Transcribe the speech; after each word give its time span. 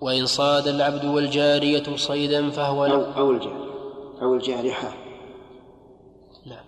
وإن 0.00 0.26
صاد 0.26 0.68
العبد 0.68 1.04
والجارية 1.04 1.96
صيدا 1.96 2.50
فهو 2.50 2.86
أو, 2.86 3.02
أو 3.16 3.30
الجارية. 3.30 3.68
أو 4.22 4.34
الجارحة 4.34 4.94
نعم 6.46 6.64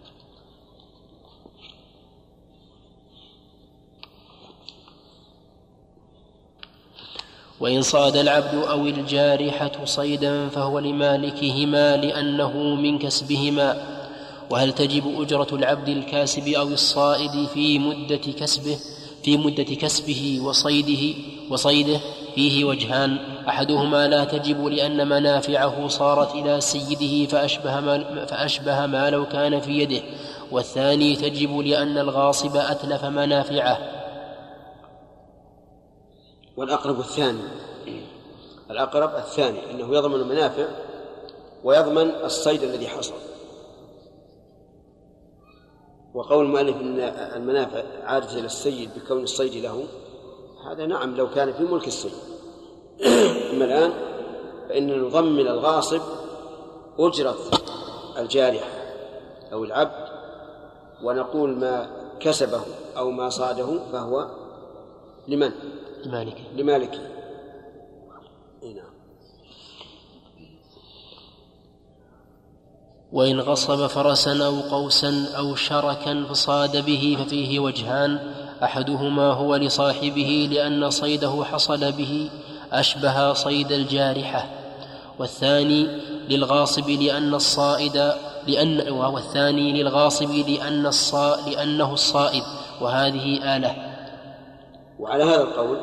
وإن 7.60 7.82
صاد 7.82 8.16
العبد 8.16 8.54
أو 8.54 8.86
الجارحة 8.86 9.84
صيدا 9.84 10.48
فهو 10.48 10.78
لمالكهما 10.78 11.96
لأنه 11.96 12.58
من 12.74 12.98
كسبهما. 12.98 14.00
وهل 14.50 14.72
تجب 14.72 15.20
أجرة 15.20 15.48
العبد 15.52 15.88
الكاسب 15.88 16.48
أو 16.48 16.68
الصائد 16.68 17.46
في 17.54 17.78
مدة 17.78 18.16
كسبه 18.16 18.78
في 19.24 19.36
مدة 19.36 19.62
كسبه 19.62 20.40
وصيده 20.42 21.18
وصيده؟ 21.50 22.00
فيه 22.34 22.64
وجهان. 22.64 23.18
أحدهما 23.48 24.08
لا 24.08 24.24
تجب 24.24 24.66
لأن 24.66 25.08
منافعه 25.08 25.88
صارت 25.88 26.34
إلى 26.34 26.60
سيده 26.60 27.30
فأشبه 27.30 27.80
ما, 27.80 28.26
فأشبه 28.26 28.86
ما 28.86 29.10
لو 29.10 29.28
كان 29.28 29.60
في 29.60 29.70
يده. 29.70 30.02
والثاني 30.50 31.16
تجب 31.16 31.58
لأن 31.58 31.98
الغاصب 31.98 32.56
أتلف 32.56 33.04
منافعه. 33.04 33.78
والأقرب 36.56 37.00
الثاني. 37.00 37.42
الأقرب 38.70 39.14
الثاني 39.16 39.70
أنه 39.70 39.94
يضمن 39.96 40.14
المنافع 40.14 40.64
ويضمن 41.64 42.10
الصيد 42.24 42.62
الذي 42.62 42.88
حصل. 42.88 43.14
وقول 46.14 46.44
المؤلف 46.44 46.76
إن 46.76 47.00
المنافع 47.36 47.82
عادة 48.04 48.32
إلى 48.32 48.46
السيد 48.46 48.90
بكون 48.96 49.22
الصيد 49.22 49.54
له 49.54 49.84
هذا 50.66 50.86
نعم 50.86 51.16
لو 51.16 51.30
كان 51.30 51.52
في 51.52 51.62
ملك 51.62 51.86
السيد 51.86 52.12
أما 53.52 53.64
الآن 53.64 53.92
فاننا 54.68 54.96
نضمن 54.96 55.48
الغاصب 55.48 56.00
أجرة 56.98 57.36
الجارحة 58.18 58.70
أو 59.52 59.64
العبد 59.64 60.08
ونقول 61.02 61.50
ما 61.50 61.90
كسبه 62.20 62.60
أو 62.96 63.10
ما 63.10 63.28
صاده 63.28 63.78
فهو 63.92 64.30
لمن؟ 65.28 65.50
لمالكه. 66.04 66.42
لمالكه. 66.56 67.00
نعم. 68.62 68.90
وإن 73.12 73.40
غصب 73.40 73.86
فرسا 73.86 74.46
أو 74.46 74.60
قوسا 74.60 75.26
أو 75.38 75.54
شركا 75.54 76.24
فصاد 76.30 76.84
به 76.84 77.16
ففيه 77.20 77.60
وجهان 77.60 78.34
أحدهما 78.62 79.32
هو 79.32 79.56
لصاحبه 79.56 80.48
لأن 80.52 80.90
صيده 80.90 81.44
حصل 81.44 81.92
به 81.92 82.30
أشبه 82.72 83.32
صيد 83.32 83.72
الجارحة 83.72 84.50
والثاني 85.18 85.86
للغاصب 86.28 86.90
لأن 86.90 87.34
الصائد 87.34 88.12
لأن 88.46 88.90
والثاني 88.90 89.82
للغاصب 89.82 90.30
لأن 90.30 90.86
الصا 90.86 91.48
لأنه 91.50 91.92
الصائد 91.92 92.42
وهذه 92.80 93.56
آلة. 93.56 93.76
وعلى 94.98 95.24
هذا 95.24 95.42
القول 95.42 95.80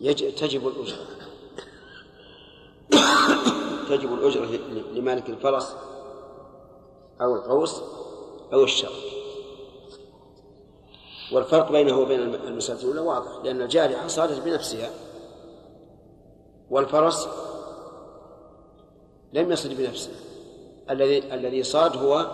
يجب 0.00 0.34
تجب 0.34 0.68
الأجرة. 0.68 1.06
تجب 3.88 4.14
الأجرة 4.14 4.48
لمالك 4.94 5.30
الفرس 5.30 5.74
أو 7.20 7.36
القوس 7.36 7.80
أو 8.52 8.64
الشر. 8.64 9.19
والفرق 11.32 11.72
بينه 11.72 11.98
وبين 11.98 12.20
المسألة 12.20 12.80
الأولى 12.80 13.00
واضح 13.00 13.30
لأن 13.44 13.62
الجارحة 13.62 14.06
صارت 14.08 14.40
بنفسها. 14.40 14.90
والفرس 16.70 17.28
لم 19.32 19.52
يصل 19.52 19.74
بنفسه. 19.74 20.10
الذي 20.90 21.34
الذي 21.34 21.62
صاد 21.62 21.96
هو 21.96 22.26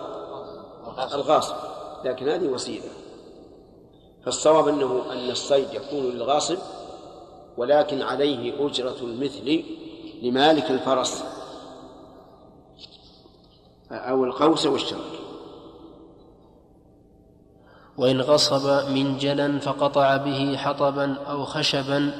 الغاصب. 1.13 1.55
لكن 2.03 2.29
هذه 2.29 2.47
وسيلة. 2.47 2.89
فالصواب 4.25 4.67
أنه 4.67 5.11
أن 5.11 5.29
الصيد 5.29 5.73
يكون 5.73 6.03
للغاصب 6.03 6.57
ولكن 7.57 8.01
عليه 8.01 8.65
أجرة 8.65 8.97
المثل 9.01 9.63
لمالك 10.21 10.71
الفرس 10.71 11.23
أو 13.91 14.23
القوس 14.23 14.65
والشرك. 14.65 15.26
وإن 17.97 18.21
غصب 18.21 18.89
منجلا 18.91 19.59
فقطع 19.59 20.17
به 20.17 20.57
حطبا 20.57 21.15
أو 21.29 21.45
خشبا 21.45 22.11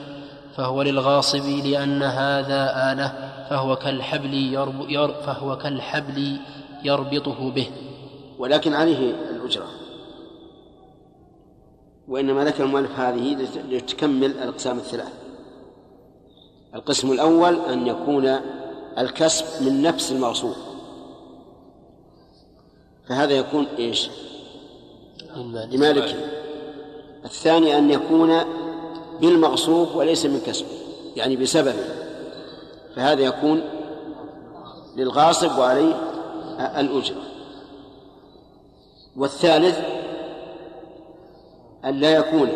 فهو 0.55 0.81
للغاصب 0.81 1.45
لأن 1.65 2.03
هذا 2.03 2.91
آلة 2.91 3.33
فهو 3.49 3.75
كالحبل 3.75 4.33
يرب 4.33 4.89
ير 4.89 5.13
فهو 5.13 5.57
كالحبل 5.57 6.39
يربطه 6.83 7.51
به. 7.51 7.67
ولكن 8.39 8.73
عليه 8.73 9.15
الأجرة. 9.29 9.67
وإنما 12.07 12.45
ذكر 12.45 12.63
المؤلف 12.63 12.99
هذه 12.99 13.47
لتكمل 13.69 14.31
الأقسام 14.31 14.77
الثلاث. 14.77 15.13
القسم 16.75 17.11
الأول 17.11 17.55
أن 17.55 17.87
يكون 17.87 18.39
الكسب 18.97 19.45
من 19.63 19.81
نفس 19.81 20.11
المغصوب. 20.11 20.55
فهذا 23.09 23.33
يكون 23.33 23.67
إيش؟ 23.79 24.09
لمالكه 25.71 26.15
الثاني 27.25 27.77
أن 27.77 27.91
يكون 27.91 28.37
بالمغصوب 29.21 29.95
وليس 29.95 30.25
من 30.25 30.41
كسبه 30.45 30.67
يعني 31.15 31.35
بسببه. 31.35 32.07
فهذا 32.95 33.21
يكون 33.21 33.61
للغاصب 34.95 35.57
وعليه 35.59 35.95
الأجرة 36.59 37.21
والثالث 39.17 39.79
أن 41.85 41.99
لا 41.99 42.11
يكون 42.11 42.49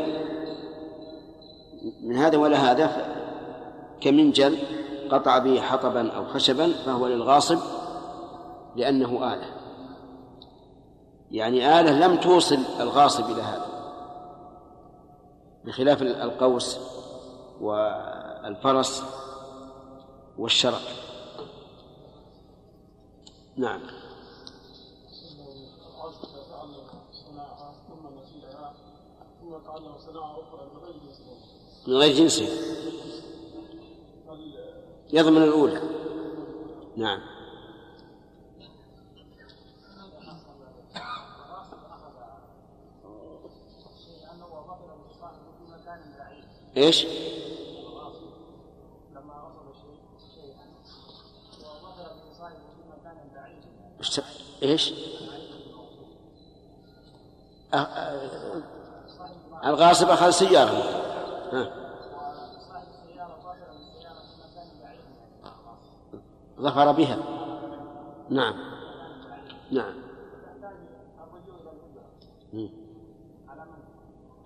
من 2.03 2.17
هذا 2.17 2.37
ولا 2.37 2.71
هذا 2.71 3.15
كمنجل 4.01 4.57
قطع 5.11 5.37
به 5.37 5.61
حطبا 5.61 6.11
أو 6.11 6.25
خشبا 6.25 6.71
فهو 6.85 7.07
للغاصب 7.07 7.59
لأنه 8.75 9.33
آلة. 9.33 9.60
يعني 11.31 11.79
آلة 11.79 12.07
لم 12.07 12.17
توصل 12.19 12.59
الغاصب 12.79 13.31
إلى 13.31 13.41
هذا 13.41 13.71
بخلاف 15.65 16.01
القوس 16.01 16.77
والفرس 17.61 19.03
والشرع 20.37 20.79
نعم. 23.57 23.81
من 31.87 31.93
غير 31.93 32.15
جنسه 32.15 32.47
يضمن 35.13 35.43
الأولى. 35.43 35.81
نعم. 36.95 37.30
إيش؟ 46.77 47.07
إيش؟ 54.63 54.93
الغاصب 59.65 60.09
أخذ 60.09 60.29
سيارة. 60.29 60.71
ها. 61.51 61.81
ظفر 66.59 66.91
بها. 66.91 67.17
نعم. 68.29 68.55
نعم. 69.71 69.93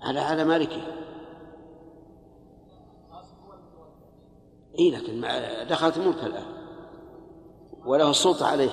على 0.01 0.19
على 0.19 0.43
مالكه 0.43 1.04
اي 4.79 4.91
لكن 4.91 5.21
دخلت 5.69 5.97
ملك 5.97 6.23
الآن. 6.23 6.45
وله 7.85 8.09
السلطة 8.09 8.47
عليه 8.47 8.69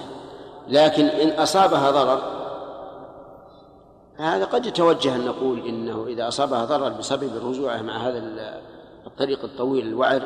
لكن 0.69 1.05
إن 1.05 1.41
أصابها 1.41 1.91
ضرر 1.91 2.43
هذا 4.17 4.45
قد 4.45 4.67
يتوجه 4.67 5.17
أن 5.17 5.25
نقول 5.27 5.67
إنه 5.67 6.07
إذا 6.07 6.29
أصابها 6.29 6.65
ضرر 6.65 6.89
بسبب 6.89 7.37
الرجوع 7.37 7.83
مع 7.83 7.97
هذا 7.97 8.19
الطريق 9.07 9.45
الطويل 9.45 9.87
الوعر 9.87 10.23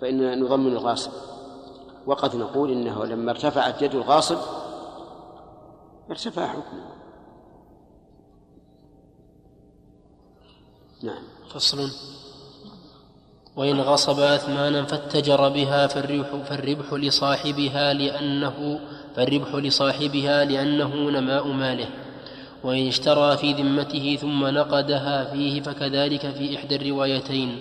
فاننا 0.00 0.34
نضمن 0.34 0.72
الغاصب. 0.72 1.12
وقد 2.06 2.36
نقول 2.36 2.70
إنه 2.70 3.04
لما 3.04 3.30
ارتفعت 3.30 3.82
يد 3.82 3.94
الغاصب 3.94 4.38
ارتفع 6.10 6.46
حكمه. 6.46 6.86
نعم. 11.02 11.22
فصل. 11.54 11.90
وإن 13.56 13.80
غصب 13.80 14.20
أثمانا 14.20 14.84
فاتجر 14.84 15.48
بها 15.48 15.86
فالربح, 15.86 16.26
فالربح 16.48 16.92
لصاحبها 16.92 17.92
لأنه 17.92 18.78
فالربح 19.16 19.54
لصاحبها 19.54 20.44
لأنه 20.44 21.10
نماء 21.10 21.48
ماله. 21.48 21.86
وإن 22.64 22.88
اشترى 22.88 23.36
في 23.36 23.52
ذمته 23.52 24.18
ثم 24.20 24.46
نقدها 24.46 25.24
فيه 25.24 25.62
فكذلك 25.62 26.30
في 26.30 26.56
إحدى 26.56 26.76
الروايتين. 26.76 27.58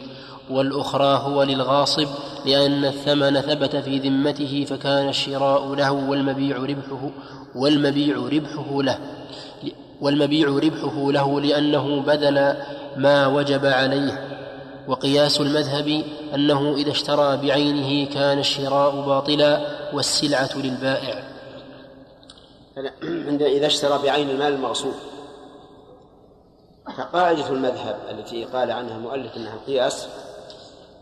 والأخرى 0.49 1.21
هو 1.23 1.43
للغاصب 1.43 2.07
لأن 2.45 2.85
الثمن 2.85 3.41
ثبت 3.41 3.75
في 3.75 3.97
ذمته 3.97 4.65
فكان 4.69 5.09
الشراء 5.09 5.75
له 5.75 5.91
والمبيع 5.91 6.57
ربحه 6.57 7.09
والمبيع 7.55 8.17
ربحه 8.17 8.83
له. 8.83 8.99
والمبيع 10.01 10.47
ربحه 10.47 11.11
له 11.11 11.41
لأنه 11.41 12.01
بذل 12.01 12.53
ما 12.97 13.27
وجب 13.27 13.65
عليه. 13.65 14.34
وقياس 14.87 15.41
المذهب 15.41 16.03
أنه 16.35 16.75
إذا 16.75 16.91
اشترى 16.91 17.37
بعينه 17.37 18.13
كان 18.13 18.39
الشراء 18.39 19.01
باطلا 19.05 19.61
والسلعة 19.93 20.49
للبائع. 20.55 21.23
عند 23.27 23.41
إذا 23.41 23.67
اشترى 23.67 23.99
بعين 24.03 24.29
المال 24.29 24.53
المغصوب. 24.53 24.93
فقاعدة 26.97 27.49
المذهب 27.49 27.99
التي 28.09 28.45
قال 28.45 28.71
عنها 28.71 28.97
المؤلف 28.97 29.37
أنها 29.37 29.53
القياس 29.53 30.07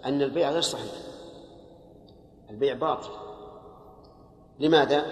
أن 0.05 0.21
البيع 0.21 0.51
غير 0.51 0.61
صحيح. 0.61 0.91
البيع 2.49 2.73
باطل. 2.73 3.09
لماذا؟ 4.59 5.05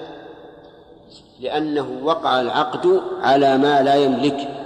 لأنه 1.40 2.00
وقع 2.04 2.42
العقد 2.42 3.02
على 3.22 3.58
ما 3.58 3.82
لا 3.82 3.96
يملك. 3.96 4.62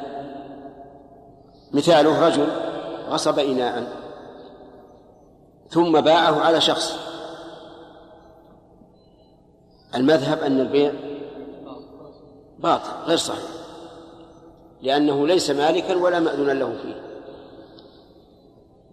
مثاله 1.73 2.27
رجل 2.27 2.64
غصب 3.09 3.39
إناء. 3.39 3.87
ثم 5.69 6.01
باعه 6.01 6.41
على 6.41 6.61
شخص. 6.61 6.99
المذهب 9.95 10.39
أن 10.39 10.59
البيع 10.59 10.93
باطل 12.59 12.91
غير 13.05 13.17
صحيح. 13.17 13.49
لأنه 14.81 15.27
ليس 15.27 15.49
مالكا 15.49 15.95
ولا 15.95 16.19
مأذونا 16.19 16.51
له 16.51 16.77
فيه. 16.81 17.01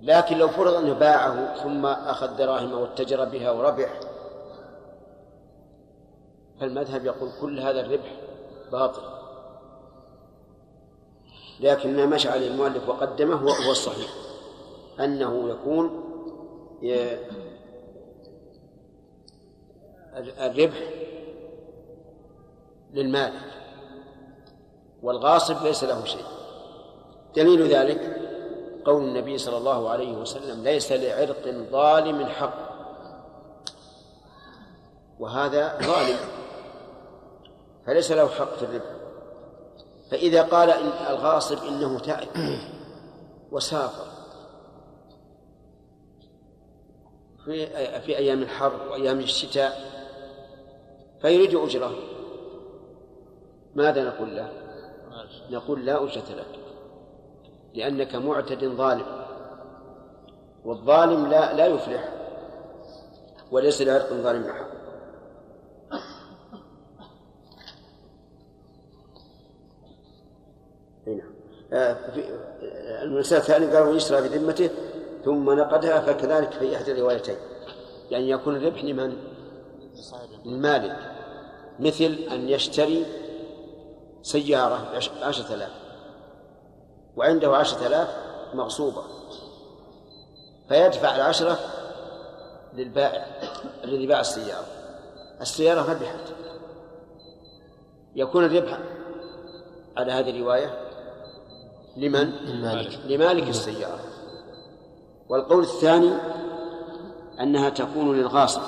لكن 0.03 0.39
لو 0.39 0.49
فرض 0.49 0.75
أنه 0.75 0.93
باعه 0.93 1.55
ثم 1.63 1.87
أخذ 1.87 2.37
دراهم 2.37 2.73
واتجر 2.73 3.25
بها 3.25 3.51
وربح 3.51 4.01
فالمذهب 6.61 7.07
يقول 7.07 7.31
كل 7.41 7.61
هذا 7.61 7.81
الربح 7.81 8.17
باطل. 8.73 9.22
لكن 11.63 11.97
ما 11.97 12.07
مشى 12.07 12.29
عليه 12.29 12.49
المؤلف 12.49 12.89
وقدمه 12.89 13.35
هو 13.37 13.71
الصحيح. 13.71 14.11
أنه 15.01 15.51
يكون 15.51 16.05
الربح 20.39 20.79
للمالك 22.93 23.53
والغاصب 25.03 25.63
ليس 25.65 25.85
له 25.85 26.05
شيء. 26.05 26.25
دليل 27.37 27.75
ذلك 27.75 28.19
قول 28.85 29.05
النبي 29.05 29.39
صلى 29.39 29.57
الله 29.57 29.91
عليه 29.91 30.17
وسلم 30.17 30.65
ليس 30.65 30.93
لعرق 30.93 31.49
ظالم 31.71 32.27
حق. 32.27 32.73
وهذا 35.19 35.79
ظالم 35.83 36.19
فليس 37.87 38.13
له 38.13 38.29
حق 38.29 38.55
في 38.55 38.63
الربح. 38.63 38.92
فإذا 40.13 40.43
قال 40.43 40.71
إن 40.71 40.89
الغاصب 41.11 41.65
إنه 41.65 41.99
تعب 41.99 42.27
وسافر. 43.53 44.07
في 47.45 47.67
في 48.01 48.19
أيام 48.19 48.43
الحر 48.43 48.89
وأيام 48.91 49.19
الشتاء 49.19 49.81
فيريد 51.23 51.55
أجرة. 51.55 51.95
ماذا 53.75 54.05
نقول 54.05 54.37
له؟ 54.37 54.53
نقول 55.51 55.87
لا 55.87 56.05
أجرة 56.05 56.35
لك 56.37 56.59
لأنك 57.75 58.15
معتد 58.15 58.65
ظالم 58.65 59.07
والظالم 60.65 61.27
لا 61.27 61.53
لا 61.55 61.67
يفلح 61.67 62.09
وليس 63.51 63.83
لعرق 63.83 64.13
ظالم 64.13 64.53
حق 64.53 64.72
المسألة 73.03 73.41
الثانية 73.41 73.77
قالوا 73.77 73.97
يشترى 73.97 74.29
بذمته 74.29 74.71
ثم 75.25 75.51
نقدها 75.51 76.01
فكذلك 76.01 76.53
في 76.53 76.77
إحدى 76.77 76.93
الروايتين. 76.93 77.37
يعني 78.11 78.31
يكون 78.31 78.57
الربح 78.57 78.85
لمن؟ 78.85 79.17
للمالك. 80.45 80.97
مثل 81.79 82.19
أن 82.33 82.49
يشتري 82.49 83.07
سيارة 84.23 84.93
بعشرة 85.21 85.55
آلاف 85.55 85.71
وعنده 87.17 87.57
عشرة 87.57 87.87
آلاف 87.87 88.09
مغصوبة 88.55 89.03
فيدفع 90.69 91.17
العشرة 91.17 91.59
للبائع 92.75 93.27
الذي 93.85 94.07
باع 94.07 94.21
السيارة. 94.21 94.67
السيارة 95.41 95.93
ربحت 95.93 96.21
يكون 98.17 98.45
الربح 98.45 98.79
على 99.97 100.13
هذه 100.13 100.31
الرواية 100.31 100.82
لمن؟ 101.97 102.31
للمالك 102.31 102.99
لمالك 103.07 103.49
السيارة. 103.49 104.01
والقول 105.29 105.63
الثاني 105.63 106.13
أنها 107.41 107.69
تكون 107.69 108.17
للغاصب. 108.17 108.63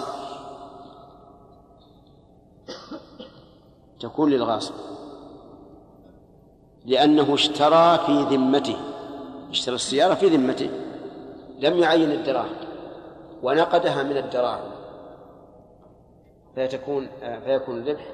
تكون 4.00 4.30
للغاصب. 4.30 4.74
لأنه 6.84 7.34
اشترى 7.34 7.98
في 8.06 8.36
ذمته. 8.36 8.76
اشترى 9.50 9.74
السيارة 9.74 10.14
في 10.14 10.26
ذمته. 10.26 10.70
لم 11.58 11.78
يعين 11.78 12.10
الدراهم. 12.10 12.56
ونقدها 13.42 14.02
من 14.02 14.16
الدراهم. 14.16 14.70
فيتكون 16.54 17.08
فيكون 17.44 17.78
الربح 17.78 18.06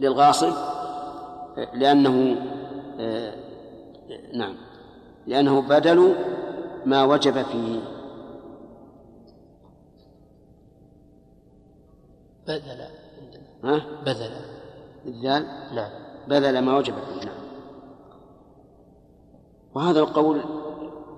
للغاصب 0.00 0.52
لأنه 1.74 2.36
نعم. 4.32 4.56
لأنه 5.26 5.62
بدل 5.62 6.14
ما 6.86 7.04
وجب 7.04 7.42
فيه 7.42 7.80
بذل 12.48 12.88
ها؟ 13.64 13.86
بذل 14.04 14.30
الذال؟ 15.06 15.46
نعم. 15.74 15.90
بذل 16.28 16.58
ما 16.58 16.76
وجب 16.76 16.94
فيه 16.94 17.26
نعم. 17.26 17.36
وهذا 19.74 20.00
القول 20.00 20.40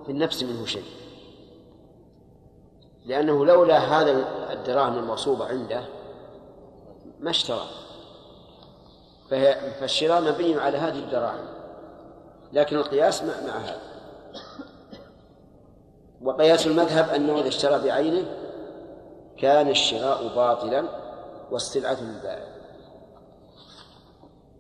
في 0.07 0.12
النفس 0.12 0.42
منه 0.42 0.66
شيء. 0.66 0.85
لأنه 3.07 3.47
لولا 3.47 3.78
هذا 3.78 4.11
الدراهم 4.52 4.99
المغصوبة 4.99 5.47
عنده 5.47 5.85
ما 7.21 7.30
اشترى 7.30 7.66
فالشراء 9.80 10.21
مبني 10.21 10.54
على 10.54 10.78
هذه 10.78 10.99
الدراهم. 10.99 11.58
لكن 12.52 12.76
القياس 12.76 13.23
مع, 13.23 13.33
هذا. 13.33 13.81
وقياس 16.23 16.67
المذهب 16.67 17.09
أنه 17.09 17.40
إذا 17.40 17.49
اشترى 17.49 17.78
بعينه 17.85 18.25
كان 19.38 19.69
الشراء 19.69 20.28
باطلا 20.37 20.85
والسلعة 21.50 21.97
للبائع 22.02 22.59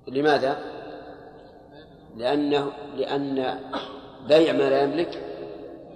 لماذا؟ 0.08 0.58
لأنه 2.16 2.72
لأن 2.96 3.60
بيع 4.28 4.52
ما 4.52 4.70
لا 4.70 4.82
يملك 4.82 5.22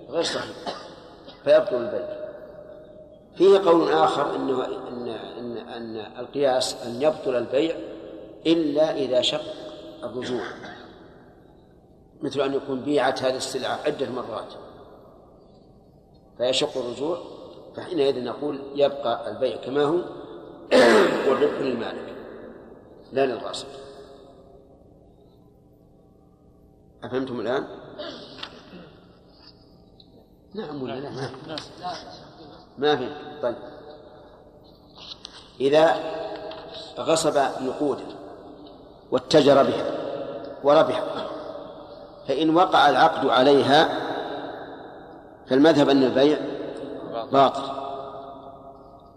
غير 0.09 0.23
صحيح 0.23 0.57
فيبطل 1.45 1.77
البيع. 1.77 2.23
فيه 3.37 3.59
قول 3.59 3.93
آخر 3.93 4.37
أنه 4.37 4.65
أن 4.65 5.09
أن 5.39 5.57
أن 5.57 5.97
القياس 6.19 6.87
أن 6.87 7.03
يبطل 7.03 7.37
البيع 7.37 7.77
إلا 8.47 8.97
إذا 8.97 9.21
شق 9.21 9.45
الرجوع. 10.05 10.43
مثل 12.23 12.41
أن 12.41 12.55
يكون 12.55 12.81
بيعت 12.81 13.23
هذه 13.23 13.37
السلعة 13.37 13.81
عدة 13.87 14.11
مرات. 14.11 14.53
فيشق 16.39 16.79
الرجوع 16.79 17.19
فحينئذ 17.77 18.25
نقول 18.25 18.61
يبقى 18.75 19.31
البيع 19.31 19.57
كما 19.57 19.83
هو 19.83 19.99
والربح 21.29 21.59
للمالك 21.61 22.15
لا 23.13 23.27
للغاصب 23.27 23.67
أفهمتم 27.05 27.41
الآن؟ 27.41 27.67
نعم 30.55 30.83
ولا 30.83 31.01
لا؟ 31.01 31.11
ما 31.11 31.31
ما 32.79 32.97
في. 32.97 33.41
طيب. 33.43 33.57
إذا 35.61 35.97
غصب 36.99 37.37
نقودا 37.63 38.05
واتجر 39.11 39.63
بها 39.63 39.93
وربح 40.65 41.05
فإن 42.33 42.57
وقع 42.57 42.91
العقد 42.91 43.29
عليها 43.29 43.89
فالمذهب 45.47 45.89
أن 45.89 46.03
البيع 46.03 46.39
باطل. 47.33 47.63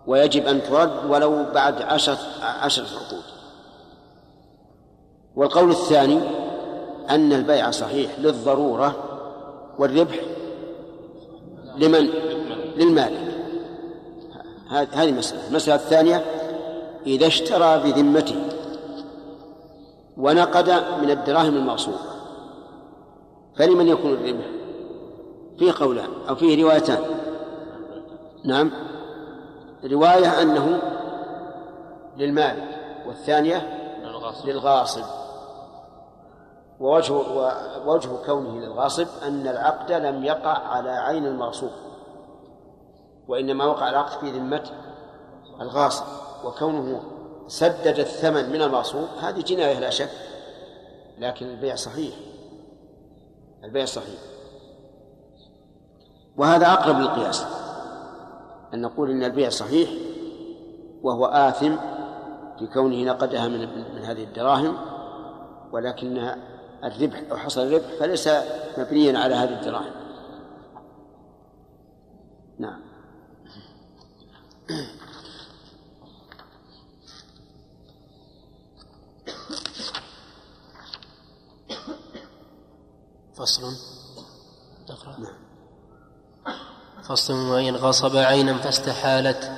ويجب 0.07 0.45
أن 0.47 0.63
ترد 0.63 0.91
ولو 1.09 1.45
بعد 1.53 1.81
عشرة 1.81 2.17
عشرة 2.41 2.83
عقود. 2.83 3.23
والقول 5.35 5.69
الثاني 5.69 6.19
أن 7.09 7.33
البيع 7.33 7.71
صحيح 7.71 8.19
للضرورة 8.19 8.95
والربح 9.79 10.19
لمن؟ 11.77 12.09
للمالك 12.77 13.35
هذه 14.69 15.11
مسألة. 15.11 15.47
المسألة 15.47 15.75
الثانية 15.75 16.25
إذا 17.05 17.27
اشترى 17.27 17.79
بذمته 17.79 18.35
ونقد 20.17 20.69
من 21.01 21.09
الدراهم 21.11 21.55
المغصوبة 21.55 22.14
فلمن 23.55 23.87
يكون 23.87 24.13
الربح 24.13 24.45
فيه 25.59 25.71
قولان 25.79 26.09
أو 26.29 26.35
فيه 26.35 26.63
روايتان. 26.63 27.03
نعم. 28.43 28.71
رواية 29.83 30.41
أنه 30.41 30.81
للمالك 32.17 32.79
والثانية 33.07 33.81
للغاصب. 34.45 35.03
ووجه 36.79 37.13
ووجه 37.85 38.09
كونه 38.25 38.59
للغاصب 38.59 39.07
أن 39.27 39.47
العقد 39.47 39.91
لم 39.91 40.23
يقع 40.23 40.57
على 40.57 40.89
عين 40.89 41.25
المغصوب 41.25 41.71
وإنما 43.27 43.65
وقع 43.65 43.89
العقد 43.89 44.19
في 44.19 44.31
ذمة 44.31 44.63
الغاصب. 45.61 46.05
وكونه 46.45 47.01
سدد 47.47 47.99
الثمن 47.99 48.49
من 48.49 48.61
المغصوب 48.61 49.07
هذه 49.21 49.41
جناية 49.41 49.79
لا 49.79 49.89
شك 49.89 50.09
لكن 51.19 51.45
البيع 51.45 51.75
صحيح. 51.75 52.15
البيع 53.65 53.85
صحيح. 53.85 54.19
وهذا 56.37 56.73
أقرب 56.73 56.99
للقياس. 56.99 57.45
أن 58.73 58.81
نقول 58.81 59.11
إن 59.11 59.23
البيع 59.23 59.49
صحيح 59.49 59.89
وهو 61.03 61.25
آثم 61.25 61.75
في 62.59 62.67
كونه 62.67 63.03
نقدها 63.03 63.47
من 63.47 63.59
من 63.95 64.01
هذه 64.01 64.23
الدراهم 64.23 64.77
ولكن 65.71 66.35
الربح 66.83 67.23
أو 67.31 67.37
حصل 67.37 67.61
الربح 67.61 67.85
فليس 67.99 68.29
مبنيا 68.77 69.19
على 69.19 69.35
هذه 69.35 69.59
الدراهم. 69.59 69.91
نعم. 72.59 72.81
فصل 83.37 83.61
نقرأ 84.89 85.19
نعم. 85.19 85.33
فصل 87.07 87.33
وإن 87.33 87.75
غصب 87.75 88.17
عينا 88.17 88.57
فاستحالت 88.57 89.51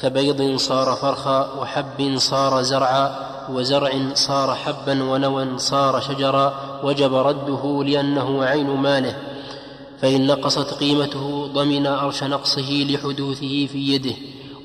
كبيض 0.00 0.56
صار 0.56 0.96
فرخا 0.96 1.52
وحب 1.52 2.18
صار 2.18 2.62
زرعا 2.62 3.28
وزرع 3.50 4.14
صار 4.14 4.54
حبا 4.54 5.02
ونوى 5.02 5.58
صار 5.58 6.00
شجرا 6.00 6.80
وجب 6.84 7.14
رده 7.14 7.84
لأنه 7.84 8.44
عين 8.44 8.66
ماله. 8.66 9.16
فإن 10.00 10.26
نقصت 10.26 10.74
قيمته 10.74 11.46
ضمن 11.46 11.86
أرش 11.86 12.24
نقصه 12.24 12.86
لحدوثه 12.90 13.66
في 13.66 13.78
يده. 13.94 14.14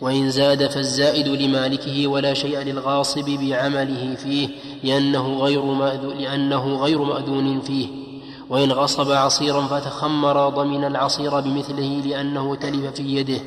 وإن 0.02 0.32
زاد 0.32 0.68
فالزائد 0.68 1.28
لمالكه 1.28 2.08
ولا 2.08 2.34
شيء 2.34 2.60
للغاصب 2.60 3.26
بعمله 3.26 4.16
فيه 4.16 4.50
لأنه 4.84 5.44
غير 6.78 7.02
مأذون 7.04 7.62
فيه. 7.62 8.03
وإن 8.50 8.72
غصب 8.72 9.12
عصيرا 9.12 9.62
فتخمر 9.62 10.50
ضمن 10.50 10.86
العصير 10.86 11.40
بمثله 11.40 12.02
لأنه 12.06 12.56
تلف 12.56 12.94
في 12.94 13.16
يده 13.16 13.42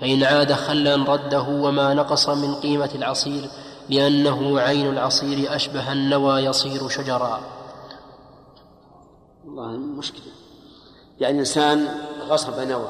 فإن 0.00 0.22
عاد 0.22 0.52
خلا 0.52 0.96
رده 0.96 1.42
وما 1.48 1.94
نقص 1.94 2.28
من 2.28 2.54
قيمة 2.54 2.90
العصير 2.94 3.50
لأنه 3.90 4.60
عين 4.60 4.88
العصير 4.88 5.56
أشبه 5.56 5.92
النوى 5.92 6.40
يصير 6.40 6.88
شجرا. 6.88 7.40
والله 9.44 9.76
مشكلة. 9.76 10.32
يعني 11.20 11.38
إنسان 11.38 11.88
غصب 12.28 12.60
نوى. 12.60 12.88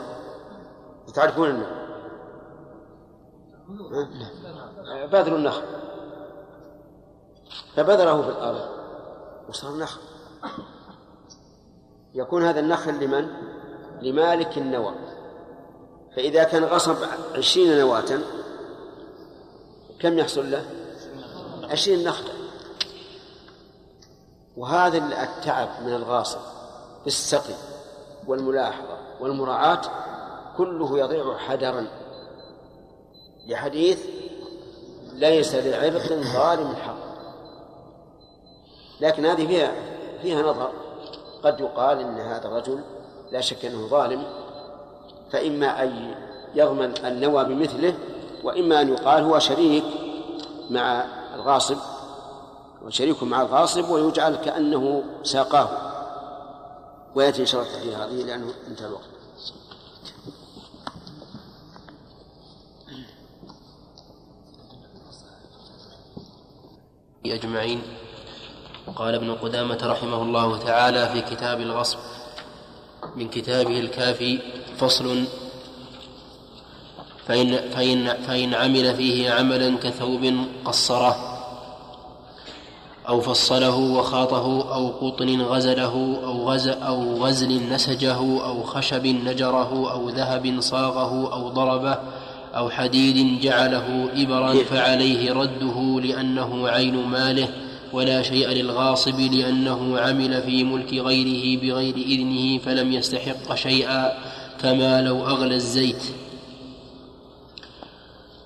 تعرفون 1.15 1.51
النوى 1.51 1.83
بذر 5.13 5.37
النخل. 5.37 5.63
فبذره 7.77 8.23
في 8.23 8.29
الأرض 8.29 8.69
وصار 9.49 9.77
نخل. 9.77 10.01
يكون 12.15 12.45
هذا 12.45 12.61
النخل 12.61 13.05
لمن؟ 13.05 13.29
لمالك 14.03 14.59
النوى 14.59 14.95
فإذا 16.17 16.45
كان 16.45 16.65
غصب 16.65 16.97
عشرين 17.35 17.79
نواة 17.79 18.19
كم 20.01 20.19
يحصل 20.19 20.51
له؟ 20.51 20.65
عشرين 21.71 22.05
نخلة 22.05 22.33
وهذا 24.57 24.99
التعب 25.23 25.69
من 25.83 25.93
الغاصب 25.93 26.41
في 27.01 27.07
السقي 27.07 27.55
والملاحظة 28.27 28.99
والمراعاة 29.21 29.81
كله 30.57 30.99
يضيع 30.99 31.39
حدرا 31.39 31.87
لحديث 33.47 34.07
ليس 35.13 35.55
لعرق 35.55 36.07
ظالم 36.13 36.75
حق 36.77 37.13
لكن 39.01 39.27
هذه 39.27 39.47
فيها 39.47 39.73
فيها 40.23 40.43
نظر 40.43 40.73
قد 41.45 41.61
يقال 41.61 42.01
إن 42.01 42.19
هذا 42.21 42.49
الرجل 42.49 42.81
لا 43.33 43.41
شك 43.41 43.65
إنه 43.65 43.87
ظالم 43.87 44.25
فإما 45.31 45.83
أن 45.83 46.15
يضمن 46.55 46.95
النوى 47.05 47.45
بمثله 47.45 47.95
وإما 48.45 48.81
أن 48.81 48.89
يقال 48.89 49.25
هو 49.25 49.39
شريك 49.39 49.85
مع 50.71 51.05
الغاصب 51.35 51.77
وشريك 52.83 53.23
مع 53.23 53.43
الغاصب 53.43 53.91
ويجعل 53.91 54.37
كأنه 54.37 55.05
ساقاه. 55.23 55.69
ويأتي 57.15 57.41
إن 57.41 57.47
شاء 57.47 57.63
الله 57.63 57.81
في 57.81 57.95
هذه 57.95 58.23
لأنه 58.27 58.53
انتهى 58.69 58.87
الوقت. 58.87 59.13
أجمعين. 67.27 67.83
قال 68.97 69.15
ابن 69.15 69.35
قدامة 69.35 69.79
رحمه 69.83 70.23
الله 70.23 70.59
تعالى 70.59 71.09
في 71.09 71.21
كتاب 71.35 71.61
الغصب 71.61 71.99
من 73.17 73.29
كتابه 73.29 73.81
الكافي 73.81 74.39
فصل 74.79 75.25
فإن, 77.27 77.57
فإن, 77.71 78.15
فإن 78.27 78.55
عمل 78.55 78.95
فيه 78.95 79.31
عملا 79.31 79.77
كثوب 79.79 80.35
قصره 80.65 81.17
أو 83.09 83.21
فصله 83.21 83.77
وخاطه 83.77 84.75
أو 84.75 84.89
قطن 84.89 85.43
غزله 85.43 86.21
أو 86.25 86.51
غز 86.51 86.69
أو 86.69 87.25
غزل 87.25 87.73
نسجه 87.73 88.19
أو 88.45 88.63
خشب 88.63 89.07
نجره 89.07 89.93
أو 89.93 90.09
ذهب 90.09 90.61
صاغه 90.61 91.33
أو 91.33 91.49
ضربه 91.49 91.99
أو 92.57 92.71
حديد 92.71 93.41
جعله 93.41 94.09
إبرا 94.15 94.55
فعليه 94.55 95.33
رده 95.33 96.01
لأنه 96.01 96.69
عين 96.69 97.07
ماله 97.07 97.49
ولا 97.93 98.23
شيء 98.23 98.49
للغاصب 98.49 99.21
لأنه 99.21 99.99
عمل 99.99 100.43
في 100.43 100.65
ملك 100.65 100.95
غيره 100.95 101.61
بغير 101.63 101.97
إذنه 101.97 102.59
فلم 102.59 102.93
يستحق 102.93 103.55
شيئا 103.55 104.13
كما 104.63 105.03
لو 105.03 105.27
أغلى 105.27 105.55
الزيت. 105.55 106.03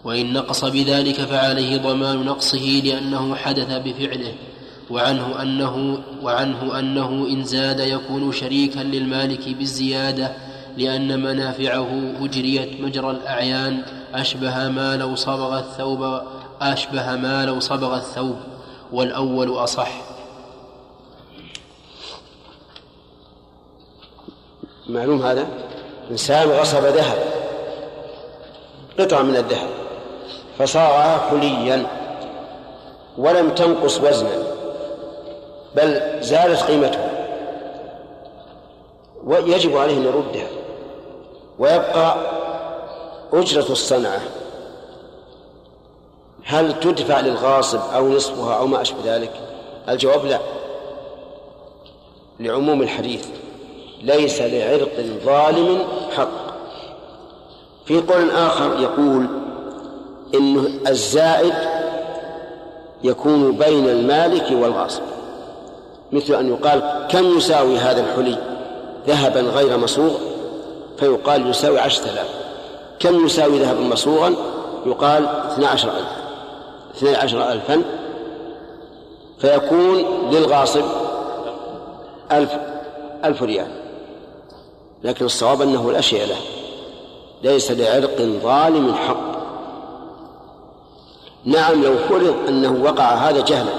وإن 0.04 0.32
نقص 0.32 0.64
بذلك 0.64 1.14
فعليه 1.14 1.76
ضمان 1.76 2.16
نقصه 2.16 2.82
لأنه 2.84 3.34
حدث 3.34 3.72
بفعله 3.72 4.34
وعنه 4.90 5.42
أنه 5.42 5.98
وعنه 6.22 6.78
أنه 6.78 7.08
إن 7.30 7.44
زاد 7.44 7.80
يكون 7.80 8.32
شريكا 8.32 8.80
للمالك 8.80 9.48
بالزيادة 9.48 10.32
لأن 10.78 11.22
منافعه 11.22 12.12
أجريت 12.20 12.80
مجرى 12.80 13.10
الأعيان 13.10 13.82
أشبه 14.14 14.68
ما 14.68 14.96
لو 14.96 15.14
صبغ 15.14 15.58
الثوب 15.58 16.20
أشبه 16.60 17.16
ما 17.16 17.46
لو 17.46 17.60
صبغ 17.60 17.96
الثوب. 17.96 18.36
والأول 18.92 19.64
أصح. 19.64 19.88
معلوم 24.88 25.22
هذا؟ 25.22 25.46
إنسان 26.10 26.48
غصب 26.48 26.84
ذهب. 26.84 27.18
قطعة 28.98 29.22
من 29.22 29.36
الذهب. 29.36 29.68
فصار 30.58 31.18
حليا 31.30 31.86
ولم 33.18 33.50
تنقص 33.50 34.00
وزنا. 34.00 34.42
بل 35.76 36.18
زادت 36.20 36.62
قيمته. 36.62 37.10
ويجب 39.24 39.76
عليه 39.76 39.96
أن 39.96 40.04
يردها 40.04 40.48
ويبقى 41.58 42.16
أجرة 43.32 43.72
الصنعة. 43.72 44.20
هل 46.56 46.80
تدفع 46.80 47.20
للغاصب 47.20 47.80
أو 47.94 48.08
نصفها 48.08 48.54
أو 48.54 48.66
ما 48.66 48.80
أشبه 48.80 48.98
ذلك؟ 49.04 49.30
الجواب 49.88 50.26
لا. 50.26 50.38
لعموم 52.40 52.82
الحديث 52.82 53.26
ليس 54.02 54.40
لعرق 54.40 54.92
ظالم 55.25 55.78
في 57.86 58.00
قول 58.00 58.30
آخر 58.30 58.80
يقول 58.80 59.26
إن 60.34 60.80
الزائد 60.88 61.54
يكون 63.04 63.52
بين 63.52 63.88
المالك 63.88 64.46
والغاصب. 64.50 65.02
مثل 66.12 66.34
أن 66.34 66.48
يقال 66.48 67.06
كم 67.10 67.36
يساوي 67.36 67.78
هذا 67.78 68.00
الحلي؟ 68.00 68.38
ذهبا 69.06 69.40
غير 69.40 69.76
مصوغ 69.76 70.14
فيقال 70.98 71.50
يساوي 71.50 71.80
عشرة 71.80 72.04
آلاف. 72.04 72.28
كم 72.98 73.26
يساوي 73.26 73.58
ذهبا 73.58 73.80
مصوغا 73.80 74.34
يقال 74.86 75.26
اثنا 75.26 75.68
عشر 75.68 75.88
ألف. 75.88 76.05
اثني 76.96 77.16
عشر 77.16 77.52
ألفا 77.52 77.82
فيكون 79.38 80.04
للغاصب 80.30 80.84
ألف 82.32 82.50
ألف 83.24 83.42
ريال. 83.42 83.68
لكن 85.04 85.24
الصواب 85.24 85.62
أنه 85.62 85.92
لا 85.92 86.00
شيء 86.00 86.26
له. 86.26 86.36
ليس 87.42 87.70
لعرق 87.72 88.20
ظالم 88.42 88.94
حق. 88.94 89.36
نعم 91.44 91.84
لو 91.84 91.96
فرض 92.08 92.34
أنه 92.48 92.84
وقع 92.84 93.14
هذا 93.14 93.40
جهلا. 93.40 93.72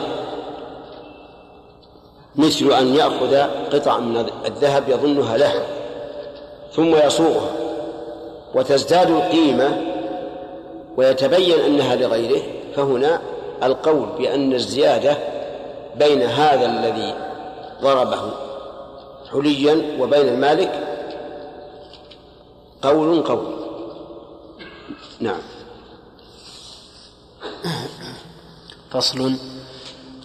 مثل 2.35 2.71
أن 2.71 2.95
يأخذ 2.95 3.35
قطعة 3.73 3.99
من 3.99 4.25
الذهب 4.45 4.89
يظنها 4.89 5.37
له 5.37 5.53
ثم 6.73 6.95
يصوغها 6.95 7.51
وتزداد 8.55 9.09
القيمة 9.09 9.81
ويتبين 10.97 11.59
أنها 11.59 11.95
لغيره. 11.95 12.56
فهنا 12.77 13.21
القول 13.63 14.09
بأن 14.17 14.53
الزيادة 14.53 15.17
بين 15.95 16.21
هذا 16.21 16.65
الذي 16.65 17.13
ضربه 17.81 18.31
حليا 19.31 19.97
وبين 19.99 20.27
المالك 20.27 20.87
قول 22.81 23.21
قول. 23.21 23.57
نعم. 25.19 25.39
فصل. 28.91 29.33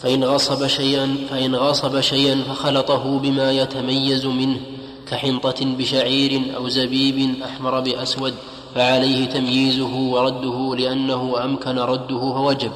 فإن 0.03 0.25
غصب 0.25 0.67
شيئا 0.67 1.17
فإن 1.31 1.55
غصب 1.57 2.01
شيئا 2.01 2.43
فخلطه 2.43 3.19
بما 3.19 3.53
يتميز 3.53 4.27
منه 4.27 4.61
كحنطة 5.09 5.65
بشعير 5.65 6.57
أو 6.57 6.69
زبيب 6.69 7.43
أحمر 7.45 7.81
بأسود 7.81 8.35
فعليه 8.75 9.29
تمييزه 9.29 9.97
ورده 9.97 10.77
لأنه 10.77 11.45
أمكن 11.45 11.79
رده 11.79 12.21
فوجب 12.21 12.73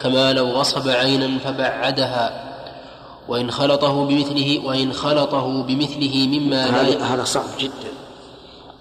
كما 0.00 0.32
لو 0.32 0.46
غصب 0.46 0.88
عينا 0.88 1.38
فبعدها. 1.38 2.42
وإن 3.28 3.50
خلطه 3.50 4.04
بمثله 4.04 4.66
وإن 4.66 4.92
خلطه 4.92 5.62
بمثله 5.62 6.28
مما 6.28 6.64
هذا 6.64 7.04
هذا 7.04 7.24
صعب 7.24 7.44
جدا. 7.58 7.92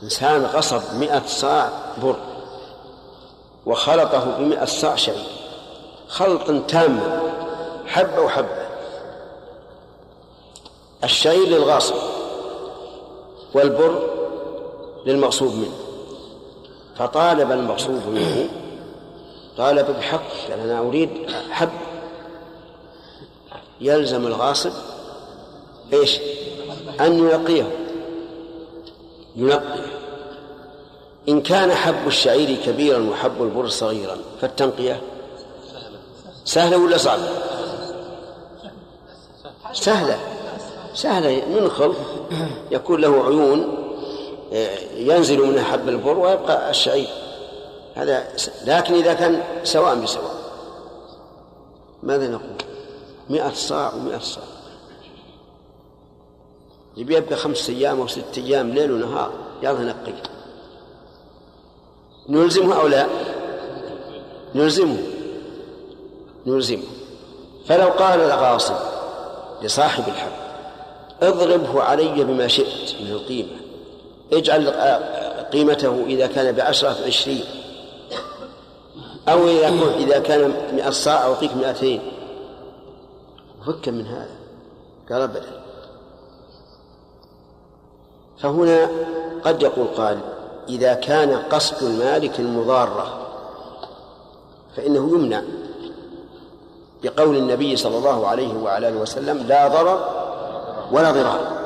إنسان 0.03 0.45
غصب 0.45 0.81
مئة 0.99 1.23
صاع 1.27 1.69
بر 2.03 2.15
وخلطه 3.65 4.37
بمئة 4.39 4.65
صاع 4.65 4.95
شعير. 4.95 5.25
خلطا 6.07 6.61
تاما 6.67 7.21
حبة 7.87 8.21
وحبة. 8.21 8.65
الشعير 11.03 11.47
للغاصب 11.47 11.95
والبر 13.53 14.09
للمغصوب 15.05 15.55
منه. 15.55 15.84
فطالب 16.97 17.51
المغصوب 17.51 18.01
منه 18.07 18.47
طالب 19.57 19.85
بحق 19.97 20.49
قال 20.49 20.59
أنا 20.59 20.79
أريد 20.79 21.09
حب 21.51 21.69
يلزم 23.81 24.27
الغاصب 24.27 24.71
إيش؟ 25.93 26.19
أن 27.01 27.19
ينقيه 27.19 27.67
ينقيه 29.35 29.85
إن 31.29 31.41
كان 31.41 31.71
حب 31.71 32.07
الشعير 32.07 32.57
كبيرا 32.65 33.09
وحب 33.09 33.43
البر 33.43 33.67
صغيرا 33.67 34.17
فالتنقية 34.41 35.01
سهلة 36.45 36.77
ولا 36.77 36.97
صعبة؟ 36.97 37.29
سهلة. 39.73 40.19
سهلة. 40.93 41.45
ننخل 41.45 41.93
يكون 42.71 43.01
له 43.01 43.25
عيون 43.25 43.84
ينزل 44.95 45.39
منها 45.39 45.63
حب 45.63 45.89
البر 45.89 46.19
ويبقى 46.19 46.69
الشعير. 46.69 47.07
هذا 47.95 48.27
لكن 48.65 48.93
إذا 48.93 49.13
كان 49.13 49.43
سواء 49.63 49.95
بسواء. 49.95 50.35
ماذا 52.03 52.27
نقول؟ 52.27 52.57
مئة 53.29 53.53
صاع 53.53 53.93
ومئة 53.93 54.19
صاع. 54.19 54.43
يبي 56.97 57.15
يبقى 57.15 57.35
خمسة 57.35 57.73
أيام 57.73 57.99
أو 57.99 58.07
ستة 58.07 58.37
أيام 58.37 58.69
ليل 58.69 58.91
ونهار 58.91 59.31
يلا 59.63 59.79
نقي. 59.79 60.13
نلزمه 62.29 62.79
أو 62.81 62.87
لا 62.87 63.07
نلزمه 64.55 64.97
نلزمه 66.45 66.83
فلو 67.65 67.87
قال 67.87 68.19
الغاصب 68.21 68.75
لصاحب 69.61 70.03
الحق 70.07 70.45
اضربه 71.21 71.83
علي 71.83 72.23
بما 72.23 72.47
شئت 72.47 73.01
من 73.01 73.11
القيمة. 73.11 73.64
اجعل 74.33 74.69
قيمته 75.53 76.03
إذا 76.07 76.27
كان 76.27 76.55
بعشرة 76.55 76.95
عشرين. 77.05 77.43
أو 79.27 79.47
إذا 79.47 79.73
إذا 79.97 80.19
كان 80.19 80.53
مئة 80.73 80.89
صاع 80.89 81.27
أعطيك 81.27 81.55
مئتين. 81.55 82.01
فك 83.67 83.89
من 83.89 84.05
هذا. 84.05 84.35
قال 85.09 85.21
أبدا. 85.21 85.61
فهنا 88.39 88.89
قد 89.43 89.61
يقول 89.61 89.87
قال 89.87 90.17
إذا 90.69 90.93
كان 90.93 91.33
قصد 91.35 91.83
المالك 91.83 92.39
المضارة 92.39 93.27
فإنه 94.75 95.09
يمنع 95.09 95.41
بقول 97.03 97.37
النبي 97.37 97.75
صلى 97.75 97.97
الله 97.97 98.27
عليه 98.27 98.53
وعلى 98.53 98.87
آله 98.87 98.97
وسلم 98.97 99.37
لا 99.37 99.67
ضرر 99.67 100.09
ولا 100.91 101.11
ضرار. 101.11 101.64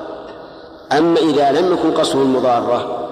أما 0.91 1.19
إذا 1.19 1.51
لم 1.51 1.73
يكن 1.73 1.91
قصده 1.91 2.21
المضارة 2.21 3.09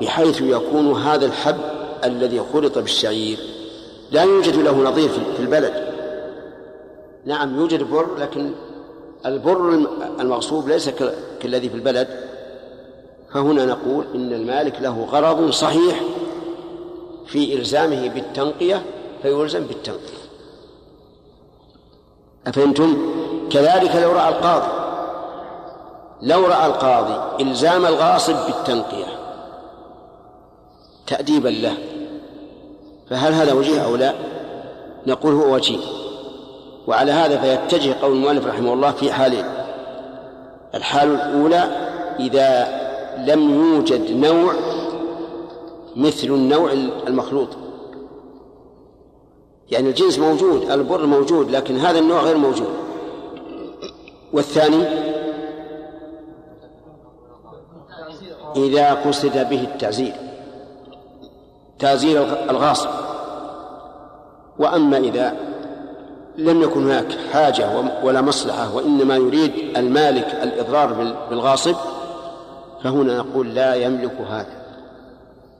بحيث 0.00 0.40
يكون 0.40 0.92
هذا 0.92 1.26
الحب 1.26 1.56
الذي 2.04 2.42
خلط 2.52 2.78
بالشعير 2.78 3.38
لا 4.10 4.22
يوجد 4.22 4.56
له 4.56 4.76
نظير 4.76 5.08
في 5.08 5.40
البلد. 5.40 5.92
نعم 7.24 7.60
يوجد 7.60 7.82
بر 7.82 8.06
لكن 8.18 8.52
البر 9.26 9.86
المغصوب 10.20 10.68
ليس 10.68 10.90
كالذي 11.40 11.68
في 11.68 11.74
البلد. 11.74 12.08
فهنا 13.34 13.66
نقول 13.66 14.04
إن 14.14 14.32
المالك 14.32 14.80
له 14.80 15.06
غرض 15.10 15.50
صحيح 15.50 16.00
في 17.26 17.54
إلزامه 17.54 18.08
بالتنقية 18.08 18.82
فيلزم 19.22 19.64
بالتنقية. 19.64 20.22
أفهمتم؟ 22.46 22.96
كذلك 23.50 23.96
لو 23.96 24.12
رأى 24.12 24.28
القاضي 24.28 24.81
لو 26.22 26.46
رأى 26.46 26.66
القاضي 26.66 27.44
إلزام 27.44 27.86
الغاصب 27.86 28.34
بالتنقية 28.46 29.06
تأديبا 31.06 31.48
له 31.48 31.74
فهل 33.10 33.32
هذا 33.32 33.52
وجيه 33.52 33.84
أو 33.84 33.96
لا؟ 33.96 34.14
نقول 35.06 35.34
هو 35.34 35.54
وجيه. 35.54 35.78
وعلى 36.86 37.12
هذا 37.12 37.40
فيتجه 37.40 37.94
قول 38.02 38.12
المؤلف 38.12 38.46
رحمه 38.46 38.72
الله 38.72 38.90
في 38.90 39.12
حالين 39.12 39.44
الحال 40.74 41.14
الأولى 41.14 41.88
إذا 42.20 42.82
لم 43.18 43.54
يوجد 43.54 44.10
نوع 44.10 44.54
مثل 45.96 46.26
النوع 46.26 46.72
المخلوط. 47.06 47.48
يعني 49.70 49.88
الجنس 49.88 50.18
موجود 50.18 50.70
البر 50.70 51.06
موجود 51.06 51.50
لكن 51.50 51.76
هذا 51.76 51.98
النوع 51.98 52.20
غير 52.20 52.36
موجود. 52.36 52.70
والثاني 54.32 54.84
إذا 58.56 58.94
قصد 58.94 59.48
به 59.48 59.62
التعزير. 59.62 60.12
تعزير 61.78 62.50
الغاصب. 62.50 62.88
وأما 64.58 64.96
إذا 64.96 65.34
لم 66.38 66.62
يكن 66.62 66.84
هناك 66.84 67.18
حاجة 67.32 67.68
ولا 68.02 68.20
مصلحة 68.20 68.76
وإنما 68.76 69.16
يريد 69.16 69.76
المالك 69.76 70.34
الإضرار 70.42 71.14
بالغاصب 71.30 71.76
فهنا 72.84 73.18
نقول 73.18 73.54
لا 73.54 73.74
يملك 73.74 74.20
هذا. 74.30 74.62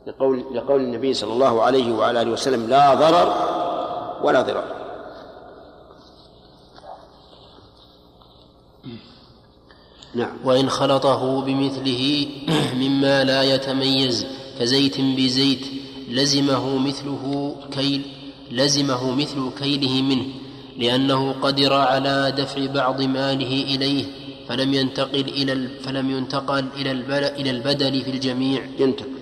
لقول 0.06 0.44
لقول 0.54 0.80
النبي 0.80 1.14
صلى 1.14 1.32
الله 1.32 1.62
عليه 1.62 1.92
وعلى 1.92 2.22
آله 2.22 2.30
وسلم 2.30 2.68
لا 2.68 2.94
ضرر 2.94 3.34
ولا 4.22 4.42
ضرار. 4.42 4.81
نعم. 10.14 10.36
وإن 10.44 10.70
خلطه 10.70 11.42
بمثله 11.42 12.26
مما 12.82 13.24
لا 13.24 13.42
يتميز 13.42 14.26
كزيت 14.60 15.00
بزيت 15.00 15.66
لزمه 16.08 16.78
مثله 16.78 17.56
كيل 17.72 18.02
لزمه 18.50 19.14
مثل 19.14 19.50
كيله 19.58 20.02
منه 20.02 20.24
لأنه 20.78 21.32
قدر 21.32 21.72
على 21.72 22.34
دفع 22.36 22.66
بعض 22.66 23.02
ماله 23.02 23.62
إليه 23.74 24.04
فلم 24.48 24.74
ينتقل 24.74 25.28
إلى 25.28 25.68
فلم 25.84 26.10
ينتقل 26.10 26.64
إلى 26.76 26.90
إلى 27.40 27.50
البدل 27.50 28.02
في 28.02 28.10
الجميع. 28.10 28.62
ينتقل. 28.78 29.12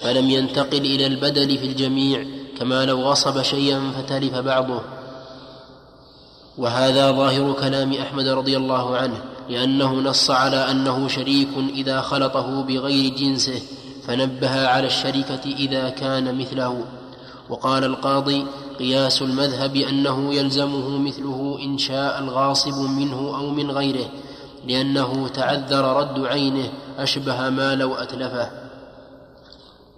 فلم 0.00 0.30
ينتقل 0.30 0.78
إلى 0.78 1.06
البدل 1.06 1.58
في 1.58 1.66
الجميع 1.66 2.24
كما 2.58 2.84
لو 2.84 3.00
غصب 3.00 3.42
شيئا 3.42 3.90
فتلف 3.90 4.34
بعضه. 4.34 4.97
وهذا 6.58 7.12
ظاهر 7.12 7.52
كلام 7.52 7.92
أحمد 7.92 8.28
رضي 8.28 8.56
الله 8.56 8.96
عنه 8.96 9.24
لأنه 9.48 9.94
نص 9.94 10.30
على 10.30 10.70
أنه 10.70 11.08
شريك 11.08 11.48
إذا 11.74 12.00
خلطه 12.00 12.62
بغير 12.62 13.14
جنسه 13.14 13.62
فنبه 14.06 14.68
على 14.68 14.86
الشركة 14.86 15.40
إذا 15.46 15.88
كان 15.88 16.38
مثله. 16.38 16.84
وقال 17.48 17.84
القاضي 17.84 18.46
قياس 18.78 19.22
المذهب 19.22 19.76
أنه 19.76 20.34
يلزمه 20.34 20.98
مثله 20.98 21.58
إن 21.64 21.78
شاء 21.78 22.18
الغاصب 22.18 22.78
منه 22.78 23.38
أو 23.38 23.50
من 23.50 23.70
غيره 23.70 24.06
لأنه 24.66 25.28
تعذر 25.28 25.96
رد 25.96 26.26
عينه 26.26 26.68
أشبه 26.98 27.50
ما 27.50 27.74
لو 27.74 27.94
أتلفه. 27.94 28.50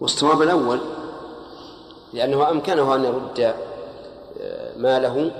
والصواب 0.00 0.42
الأول 0.42 0.80
لأنه 2.14 2.50
أمكنه 2.50 2.94
أن 2.94 3.04
يرد 3.04 3.54
آه، 4.40 4.76
ماله 4.76 5.30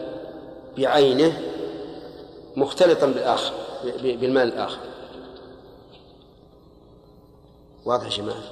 بعينه 0.77 1.41
مختلطا 2.57 3.07
بالآخر 3.07 3.53
بالمال 4.03 4.49
الآخر. 4.49 4.79
واضح 7.85 8.05
يا 8.05 8.11
جماعة؟ 8.11 8.43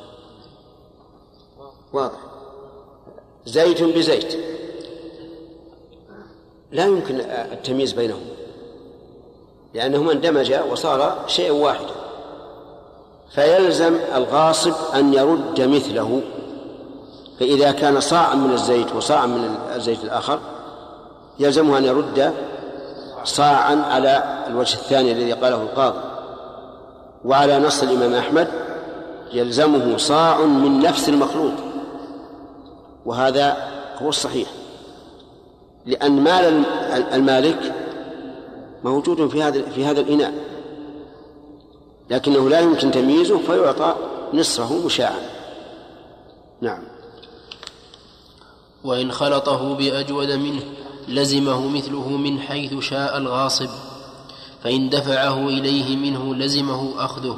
واضح. 1.93 2.19
زيت 3.47 3.83
بزيت. 3.83 4.39
لا 6.71 6.87
يمكن 6.87 7.21
التمييز 7.31 7.93
بينهم 7.93 8.27
لأنهما 9.75 10.13
اندمجا 10.13 10.63
وصار 10.63 11.25
شيئا 11.27 11.53
واحدا. 11.53 11.95
فيلزم 13.31 13.99
الغاصب 14.15 14.75
أن 14.95 15.15
يرد 15.15 15.61
مثله. 15.61 16.23
فإذا 17.41 17.73
كان 17.73 18.01
صاعا 18.01 18.35
من 18.35 18.53
الزيت 18.53 18.95
وصاعا 18.95 19.27
من 19.27 19.59
الزيت 19.75 20.05
الآخر 20.05 20.41
يلزمه 21.39 21.79
أن 21.79 21.85
يرد 21.85 22.35
صاعا 23.25 23.77
على 23.77 24.45
الوجه 24.47 24.75
الثاني 24.75 25.13
الذي 25.13 25.33
قاله 25.33 25.63
القاضي. 25.63 25.99
وعلى 27.25 27.59
نص 27.59 27.83
الإمام 27.83 28.15
أحمد 28.15 28.49
يلزمه 29.33 29.97
صاع 29.97 30.41
من 30.41 30.81
نفس 30.81 31.09
المخلوط 31.09 31.53
وهذا 33.07 33.57
هو 34.03 34.09
الصحيح. 34.09 34.49
لأن 35.87 36.21
مال 36.21 36.65
المالك 37.13 37.75
موجود 38.85 39.29
في 39.29 39.43
هذا 39.43 39.63
في 39.63 39.85
هذا 39.85 40.01
الإناء. 40.01 40.35
لكنه 42.11 42.49
لا 42.49 42.61
يمكن 42.61 42.91
تمييزه 42.91 43.39
فيعطى 43.39 43.95
نصفه 44.35 44.87
مشاعا. 44.87 45.21
نعم. 46.61 46.83
وإن 48.85 49.13
خلطه 49.13 49.75
بأجود 49.75 50.31
منه. 50.31 50.63
لزمه 51.09 51.69
مثله 51.69 52.09
من 52.09 52.41
حيث 52.41 52.79
شاء 52.79 53.19
الغاصب 53.19 53.69
فإن 54.65 54.91
دفعه 54.91 55.49
إليه 55.49 55.97
منه 55.97 56.35
لزمه 56.35 57.05
أخذه 57.05 57.37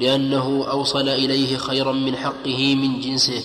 لأنه 0.00 0.66
أوصل 0.70 1.08
إليه 1.08 1.56
خيرا 1.56 1.92
من 1.92 2.16
حقه 2.16 2.74
من 2.74 3.00
جنسه 3.00 3.44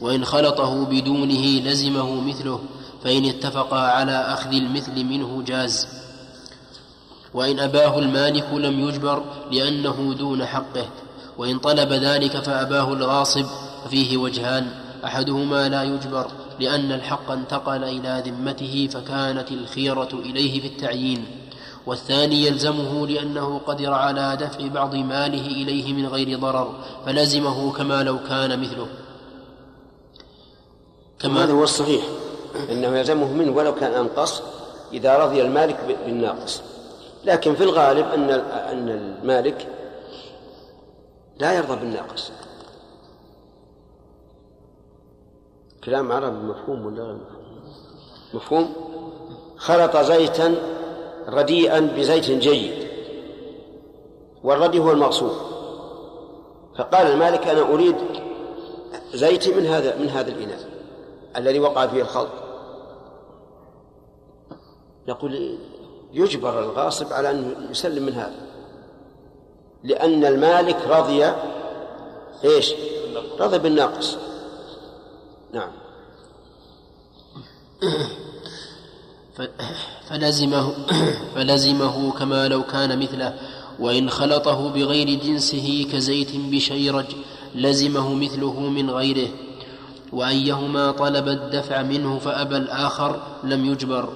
وإن 0.00 0.24
خلطه 0.24 0.84
بدونه 0.84 1.60
لزمه 1.60 2.20
مثله 2.20 2.60
فإن 3.04 3.24
اتفقا 3.24 3.80
على 3.80 4.12
أخذ 4.12 4.52
المثل 4.52 5.04
منه 5.04 5.42
جاز. 5.46 5.86
وإن 7.34 7.58
أباه 7.58 7.98
المالك 7.98 8.46
لم 8.52 8.88
يجبر 8.88 9.22
لأنه 9.52 10.14
دون 10.18 10.46
حقه 10.46 10.86
وإن 11.38 11.58
طلب 11.58 11.92
ذلك 11.92 12.36
فأباه 12.36 12.92
الغاصب 12.92 13.46
ففيه 13.84 14.16
وجهان 14.16 14.70
أحدهما 15.04 15.68
لا 15.68 15.82
يجبر 15.82 16.30
لأن 16.60 16.92
الحق 16.92 17.30
انتقل 17.30 17.84
إلى 17.84 18.22
ذمته 18.26 18.88
فكانت 18.92 19.50
الخيرة 19.52 20.08
إليه 20.12 20.60
في 20.60 20.66
التعيين 20.66 21.24
والثاني 21.86 22.46
يلزمه 22.46 23.06
لأنه 23.06 23.58
قدر 23.58 23.92
على 23.92 24.36
دفع 24.40 24.66
بعض 24.66 24.94
ماله 24.94 25.46
إليه 25.46 25.92
من 25.92 26.06
غير 26.06 26.38
ضرر 26.38 26.74
فلزمه 27.06 27.72
كما 27.72 28.02
لو 28.02 28.18
كان 28.18 28.60
مثله. 28.60 28.86
كما 31.18 31.44
هذا 31.44 31.52
هو 31.52 31.64
الصحيح 31.64 32.04
إنه 32.70 32.98
يلزمه 32.98 33.32
منه 33.32 33.56
ولو 33.56 33.74
كان 33.74 33.92
أنقص 33.92 34.42
إذا 34.92 35.18
رضي 35.18 35.42
المالك 35.42 35.98
بالناقص. 36.06 36.62
لكن 37.24 37.54
في 37.54 37.64
الغالب 37.64 38.06
أن 38.06 38.30
أن 38.30 38.88
المالك 38.88 39.68
لا 41.38 41.52
يرضى 41.52 41.76
بالناقص. 41.76 42.30
كلام 45.86 46.12
عربي 46.12 46.36
مفهوم 46.36 46.86
ولا 46.86 47.02
غير 47.02 47.14
مفهوم؟ 47.14 47.54
مفهوم 48.34 48.74
خلط 49.56 49.96
زيتا 49.96 50.54
رديئا 51.28 51.80
بزيت 51.80 52.30
جيد 52.30 52.88
والردي 54.44 54.78
هو 54.78 54.92
المغصوب 54.92 55.32
فقال 56.78 57.06
المالك 57.06 57.46
أنا 57.46 57.60
أريد 57.60 57.96
زيتي 59.14 59.54
من 59.54 59.66
هذا 59.66 59.98
من 59.98 60.08
هذا 60.08 60.28
الاناء 60.28 60.58
الذي 61.36 61.60
وقع 61.60 61.86
فيه 61.86 62.02
الخلط 62.02 62.28
يقول 65.08 65.58
يجبر 66.12 66.60
الغاصب 66.60 67.12
على 67.12 67.30
أن 67.30 67.68
يسلم 67.70 68.06
من 68.06 68.12
هذا 68.12 68.46
لأن 69.84 70.24
المالك 70.24 70.88
رضي 70.88 71.32
إيش؟ 72.44 72.74
رضي 73.40 73.58
بالناقص 73.58 74.25
نعم. 75.56 75.70
فلزمه 80.08 80.72
فلزمه 81.34 82.12
كما 82.12 82.48
لو 82.48 82.62
كان 82.62 82.98
مثله 82.98 83.34
وإن 83.78 84.10
خلطه 84.10 84.68
بغير 84.70 85.20
جنسه 85.20 85.88
كزيت 85.92 86.36
بشيرج 86.36 87.04
لزمه 87.54 88.14
مثله 88.14 88.60
من 88.60 88.90
غيره 88.90 89.28
وأيهما 90.12 90.90
طلب 90.90 91.28
الدفع 91.28 91.82
منه 91.82 92.18
فأبى 92.18 92.56
الآخر 92.56 93.22
لم 93.44 93.64
يجبر. 93.64 94.08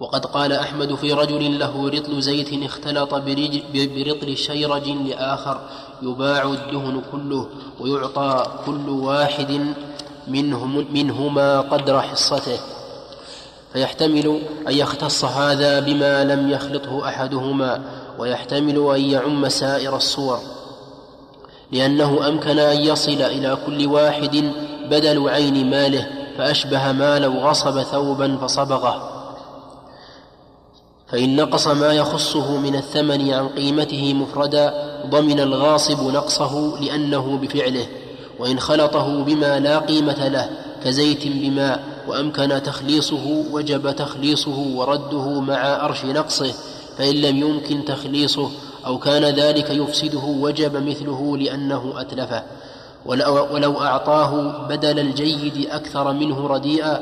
وقد 0.00 0.26
قال 0.26 0.52
أحمد 0.52 0.94
في 0.94 1.12
رجل 1.12 1.58
له 1.58 1.88
رطل 1.88 2.22
زيت 2.22 2.62
اختلط 2.62 3.14
برطل 3.74 4.36
شيرج 4.36 4.88
لآخر 4.88 5.60
يباع 6.02 6.42
الدهن 6.52 7.02
كله 7.12 7.48
ويعطى 7.80 8.46
كل 8.66 8.88
واحد 8.88 9.74
منهم 10.28 10.86
منهما 10.92 11.60
قدر 11.60 12.00
حصته. 12.00 12.58
فيحتمل 13.72 14.42
أن 14.68 14.72
يختص 14.72 15.24
هذا 15.24 15.80
بما 15.80 16.24
لم 16.24 16.50
يخلطه 16.50 17.08
أحدهما 17.08 17.82
ويحتمل 18.18 18.94
أن 18.94 19.00
يعم 19.00 19.48
سائر 19.48 19.96
الصور. 19.96 20.38
لأنه 21.72 22.28
أمكن 22.28 22.58
أن 22.58 22.80
يصل 22.80 23.22
إلى 23.22 23.58
كل 23.66 23.86
واحد 23.86 24.52
بدل 24.90 25.28
عين 25.28 25.70
ماله 25.70 26.06
فأشبه 26.38 26.92
ما 26.92 27.18
لو 27.18 27.32
غصب 27.32 27.82
ثوبا 27.82 28.36
فصبغه. 28.36 29.08
فإن 31.08 31.36
نقص 31.36 31.66
ما 31.68 31.92
يخصه 31.92 32.56
من 32.56 32.76
الثمن 32.76 33.30
عن 33.30 33.48
قيمته 33.48 34.14
مفردا 34.14 34.74
ضمن 35.06 35.40
الغاصب 35.40 36.12
نقصه 36.14 36.78
لأنه 36.80 37.38
بفعله. 37.42 37.86
وإن 38.42 38.60
خلطه 38.60 39.24
بما 39.24 39.60
لا 39.60 39.78
قيمة 39.78 40.28
له 40.28 40.50
كزيت 40.84 41.26
بماء 41.26 41.84
وأمكن 42.08 42.62
تخليصه 42.62 43.44
وجب 43.52 43.96
تخليصه 43.96 44.58
ورده 44.58 45.40
مع 45.40 45.84
أرش 45.84 46.04
نقصه 46.04 46.54
فإن 46.98 47.14
لم 47.14 47.36
يمكن 47.36 47.84
تخليصه 47.84 48.50
أو 48.86 48.98
كان 48.98 49.24
ذلك 49.24 49.70
يفسده 49.70 50.24
وجب 50.24 50.76
مثله 50.88 51.38
لأنه 51.38 51.94
أتلفه. 51.96 52.42
ولو 53.52 53.80
أعطاه 53.80 54.66
بدل 54.68 54.98
الجيد 54.98 55.66
أكثر 55.70 56.12
منه 56.12 56.46
رديئا 56.46 57.00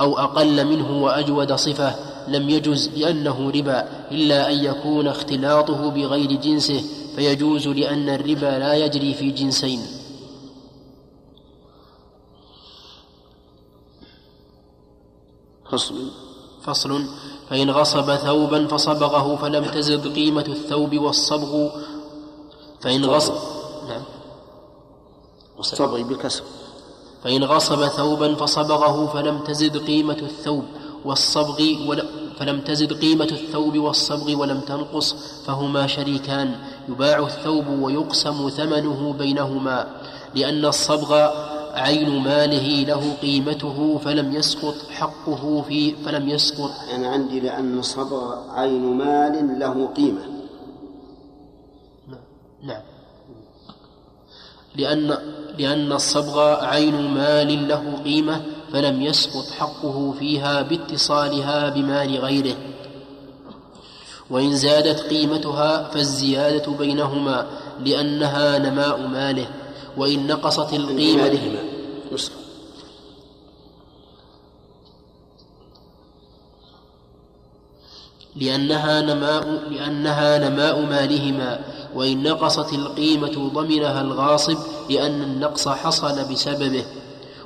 أو 0.00 0.18
أقل 0.18 0.64
منه 0.64 1.02
وأجود 1.02 1.52
صفة 1.52 1.94
لم 2.28 2.50
يجز 2.50 2.90
لأنه 2.96 3.50
ربا 3.54 3.84
إلا 4.12 4.52
أن 4.52 4.64
يكون 4.64 5.08
اختلاطه 5.08 5.90
بغير 5.90 6.32
جنسه 6.32 6.82
فيجوز 7.16 7.68
لأن 7.68 8.08
الربا 8.08 8.58
لا 8.58 8.74
يجري 8.74 9.14
في 9.14 9.30
جنسين. 9.30 9.95
فصل. 15.70 15.94
فصل. 16.62 17.04
فإن 17.50 17.70
غصب 17.70 18.14
ثوبا 18.16 18.66
فصبغه 18.66 19.36
فلم 19.36 19.64
تزد 19.64 20.14
قيمة 20.14 20.44
الثوب 20.48 20.98
والصبغ. 20.98 21.68
فإن 22.80 23.04
غصب 23.04 23.34
نعم. 23.88 24.02
والصبغ 25.56 26.02
بالكسر. 26.02 26.42
فإن 27.24 27.44
غصب 27.44 27.86
ثوبا 27.86 28.34
فصبغه 28.34 29.06
فلم 29.06 29.38
تزد 29.38 29.76
قيمة 29.76 30.18
الثوب 30.22 30.64
والصبغ 31.04 31.58
فلم 32.38 32.60
تزد 32.60 32.92
قيمة 32.92 33.24
الثوب 33.24 33.78
والصبغ 33.78 34.40
ولم 34.40 34.60
تنقص 34.60 35.14
فهما 35.46 35.86
شريكان. 35.86 36.56
يباع 36.88 37.18
الثوب 37.18 37.68
ويقسم 37.68 38.48
ثمنه 38.48 39.12
بينهما 39.18 39.86
لأن 40.34 40.64
الصبغ 40.64 41.30
عين 41.76 42.18
ماله 42.18 42.84
له 42.84 43.12
قيمته 43.22 43.98
فلم 44.04 44.36
يسقط 44.36 44.74
حقه 44.90 45.64
في 45.68 45.94
فلم 46.04 46.28
يسقط. 46.28 46.70
أنا 46.94 47.08
عندي 47.08 47.40
لأن 47.40 47.78
الصبغ 47.78 48.34
عين 48.50 48.82
مال 48.82 49.58
له 49.58 49.86
قيمة. 49.96 50.20
نعم. 52.62 52.82
لأن 54.76 55.18
لأن 55.58 55.92
الصبغ 55.92 56.64
عين 56.64 57.14
مال 57.14 57.68
له 57.68 57.98
قيمة 58.04 58.40
فلم 58.72 59.02
يسقط 59.02 59.50
حقه 59.58 60.14
فيها 60.18 60.62
باتصالها 60.62 61.68
بمال 61.68 62.18
غيره. 62.18 62.56
وإن 64.30 64.56
زادت 64.56 65.00
قيمتها 65.00 65.82
فالزيادة 65.82 66.72
بينهما 66.72 67.46
لأنها 67.84 68.58
نماء 68.58 69.06
ماله. 69.06 69.46
وإن 69.96 70.26
نقصت 70.26 70.72
القيمة 70.72 71.28
لأنها 78.36 79.00
نماء 79.00 79.62
لأنها 79.70 80.48
نماء 80.48 80.80
مالهما 80.80 81.60
وإن 81.94 82.22
نقصت 82.22 82.72
القيمة 82.72 83.50
ضمنها 83.54 84.00
الغاصب 84.00 84.58
لأن 84.90 85.22
النقص 85.22 85.68
حصل 85.68 86.32
بسببه 86.32 86.84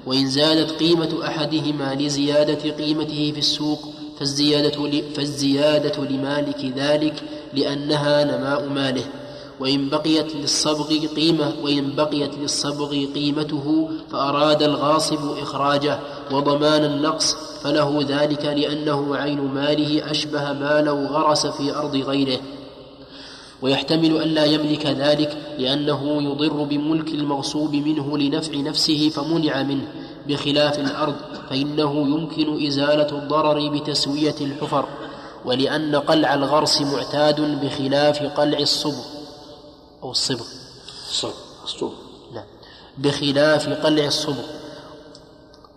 وإن 0.07 0.31
زادت 0.31 0.71
قيمة 0.71 1.27
أحدهما 1.27 1.95
لزيادة 1.95 2.71
قيمته 2.71 3.33
في 3.33 3.39
السوق 3.39 3.89
فالزيادة, 4.19 5.03
فالزيادة 5.15 6.05
لمالك 6.05 6.73
ذلك 6.77 7.23
لأنها 7.55 8.25
نماء 8.25 8.69
ماله. 8.69 9.05
وإن 9.61 9.89
بقيت 9.89 10.37
للصبغ 10.37 11.07
قيمة 11.17 11.53
وإن 11.63 11.93
بقيت 11.97 12.39
للصبغ 12.39 13.05
قيمته 13.15 13.89
فأراد 14.13 14.63
الغاصب 14.63 15.39
إخراجه 15.39 15.99
وضمان 16.33 16.85
النقص 16.85 17.37
فله 17.63 18.05
ذلك 18.09 18.45
لأنه 18.45 19.17
عين 19.17 19.41
ماله 19.41 20.11
أشبه 20.11 20.53
ما 20.53 20.81
لو 20.81 21.07
غرس 21.07 21.47
في 21.47 21.77
أرض 21.77 21.97
غيره. 21.97 22.39
ويحتمل 23.63 24.17
ألا 24.23 24.45
يملك 24.45 24.87
ذلك 24.87 25.37
لأنه 25.59 26.23
يضر 26.23 26.63
بملك 26.63 27.09
المغصوب 27.09 27.75
منه 27.75 28.19
لنفع 28.19 28.57
نفسه 28.57 29.09
فمنع 29.09 29.63
منه. 29.63 29.89
بخلاف 30.29 30.79
الأرض 30.79 31.15
فإنه 31.51 31.93
يمكن 32.01 32.67
إزالة 32.67 33.19
الضرر 33.19 33.69
بتسوية 33.69 34.35
الحفر 34.41 34.85
ولأن 35.45 35.97
قلع 35.97 36.35
الغرس 36.35 36.81
معتاد 36.81 37.61
بخلاف 37.65 38.23
قلع 38.23 38.59
الصبغ. 38.59 39.10
أو 40.03 40.11
الصبغ. 40.11 40.47
الصبغ. 41.65 41.93
نعم. 42.35 42.45
بخلاف 42.99 43.69
قلع 43.69 44.05
الصبغ. 44.05 44.45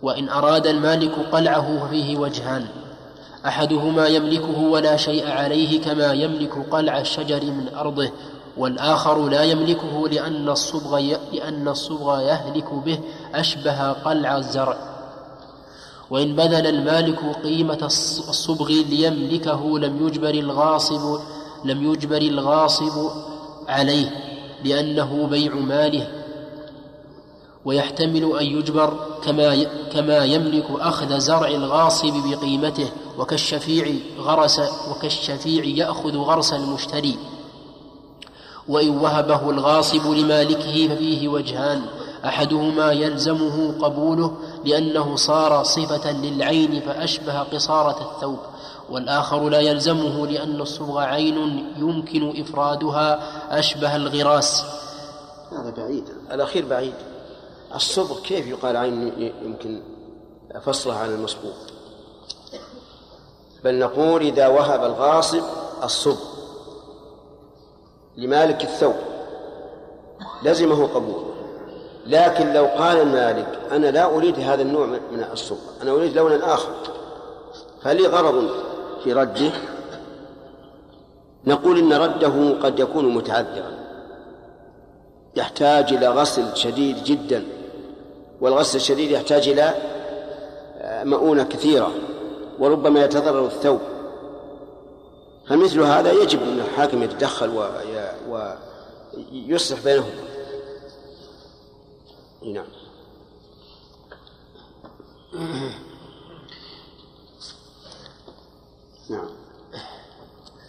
وإن 0.02 0.28
أراد 0.28 0.66
المالك 0.66 1.12
قلعه 1.32 1.86
ففيه 1.86 2.16
وجهان. 2.16 2.66
أحدهما 3.46 4.06
يملكه 4.06 4.58
ولا 4.58 4.96
شيء 4.96 5.30
عليه 5.30 5.80
كما 5.80 6.12
يملك 6.12 6.68
قلع 6.70 7.00
الشجر 7.00 7.44
من 7.44 7.74
أرضه 7.74 8.10
والآخر 8.56 9.28
لا 9.28 9.42
يملكه 9.42 10.08
لأن 10.08 10.48
الصبغ 10.48 10.98
لأن 11.32 11.68
الصبغ 11.68 12.20
يهلك 12.20 12.74
به 12.74 13.00
أشبه 13.34 13.92
قلع 13.92 14.36
الزرع. 14.36 14.76
وإن 16.10 16.36
بذل 16.36 16.66
المالك 16.66 17.18
قيمة 17.44 17.78
الصبغ 18.28 18.68
ليملكه 18.68 19.78
لم 19.78 20.06
يجبر 20.06 20.30
الغاصب 20.30 21.20
لم 21.64 21.92
يجبر 21.92 22.16
الغاصب 22.16 23.10
عليه 23.68 24.10
لأنه 24.64 25.26
بيع 25.26 25.54
ماله 25.54 26.24
ويحتمل 27.64 28.36
أن 28.40 28.46
يجبر 28.46 28.96
كما 29.24 29.64
كما 29.92 30.24
يملك 30.24 30.64
أخذ 30.70 31.18
زرع 31.18 31.48
الغاصب 31.48 32.12
بقيمته 32.28 32.88
وكالشفيع 33.18 33.94
غرس 34.18 34.60
وكالشفيع 34.90 35.64
يأخذ 35.64 36.16
غرس 36.16 36.52
المشتري. 36.52 37.16
وإن 38.68 38.88
وهبه 38.88 39.50
الغاصب 39.50 40.06
لمالكه 40.06 40.88
ففيه 40.88 41.28
وجهان 41.28 41.82
أحدهما 42.24 42.92
يلزمه 42.92 43.74
قبوله 43.80 44.36
لأنه 44.64 45.16
صار 45.16 45.62
صفة 45.62 46.12
للعين 46.12 46.80
فأشبه 46.80 47.38
قصارة 47.38 48.14
الثوب. 48.14 48.38
والآخر 48.90 49.48
لا 49.48 49.60
يلزمه 49.60 50.26
لأن 50.26 50.60
الصبغ 50.60 50.98
عين 50.98 51.68
يمكن 51.76 52.40
إفرادها 52.40 53.20
أشبه 53.58 53.96
الغراس. 53.96 54.64
هذا 55.52 55.70
بعيد. 55.76 56.08
الأخير 56.32 56.66
بعيد. 56.66 56.94
الصبغ 57.74 58.20
كيف 58.20 58.46
يقال 58.46 58.76
عين 58.76 59.32
يمكن 59.42 59.80
فصلها 60.62 60.98
عن 60.98 61.10
المصبوغ؟ 61.10 61.54
بل 63.64 63.78
نقول 63.78 64.22
إذا 64.22 64.46
وهب 64.48 64.84
الغاصب 64.84 65.42
الصبغ 65.82 66.34
لمالك 68.16 68.62
الثوب. 68.62 68.94
لزمه 70.42 70.86
قبول. 70.86 71.34
لكن 72.06 72.52
لو 72.52 72.64
قال 72.64 73.00
المالك 73.00 73.58
أنا 73.72 73.86
لا 73.86 74.04
أريد 74.04 74.38
هذا 74.40 74.62
النوع 74.62 74.86
من 74.86 75.26
الصبغ 75.32 75.58
أنا 75.82 75.90
أريد 75.90 76.16
لونا 76.16 76.54
آخر 76.54 76.74
فلي 77.82 78.06
غرض 78.06 78.50
في 79.04 79.12
رده 79.12 79.52
نقول 81.46 81.78
إن 81.78 81.92
رده 81.92 82.60
قد 82.62 82.78
يكون 82.78 83.14
متعذرا. 83.14 83.84
يحتاج 85.36 85.92
إلى 85.92 86.08
غسل 86.08 86.56
شديد 86.56 87.04
جدا 87.04 87.44
والغسل 88.40 88.76
الشديد 88.76 89.10
يحتاج 89.10 89.48
إلى 89.48 89.74
مؤونة 91.04 91.44
كثيرة 91.44 91.92
وربما 92.58 93.04
يتضرر 93.04 93.46
الثوب. 93.46 93.80
فمثل 95.48 95.80
هذا 95.80 96.12
يجب 96.12 96.42
أن 96.42 96.60
الحاكم 96.60 97.02
يتدخل 97.02 97.70
ويصلح 99.48 99.84
بينهم. 99.84 100.10
نعم. 102.52 102.66
نعم. 109.10 109.28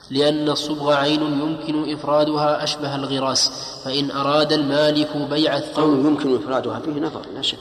لأن 0.10 0.50
الصبغ 0.50 0.94
عين 0.94 1.22
يمكن 1.22 1.94
إفرادها 1.94 2.64
أشبه 2.64 2.96
الغراس 2.96 3.50
فإن 3.86 4.12
أراد 4.12 4.54
المالك 4.54 5.18
بيع 5.18 5.58
الثوب 5.58 6.06
يمكن 6.06 6.36
إفرادها 6.36 6.80
فيه 6.80 6.92
نظر 6.92 7.22
لا 7.36 7.42
شك. 7.42 7.58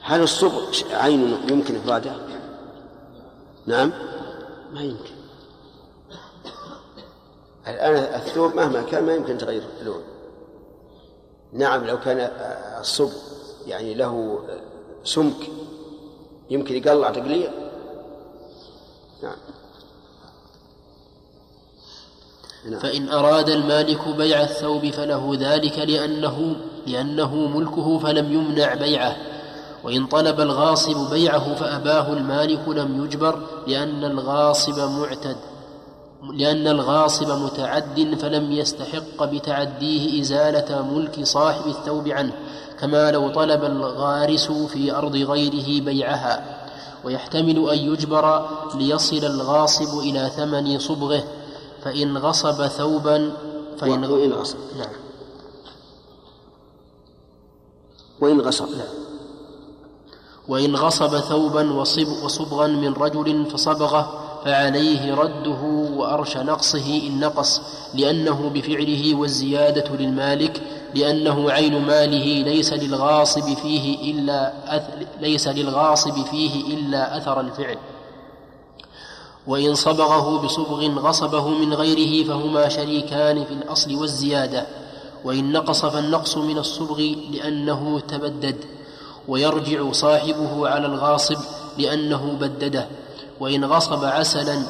هل 0.00 0.22
الصبغ 0.22 0.62
عين 0.90 1.36
يمكن 1.50 1.76
إفرادها؟ 1.76 2.16
نعم. 3.66 3.92
ما 4.72 4.80
يمكن. 4.80 5.16
الآن 7.68 7.94
الثوب 7.94 8.54
مهما 8.54 8.82
كان 8.82 9.06
ما 9.06 9.14
يمكن 9.14 9.38
تغير 9.38 9.62
اللون. 9.80 10.02
نعم 11.52 11.84
لو 11.84 12.00
كان 12.00 12.18
الصبغ 12.80 13.12
يعني 13.66 13.94
له 13.94 14.40
سمك 15.04 15.50
يمكن 16.50 16.74
يقلع 16.74 17.10
تقليع 17.10 17.50
نعم 19.22 19.32
نعم. 19.32 19.36
فإن 22.80 23.08
أراد 23.08 23.48
المالك 23.48 24.08
بيع 24.08 24.42
الثوب 24.42 24.90
فله 24.90 25.36
ذلك 25.40 25.78
لأنه 25.78 26.56
لأنه 26.86 27.34
ملكه 27.34 27.98
فلم 27.98 28.32
يمنع 28.32 28.74
بيعه. 28.74 29.16
وإن 29.84 30.06
طلب 30.06 30.40
الغاصب 30.40 31.10
بيعه 31.10 31.54
فأباه 31.54 32.12
المالك 32.12 32.68
لم 32.68 33.04
يجبر 33.04 33.42
لأن 33.66 34.04
الغاصب 34.04 34.78
معتد 34.78 35.36
لأن 36.34 36.68
الغاصب 36.68 37.30
متعد 37.30 38.16
فلم 38.20 38.52
يستحق 38.52 39.24
بتعديه 39.24 40.20
إزالة 40.20 40.82
ملك 40.82 41.24
صاحب 41.24 41.66
الثوب 41.66 42.08
عنه 42.08 42.32
كما 42.80 43.10
لو 43.10 43.28
طلب 43.28 43.64
الغارس 43.64 44.52
في 44.52 44.92
أرض 44.96 45.16
غيره 45.16 45.84
بيعها. 45.84 46.44
ويحتمل 47.04 47.70
أن 47.70 47.78
يجبر 47.78 48.48
ليصل 48.74 49.16
الغاصب 49.24 49.98
إلى 49.98 50.30
ثمن 50.36 50.78
صبغه. 50.78 51.24
فإن 51.86 52.18
غصب 52.18 52.66
ثوبا 52.66 53.32
فإن 53.78 54.04
وإن 54.04 54.32
غصب. 54.32 54.56
نعم. 54.78 54.92
وإن 58.20 58.40
غصب. 58.40 58.68
نعم. 58.70 58.94
وإن 60.48 60.76
غصب 60.76 61.16
ثوبا 61.18 61.72
وصب 61.72 62.24
وصبغا 62.24 62.66
من 62.66 62.92
رجل 62.92 63.46
فصبغه 63.50 64.22
فعليه 64.44 65.14
رده 65.14 65.62
وأرش 65.96 66.36
نقصه 66.36 67.06
إن 67.06 67.20
نقص 67.20 67.60
لأنه 67.94 68.50
بفعله 68.54 69.14
والزيادة 69.14 69.96
للمالك 69.96 70.62
لأنه 70.94 71.50
عين 71.50 71.86
ماله 71.86 72.42
ليس 72.42 72.72
للغاصب 72.72 73.54
فيه 73.54 74.12
إلا 74.12 74.52
أث... 74.76 74.82
ليس 75.20 75.48
للغاصب 75.48 76.24
فيه 76.24 76.74
إلا 76.74 77.16
أثر 77.16 77.40
الفعل. 77.40 77.78
وإن 79.46 79.74
صبغه 79.74 80.42
بصبغ 80.44 80.86
غصبه 81.00 81.48
من 81.48 81.74
غيره 81.74 82.28
فهما 82.28 82.68
شريكان 82.68 83.44
في 83.44 83.52
الأصل 83.52 83.94
والزيادة 83.94 84.66
وإن 85.24 85.52
نقص 85.52 85.86
فالنقص 85.86 86.36
من 86.36 86.58
الصبغ 86.58 87.00
لأنه 87.30 88.00
تبدد 88.00 88.64
ويرجع 89.28 89.92
صاحبه 89.92 90.68
على 90.68 90.86
الغاصب 90.86 91.38
لأنه 91.78 92.36
بدده 92.40 92.88
وإن 93.40 93.64
غصب 93.64 94.04
عسلا 94.04 94.62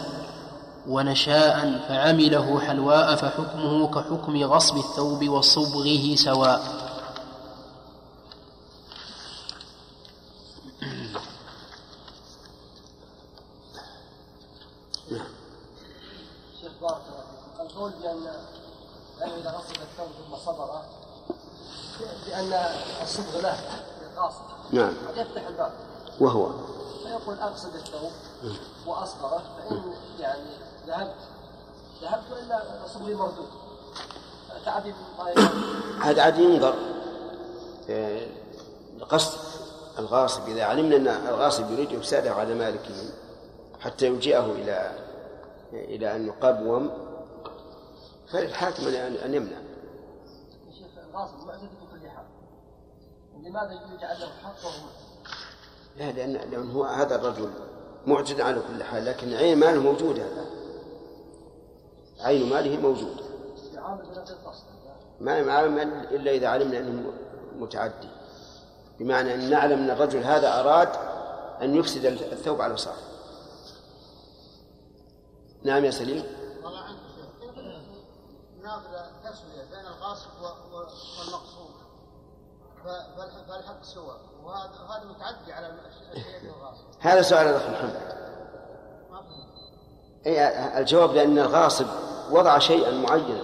ونشاء 0.89 1.85
فعمله 1.89 2.61
حلواء 2.61 3.17
فحكمه 3.17 3.87
كحكم 3.87 4.43
غصب 4.43 4.77
الثوب 4.77 5.29
وصبغه 5.29 6.15
سواء 6.15 6.87
شيخ 16.61 16.73
بارك 16.81 17.03
القول 17.77 17.93
بأن 18.03 18.29
أنه 19.23 19.37
إذا 19.37 19.51
غسل 19.51 19.83
الثوب 19.83 20.09
ثم 20.09 20.37
صبره 20.37 20.83
بأن 22.27 22.53
الصبغ 23.03 23.41
له 23.41 23.57
للغاصب 24.03 24.41
نعم. 24.71 24.95
يفتح 25.17 25.47
الباب. 25.47 25.73
وهو. 26.21 26.51
فيقول 27.03 27.39
أغسل 27.39 27.69
الثوب 27.69 28.11
وأصبغه 28.87 29.43
فإن 29.59 29.83
يعني 30.21 30.51
ذهبت. 30.87 31.15
ذهبت 32.03 32.25
وإلا 32.33 32.63
صبغي 32.95 33.15
مردود 33.15 33.49
تعبي 34.65 34.95
هذا 36.03 36.23
عاد 36.23 36.39
ينظر. 36.39 36.75
آه، 37.91 38.27
قصد 39.11 39.39
الغاصب 39.99 40.49
إذا 40.49 40.65
علمنا 40.65 41.17
أن 41.17 41.27
الغاصب 41.27 41.71
يريد 41.71 41.93
إفساده 41.93 42.35
على 42.35 42.55
مالكه 42.55 42.95
حتى 43.81 44.07
يلجئه 44.07 44.45
إلى 44.45 44.93
إلى 45.73 46.17
أن 46.17 46.27
يقوم 46.27 47.06
فللحاكم 48.33 48.87
أن 49.25 49.35
يمنع. 49.35 49.57
شيخ 50.79 50.87
الغاصب 51.09 51.47
معتد 51.47 51.63
بكل 51.81 52.09
حال 52.09 52.27
لماذا 53.43 53.73
يجعل 53.73 54.21
له 54.21 54.27
حق 54.45 54.65
وهو 54.65 54.89
لا 55.97 56.13
لأن 56.13 56.33
لأن 56.51 56.71
هو 56.71 56.85
هذا 56.85 57.15
الرجل 57.15 57.51
معتد 58.07 58.41
على 58.41 58.61
كل 58.69 58.83
حال 58.83 59.05
لكن 59.05 59.33
عين 59.35 59.59
ماله 59.59 59.81
موجودة. 59.81 60.23
الآن 60.23 60.47
عين 62.21 62.51
ماله 62.51 62.77
موجود 62.81 63.17
ما 65.21 65.39
يعامل 65.39 65.83
إلا 66.15 66.31
إذا 66.31 66.49
علمنا 66.49 66.79
أنه 66.79 67.13
متعدي. 67.59 68.09
بمعنى 68.99 69.35
أن 69.35 69.51
نعلم 69.51 69.79
أن 69.79 69.91
الرجل 69.91 70.19
هذا 70.23 70.61
أراد 70.61 70.89
أن 71.63 71.75
يفسد 71.75 72.05
الثوب 72.05 72.61
على 72.61 72.77
صاحبه 72.77 73.01
نعم 75.63 75.85
يا 75.85 75.91
سليم 75.91 76.25
والله 76.65 76.81
عنك 76.81 76.99
شيخ 77.17 77.27
كيف 77.41 77.59
ناخذ 78.63 78.91
تسويه 79.25 79.65
بين 79.71 79.87
الغاصب 79.87 80.31
و- 80.43 80.45
و- 80.47 80.79
والمقصود 81.19 81.75
ف- 82.76 82.76
فالح- 82.76 82.76
فالحق 83.49 83.83
سواء 83.83 84.17
وهذا 84.45 84.71
هذا 84.71 85.05
متعدي 85.11 85.53
على 85.53 85.67
الشيء 85.67 86.51
الغاصب 86.51 86.85
هذا 87.01 87.23
سؤال 87.23 87.47
الأخ 87.47 87.63
محمد. 87.63 88.17
أي 90.27 90.79
الجواب 90.79 91.11
لأن 91.11 91.39
الغاصب 91.39 91.87
وضع 92.31 92.59
شيئا 92.59 92.91
معينا. 92.91 93.43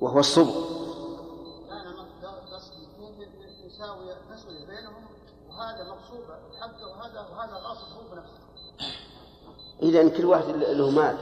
وهو 0.00 0.18
الصبغ. 0.18 0.78
نساوي 3.66 4.14
تسويه 4.30 4.66
بينهم 4.66 5.04
وهذا 5.48 5.96
حقه 6.60 6.86
وهذا 6.88 7.20
وهذا 7.20 7.54
غاصب 7.54 7.86
هو 7.96 8.02
بنفسه. 8.10 8.38
إذا 9.82 10.08
كل 10.08 10.24
واحد 10.24 10.48
له 10.48 10.90
مال. 10.90 11.16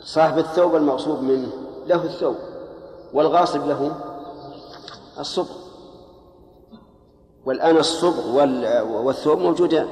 صاحب 0.00 0.38
الثوب 0.38 0.76
المغصوب 0.76 1.22
منه. 1.22 1.52
له 1.86 2.02
الثوب. 2.04 2.36
والغاصب 3.16 3.66
له 3.66 3.96
الصبغ. 5.18 5.56
والآن 7.44 7.76
الصبغ 7.76 8.36
وال- 8.36 8.80
والثوب 8.82 9.38
موجودان. 9.38 9.88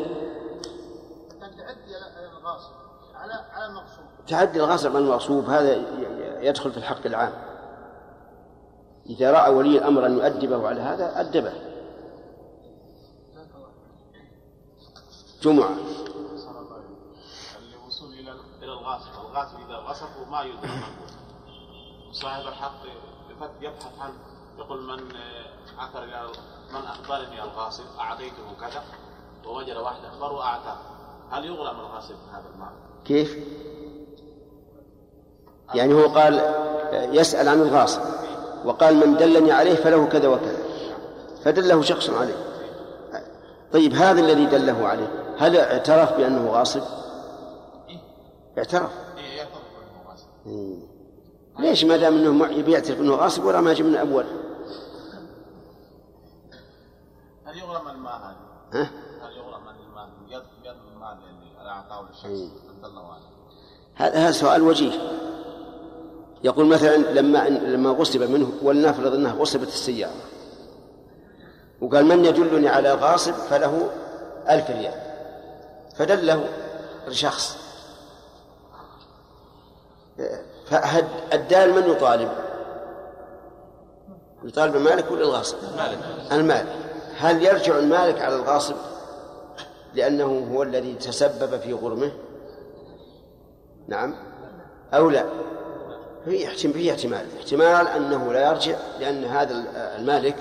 تعدي 1.41 1.95
على 1.95 2.27
الغاصب 2.39 2.73
على 3.15 4.97
عن 4.97 5.03
المغصوب 5.03 5.45
هذا 5.45 5.73
يدخل 6.43 6.73
في 6.73 6.77
الحق 6.77 7.07
العام. 7.07 7.33
إذا 9.07 9.31
رأى 9.31 9.55
ولي 9.55 9.79
الأمر 9.79 10.07
أن 10.07 10.19
يؤدبه 10.19 10.69
على 10.69 10.81
هذا 10.81 11.21
أدبه. 11.21 11.53
جمعة. 15.43 15.75
الوصول 17.75 18.13
إلى 18.13 18.33
إلى 18.63 18.73
الغاصب، 18.73 19.11
الغاصب 19.21 19.57
إذا 19.57 19.77
غصبه 19.77 20.31
ما 20.31 20.43
يدرك. 20.43 20.85
صاحب 22.13 22.47
الحق 22.49 22.83
يفت- 23.37 23.51
يبحث 23.63 23.99
عنه 24.01 24.15
يقول 24.59 24.83
من 24.83 25.17
آه، 25.17 25.83
عثر 25.83 26.05
إلى 26.05 26.27
من 26.73 26.81
أخبرني 26.87 27.43
الغاصب 27.43 27.85
أعطيته 28.01 28.55
كذا 28.61 28.83
ووجد 29.47 29.77
واحد 29.77 30.05
أخبر 30.05 30.33
وأعطاه 30.33 30.77
هل 31.31 31.45
يغرم 31.45 31.81
الغاصب 31.81 32.15
هذا 32.33 32.45
المال؟ 32.55 32.69
كيف؟ 33.05 33.37
يعني 35.75 35.95
هو 35.95 36.09
قال 36.09 36.35
يسأل 36.93 37.49
عن 37.49 37.61
الغاصب 37.61 38.01
وقال 38.65 38.97
من 38.97 39.17
دلني 39.17 39.53
عليه 39.53 39.75
فله 39.75 40.07
كذا 40.07 40.29
وكذا 40.29 40.59
فدله 41.45 41.83
شخص 41.83 42.11
عليه 42.11 42.35
طيب 43.73 43.93
هذا 43.95 44.21
الذي 44.21 44.47
دله 44.47 44.87
عليه 44.89 45.35
هل 45.39 45.57
اعترف 45.57 46.13
بأنه 46.13 46.51
غاصب؟ 46.51 46.83
اعترف 48.59 48.91
إيه 49.19 49.37
يعترف 49.37 49.55
انه 49.77 50.11
غاصب 50.11 50.27
مم. 50.47 50.94
ليش 51.59 51.85
ما 51.85 51.97
دام 51.97 52.15
إنه 52.15 52.47
يبي 52.47 52.73
يعترف 52.73 53.01
إنه 53.01 53.15
غاصب 53.15 53.45
ولا 53.45 53.61
ما 53.61 53.73
يجي 53.73 53.83
من 53.83 53.97
اول 53.97 54.25
هل 57.45 57.59
يغرم 57.59 57.89
المال 57.89 58.13
هذا؟ 58.13 58.37
ها؟ 58.73 58.91
هل 59.23 59.37
يغرم 59.37 59.69
المال 59.69 60.09
يد 60.29 60.43
يد 60.65 60.77
المال 60.95 61.19
اللي 61.61 61.71
اعطاه 61.71 62.09
للشخص 62.09 62.25
إيه. 62.25 62.49
عليه؟ 62.85 63.35
هذا 63.95 64.19
هذا 64.19 64.31
سؤال 64.31 64.63
وجيه 64.63 64.93
يقول 66.45 66.67
مثلا 66.67 66.97
لما 66.97 67.49
لما 67.49 67.91
غصب 67.91 68.23
منه 68.23 68.53
ولنفرض 68.63 69.15
انها 69.15 69.33
غصبت 69.33 69.69
السيارة 69.69 70.13
وقال 71.81 72.05
من 72.05 72.25
يدلني 72.25 72.69
على 72.69 72.93
غاصب 72.93 73.33
فله 73.33 73.91
ألف 74.51 74.71
ريال 74.71 75.01
فدله 75.97 76.49
شخص 77.11 77.57
فهد 80.67 81.09
الدال 81.33 81.75
من 81.75 81.91
يطالب؟ 81.91 82.29
يطالب 84.45 84.77
المالك 84.77 85.11
ولا 85.11 85.21
الغاصب؟ 85.21 85.57
المالك. 85.59 85.99
المالك. 86.33 86.67
هل 87.17 87.43
يرجع 87.43 87.79
المالك 87.79 88.21
على 88.21 88.37
الغاصب؟ 88.37 88.75
لأنه 89.95 90.49
هو 90.53 90.63
الذي 90.63 90.95
تسبب 90.95 91.61
في 91.61 91.73
غرمه؟ 91.73 92.13
نعم. 93.89 94.15
أو 94.95 95.11
لا؟ 95.11 95.25
في 96.25 96.47
احتمال 96.47 96.75
في 96.75 96.91
احتمال. 96.91 97.27
احتمال 97.39 97.89
أنه 97.89 98.33
لا 98.33 98.51
يرجع 98.51 98.77
لأن 99.01 99.25
هذا 99.25 99.65
المالك 99.99 100.37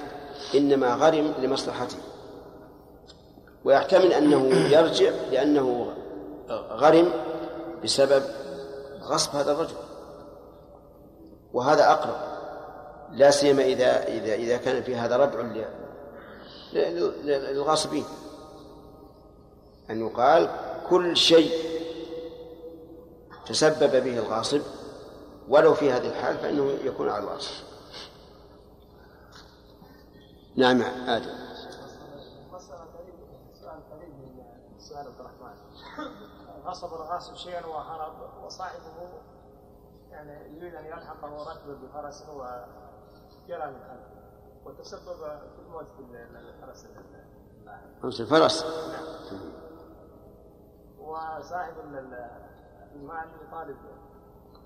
إنما 0.55 0.93
غرم 0.93 1.33
لمصلحته. 1.39 1.97
ويحتمل 3.65 4.13
أنه 4.13 4.55
يرجع 4.55 5.11
لأنه 5.31 5.93
غرم 6.49 7.09
بسبب 7.83 8.23
غصب 9.03 9.35
هذا 9.35 9.51
الرجل. 9.51 9.75
وهذا 11.53 11.91
أقرب. 11.91 12.33
لا 13.11 13.31
سيما 13.31 13.63
إذا 13.63 14.03
إذا 14.07 14.33
إذا 14.33 14.57
كان 14.57 14.83
في 14.83 14.95
هذا 14.95 15.17
ردع 15.17 15.65
للغاصبين. 16.73 18.05
أن 19.89 20.07
يقال 20.07 20.49
كل 20.89 21.17
شيء 21.17 21.73
تسبب 23.45 24.03
به 24.03 24.17
الغاصب 24.17 24.61
ولو 25.49 25.73
في 25.73 25.91
هذه 25.91 26.07
الحال 26.07 26.37
فإنه 26.37 26.71
يكون 26.83 27.09
على 27.09 27.23
الغاصب. 27.23 27.63
نعم 30.55 30.81
آدم. 30.81 31.43
غصب 36.65 36.93
الغاصب 36.93 37.35
شيئا 37.35 37.65
وهرب 37.65 38.13
وصاحبه 38.45 39.09
يعني 40.13 40.57
يريد 40.57 40.75
ان 40.75 40.85
يلحقه 40.85 41.31
وركبه 41.33 41.73
بفرس 41.87 42.21
وجرى 42.29 43.67
من 43.71 43.79
خلفه. 43.79 44.13
وتسبب 44.65 45.15
في 45.55 45.59
الموت 45.65 45.85
بالفرس 45.99 46.85
خمس 48.01 48.21
الفرس. 48.21 48.63
وصاحب 50.99 51.73
ال- 51.79 52.29
المال 52.95 53.27
يطالب 53.47 53.77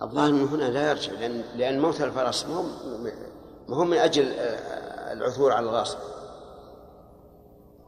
الظاهر 0.02 0.30
أنه 0.30 0.56
هنا 0.56 0.64
لا 0.64 0.90
يرجع 0.90 1.12
لأن 1.12 1.42
لأن 1.56 1.80
موت 1.82 2.02
الفرس 2.02 2.46
ما 2.46 3.76
هو 3.76 3.84
من 3.86 3.98
أجل 3.98 4.32
آه، 4.34 5.14
العثور 5.14 5.52
على 5.52 5.66
الغاصب. 5.70 5.98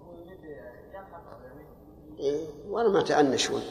هو 0.05 0.13
يريد 0.13 0.43
يلحقه 0.93 1.43
يعني 1.43 1.65
إيه 2.19 2.49
وأنا 2.69 2.89
ما 2.89 3.01
تأنى 3.03 3.37
شوي 3.37 3.61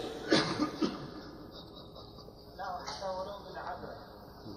لا 2.57 2.65
حتى 2.65 3.09
ولو 3.09 3.33
بالعبرة 3.49 3.97
أنا 4.47 4.57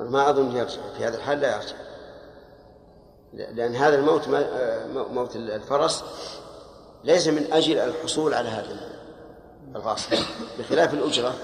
ما 0.00 0.30
أظن 0.30 0.56
يرجع 0.56 0.80
في 0.98 1.04
هذا 1.04 1.16
الحال 1.16 1.40
لا 1.40 1.56
يرجع 1.56 1.76
لأن 3.32 3.76
هذا 3.76 3.94
الموت 3.94 4.28
موت 5.12 5.36
الفرس 5.36 6.04
ليس 7.04 7.28
من 7.28 7.52
أجل 7.52 7.78
الحصول 7.78 8.34
على 8.34 8.48
هذا 8.48 8.96
الغاصب. 9.76 10.16
بخلاف 10.58 10.94
الأجرة. 10.94 11.34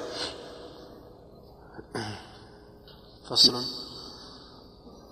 فصل. 3.29 3.55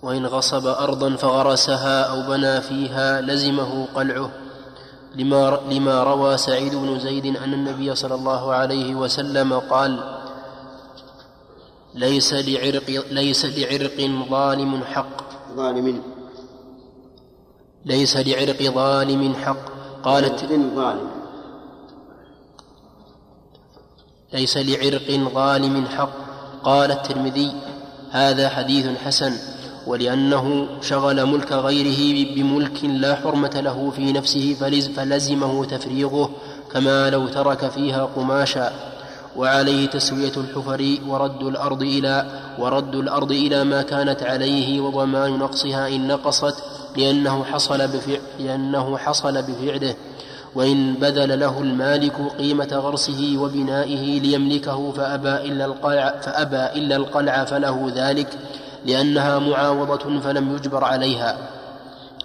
وإن 0.01 0.25
غصب 0.25 0.67
أرضا 0.67 1.15
فغرسها 1.15 2.03
أو 2.03 2.29
بنى 2.29 2.61
فيها 2.61 3.21
لزمه 3.21 3.87
قلعه. 3.95 4.31
لما 5.15 5.59
لما 5.69 6.03
روى 6.03 6.37
سعيد 6.37 6.75
بن 6.75 6.99
زيد 6.99 7.25
أن 7.25 7.53
النبي 7.53 7.95
صلى 7.95 8.15
الله 8.15 8.53
عليه 8.53 8.95
وسلم 8.95 9.59
قال 9.59 10.20
ليس 11.95 12.33
لعرق 12.33 13.05
ليس 13.11 13.45
لعرق 13.45 14.25
ظالم 14.29 14.83
حق. 14.83 15.21
ظالم. 15.55 16.01
ليس 17.85 18.17
لعرق 18.17 18.61
ظالم 18.63 19.33
حق. 19.33 19.57
قالت 20.03 20.45
ظالم. 20.75 21.09
ليس 24.33 24.57
لعرق 24.57 25.11
ظالم 25.33 25.85
حق. 25.85 26.31
قال 26.63 26.91
الترمذي 26.91 27.51
هذا 28.11 28.49
حديث 28.49 28.87
حسن 29.05 29.33
ولأنه 29.87 30.67
شغل 30.81 31.25
ملك 31.25 31.51
غيره 31.51 32.35
بملك 32.35 32.83
لا 32.83 33.15
حرمة 33.15 33.61
له 33.61 33.91
في 33.95 34.11
نفسه 34.11 34.55
فلز 34.59 34.87
فلزمه 34.87 35.65
تفريغه 35.65 36.31
كما 36.71 37.09
لو 37.09 37.27
ترك 37.27 37.69
فيها 37.69 38.05
قماشا. 38.05 38.90
وعليه 39.35 39.87
تسوية 39.87 40.31
الحفر 40.37 40.97
ورد 41.07 41.43
الأرض 41.43 41.81
إلى 41.81 42.25
ورد 42.59 42.95
الأرض 42.95 43.31
إلى 43.31 43.63
ما 43.63 43.81
كانت 43.81 44.23
عليه 44.23 44.81
وضمان 44.81 45.39
نقصها 45.39 45.87
إن 45.87 46.07
نقصت 46.07 46.63
لأنه 46.97 47.43
حصل 47.43 47.89
لأنه 48.39 48.97
حصل 48.97 49.41
بفعله. 49.41 49.95
وإن 50.55 50.93
بذل 50.93 51.39
له 51.39 51.61
المالك 51.61 52.13
قيمة 52.37 52.69
غرسه 52.73 53.35
وبنائه 53.37 54.19
ليملكه 54.19 54.91
فأبى 54.91 55.29
إلا 55.29 55.65
القلع 55.65 56.19
فأبى 56.21 56.79
إلا 56.79 56.95
القلع 56.95 57.45
فله 57.45 57.91
ذلك 57.95 58.39
لأنها 58.85 59.39
معاوضة 59.39 60.19
فلم 60.19 60.55
يجبر 60.55 60.83
عليها. 60.83 61.37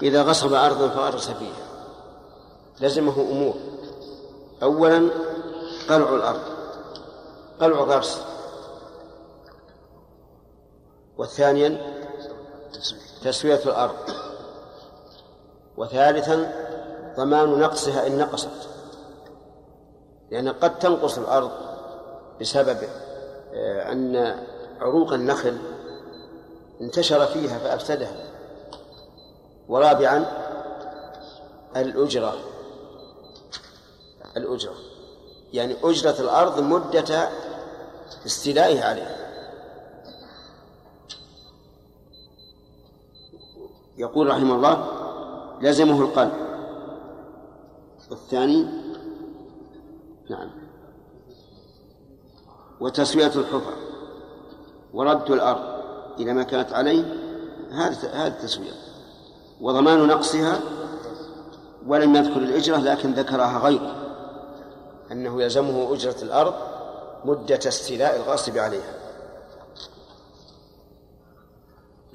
إذا 0.02 0.22
غصب 0.22 0.52
أرضا 0.52 0.88
فغرس 0.88 1.30
فيها. 1.30 1.66
لزمه 2.80 3.26
أمور. 3.32 3.54
أولا 4.62 5.08
قلع 5.88 6.14
الأرض. 6.14 6.55
قلع 7.60 7.76
غرس 7.76 8.22
وثانيا 11.18 11.96
تسوية 13.24 13.60
الأرض. 13.66 13.96
وثالثا 15.76 16.52
ضمان 17.16 17.58
نقصها 17.58 18.06
إن 18.06 18.18
نقصت. 18.18 18.68
لأن 20.30 20.48
قد 20.48 20.78
تنقص 20.78 21.18
الأرض 21.18 21.50
بسبب 22.40 22.78
آه، 23.54 23.92
أن 23.92 24.36
عروق 24.80 25.12
النخل 25.12 25.58
انتشر 26.80 27.26
فيها 27.26 27.58
فأفسدها. 27.58 28.16
ورابعا 29.68 30.24
الأجرة. 31.76 32.34
الأجرة. 34.36 34.74
يعني 35.52 35.76
أجرة 35.82 36.20
الأرض 36.20 36.60
مدة 36.60 37.28
استيلائه 38.26 38.84
عليها 38.84 39.26
يقول 43.98 44.26
رحمه 44.26 44.54
الله 44.54 44.86
لزمه 45.60 46.00
القلب. 46.00 46.32
والثاني 48.10 48.66
نعم. 50.30 50.50
وتسوية 52.80 53.26
الحفر. 53.26 53.72
ورد 54.94 55.30
الأرض 55.30 55.82
إلى 56.20 56.32
ما 56.32 56.42
كانت 56.42 56.72
عليه 56.72 57.04
هذه 57.70 57.96
هذه 58.12 58.26
التسوية. 58.26 58.72
وضمان 59.60 60.06
نقصها 60.06 60.60
ولم 61.86 62.16
يذكر 62.16 62.38
الإجرة 62.38 62.76
لكن 62.76 63.12
ذكرها 63.12 63.58
غيره. 63.58 63.94
أنه 65.12 65.42
يلزمه 65.42 65.94
أجرة 65.94 66.16
الأرض 66.22 66.54
مدة 67.26 67.60
استيلاء 67.68 68.16
الغاصب 68.16 68.58
عليها. 68.58 68.94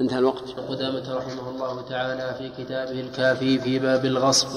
انتهى 0.01 0.19
الوقت. 0.19 0.49
قدامة 0.69 1.13
رحمه 1.13 1.49
الله 1.49 1.81
تعالى 1.89 2.35
في 2.37 2.63
كتابه 2.63 2.99
الكافي 2.99 3.59
في 3.59 3.79
باب 3.79 4.05
الغصب. 4.05 4.47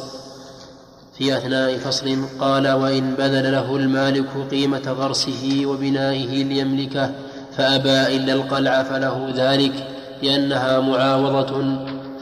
في 1.18 1.36
أثناء 1.36 1.78
فصل 1.78 2.24
قال 2.40 2.68
وإن 2.68 3.14
بذل 3.14 3.52
له 3.52 3.76
المالك 3.76 4.50
قيمة 4.50 4.92
غرسه 4.92 5.62
وبنائه 5.66 6.44
ليملكه 6.44 7.11
فأبى 7.57 8.16
إلا 8.16 8.32
القلع 8.32 8.82
فله 8.82 9.32
ذلك 9.34 9.74
لأنها 10.22 10.80
معاوضة 10.80 11.52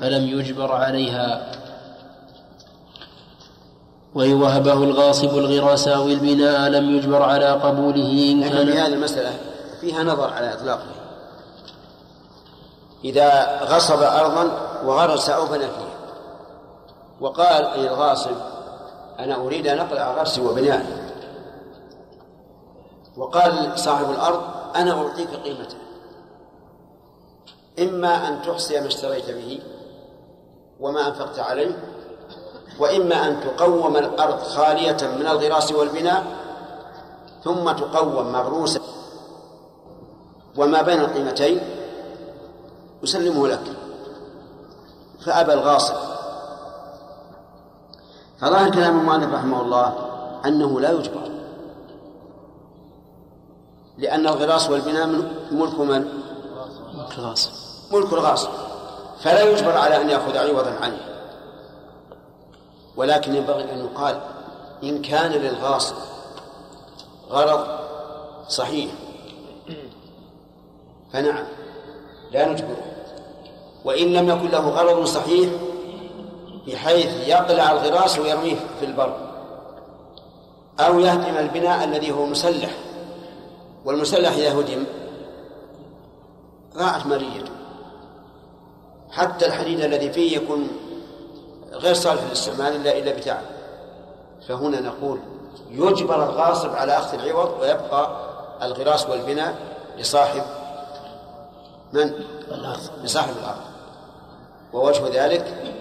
فلم 0.01 0.25
يجبر 0.25 0.73
عليها. 0.73 1.53
وإن 4.15 4.43
وهبه 4.43 4.73
الغاصب 4.73 5.39
الغراس 5.39 5.89
أو 5.89 6.07
البناء 6.07 6.69
لم 6.69 6.97
يجبر 6.97 7.23
على 7.23 7.53
قبوله 7.53 8.33
إن 8.33 8.41
لكن 8.41 8.51
في 8.51 8.73
كان 8.73 8.79
هذه 8.79 8.95
المسألة 8.95 9.33
فيها 9.81 10.03
نظر 10.03 10.31
على 10.33 10.55
إطلاقه. 10.55 10.87
إذا 13.05 13.61
غصب 13.65 14.03
أرضا 14.03 14.51
وغرس 14.85 15.31
أو 15.31 15.47
بنى 15.47 15.59
فيها 15.59 15.93
وقال 17.21 17.65
أي 17.65 17.89
الغاصب 17.89 18.37
أنا 19.19 19.37
أريد 19.37 19.67
أن 19.67 19.79
أقلع 19.79 20.15
غرسي 20.15 20.41
وبنائي 20.41 21.13
وقال 23.17 23.79
صاحب 23.79 24.11
الأرض 24.11 24.43
أنا 24.77 24.93
أعطيك 24.93 25.29
قيمته. 25.29 25.77
إما 27.79 28.29
أن 28.29 28.43
تحصي 28.43 28.81
ما 28.81 28.87
اشتريت 28.87 29.31
به 29.31 29.61
وما 30.81 31.09
أنفقت 31.09 31.39
عليه 31.39 31.92
وإما 32.79 33.29
أن 33.29 33.41
تقوم 33.41 33.97
الأرض 33.97 34.43
خالية 34.43 34.97
من 35.19 35.27
الغراس 35.27 35.73
والبناء 35.73 36.25
ثم 37.45 37.73
تقوم 37.73 38.33
مغروسة 38.33 38.81
وما 40.57 40.83
بين 40.83 41.01
القيمتين 41.01 41.61
أسلمه 43.05 43.49
لك. 43.49 43.63
فأبى 45.25 45.53
الغاصب. 45.53 45.95
فظاهر 48.41 48.71
كلام 48.71 49.01
المؤلف 49.01 49.35
رحمه 49.35 49.61
الله 49.63 49.95
أنه 50.47 50.81
لا 50.81 50.91
يجبر 50.91 51.29
لأن 53.99 54.27
الغراس 54.27 54.71
والبناء 54.71 55.07
من 55.07 55.33
ملك 55.51 55.79
من؟ 55.81 56.09
الغاصب. 57.19 57.51
ملك 57.93 58.13
الغاصب. 58.13 58.51
فلا 59.21 59.43
يجبر 59.43 59.77
على 59.77 60.01
أن 60.03 60.11
يأخذ 60.11 60.37
عوضا 60.37 60.75
عنه. 60.83 61.12
ولكن 62.97 63.35
ينبغي 63.35 63.73
أن 63.73 63.79
يقال 63.79 64.21
إن 64.83 65.03
كان 65.03 65.33
للغاصب 65.33 65.95
غرض 67.31 67.67
صحيح. 68.49 68.91
فنعم 71.13 71.45
لا 72.33 72.49
نجبره. 72.49 72.83
وإن 73.85 74.13
لم 74.13 74.29
يكن 74.29 74.49
له 74.49 74.69
غرض 74.69 75.05
صحيح 75.05 75.51
بحيث 76.67 77.29
يقلع 77.29 77.73
الغراس 77.73 78.19
ويرميه 78.19 78.57
في 78.81 78.87
البر 78.87 79.17
أو 80.81 81.01
يهدم 81.01 81.37
البناء 81.37 81.85
الذي 81.85 82.13
هو 82.13 82.27
مسلح. 82.27 82.71
والمسلح 83.85 84.33
إذا 84.33 84.61
هدم 84.61 84.85
ضاعت 86.77 87.07
ماليته 87.07 87.53
حتى 89.11 89.47
الحديد 89.47 89.81
الذي 89.81 90.13
فيه 90.13 90.37
يكون 90.37 90.69
غير 91.73 91.95
صالح 91.95 92.23
للاستعمال 92.23 92.77
إلا 92.77 92.99
إلا 92.99 93.13
بتعب 93.13 93.43
فهنا 94.49 94.81
نقول 94.81 95.21
يجبر 95.71 96.25
الغاصب 96.25 96.75
على 96.75 96.99
أخذ 96.99 97.19
العوض 97.19 97.61
ويبقى 97.61 98.11
الغراس 98.63 99.09
والبناء 99.09 99.55
لصاحب 99.99 100.43
من؟ 101.93 102.13
لصاحب 103.03 103.33
الأرض. 103.43 103.61
ووجه 104.73 105.25
ذلك 105.25 105.75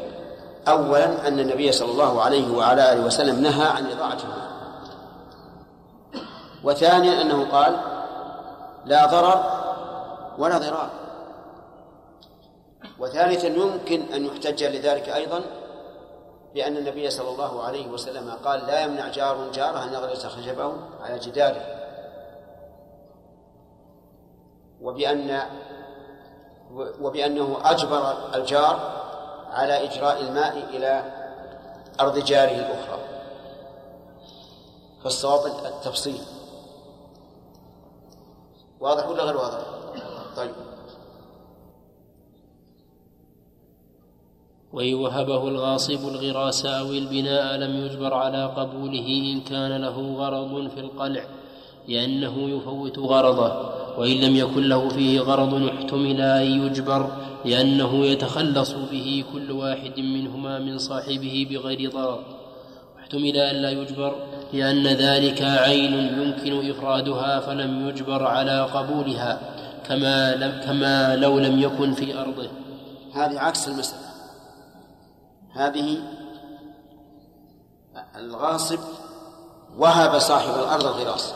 أولا 0.67 1.27
أن 1.27 1.39
النبي 1.39 1.71
صلى 1.71 1.91
الله 1.91 2.21
عليه 2.21 2.51
وعلى 2.57 2.93
آله 2.93 3.05
وسلم 3.05 3.41
نهى 3.41 3.67
عن 3.67 3.91
إضاعة 3.91 4.17
المال 4.23 4.51
وثانيا 6.63 7.21
أنه 7.21 7.51
قال 7.51 7.77
لا 8.85 9.05
ضرر 9.05 9.43
ولا 10.37 10.57
ضرار. 10.57 10.89
وثالثا 12.99 13.47
يمكن 13.47 14.01
أن 14.13 14.25
يحتج 14.25 14.63
لذلك 14.63 15.09
أيضا 15.09 15.41
لأن 16.55 16.77
النبي 16.77 17.09
صلى 17.09 17.29
الله 17.29 17.63
عليه 17.63 17.87
وسلم 17.87 18.31
قال 18.45 18.59
لا 18.67 18.83
يمنع 18.83 19.07
جار 19.07 19.51
جاره 19.51 19.83
أن 19.83 19.93
يغرس 19.93 20.25
خشبه 20.25 20.73
على 21.01 21.19
جداره. 21.19 21.65
وبأن 24.81 25.41
وبأنه 27.01 27.57
أجبر 27.63 28.13
الجار 28.35 29.01
على 29.51 29.83
إجراء 29.83 30.21
الماء 30.21 30.57
إلى 30.57 31.03
أرض 31.99 32.17
جاره 32.17 32.51
الأخرى. 32.51 32.99
فالصواب 35.03 35.45
التفصيل. 35.45 36.21
واضح 38.79 39.07
ولا 39.07 39.23
غير 39.23 39.37
واضح؟ 39.37 39.59
طيب. 40.35 40.53
وإن 44.73 44.93
وهبه 44.93 45.47
الغاصب 45.47 46.07
الغراس 46.07 46.65
أو 46.65 46.91
البناء 46.91 47.57
لم 47.57 47.85
يجبر 47.85 48.13
على 48.13 48.45
قبوله 48.45 49.07
إن 49.33 49.41
كان 49.41 49.81
له 49.81 50.15
غرض 50.17 50.69
في 50.69 50.79
القلع 50.79 51.23
لأنه 51.87 52.49
يفوت 52.49 52.99
غرضه 52.99 53.71
وإن 53.97 54.17
لم 54.21 54.35
يكن 54.35 54.69
له 54.69 54.89
فيه 54.89 55.19
غرض 55.19 55.67
احتمل 55.67 56.21
أن 56.21 56.65
يجبر 56.65 57.11
لأنه 57.45 58.05
يتخلص 58.05 58.73
به 58.91 59.23
كل 59.33 59.51
واحد 59.51 59.99
منهما 59.99 60.59
من 60.59 60.77
صاحبه 60.77 61.47
بغير 61.51 61.91
ضرر. 61.91 62.19
احتمل 62.99 63.37
أن 63.37 63.55
لا 63.55 63.69
يجبر 63.69 64.15
لأن 64.53 64.87
ذلك 64.87 65.41
عين 65.41 65.93
يمكن 65.93 66.69
إفرادها 66.69 67.39
فلم 67.39 67.89
يجبر 67.89 68.23
على 68.23 68.61
قبولها 68.61 69.39
كما, 69.87 71.15
لو 71.15 71.39
لم 71.39 71.59
يكن 71.61 71.93
في 71.93 72.19
أرضه. 72.19 72.47
هذه 73.13 73.39
عكس 73.39 73.67
المسألة. 73.67 74.10
هذه 75.53 76.01
الغاصب 78.15 78.79
وهب 79.77 80.19
صاحب 80.19 80.53
الأرض 80.53 80.85
الغراس 80.85 81.33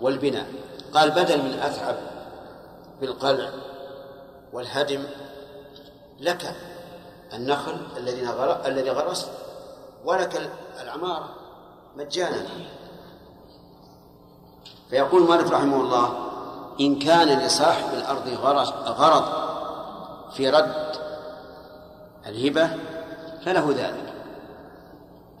والبناء. 0.00 0.46
قال 0.94 1.10
بدل 1.10 1.42
من 1.42 1.58
أتعب 1.58 1.96
بالقلع 3.00 3.50
والهدم 4.52 5.04
لك 6.20 6.54
النخل 7.32 7.76
الذي 7.96 8.28
الذي 8.66 8.90
غرست 8.90 9.30
ولك 10.04 10.50
العمارة 10.80 11.28
مجانا. 11.96 12.46
فيقول 14.90 15.22
مالك 15.22 15.52
رحمه 15.52 15.80
الله 15.80 16.28
إن 16.80 16.98
كان 16.98 17.28
لصاحب 17.28 17.94
الأرض 17.94 18.28
غرض 18.86 19.24
في 20.32 20.50
رد 20.50 20.96
الهبة 22.26 22.70
فله 23.48 23.70
ذلك. 23.70 24.12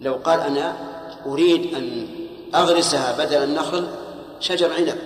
لو 0.00 0.14
قال 0.14 0.40
أنا 0.40 0.76
أريد 1.26 1.74
أن 1.74 2.08
أغرسها 2.54 3.24
بدل 3.24 3.42
النخل 3.42 3.88
شجر 4.40 4.74
عنب. 4.74 4.98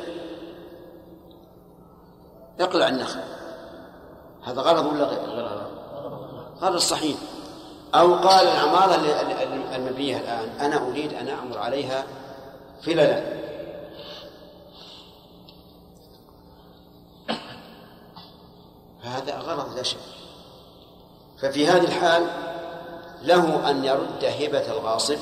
اقلع 2.60 2.88
النخل. 2.88 3.20
هذا 4.42 4.60
غرض 4.60 4.86
ولا 4.86 5.04
غير؟ 5.04 5.20
غرض. 5.20 5.70
غرض 6.60 6.76
صحيح. 6.76 7.16
أو 7.94 8.14
قال 8.14 8.46
العمارة 8.46 8.94
المبنية 9.76 10.16
الآن 10.16 10.48
أنا 10.60 10.88
أريد 10.88 11.14
أن 11.14 11.28
أعمر 11.28 11.58
عليها 11.58 12.04
فللا. 12.82 13.22
هذا 19.02 19.38
غرض 19.38 19.76
لا 19.76 19.82
شك. 19.82 19.98
ففي 21.38 21.66
هذه 21.66 21.84
الحال 21.84 22.51
له 23.24 23.70
أن 23.70 23.84
يرد 23.84 24.24
هبة 24.24 24.72
الغاصب 24.72 25.18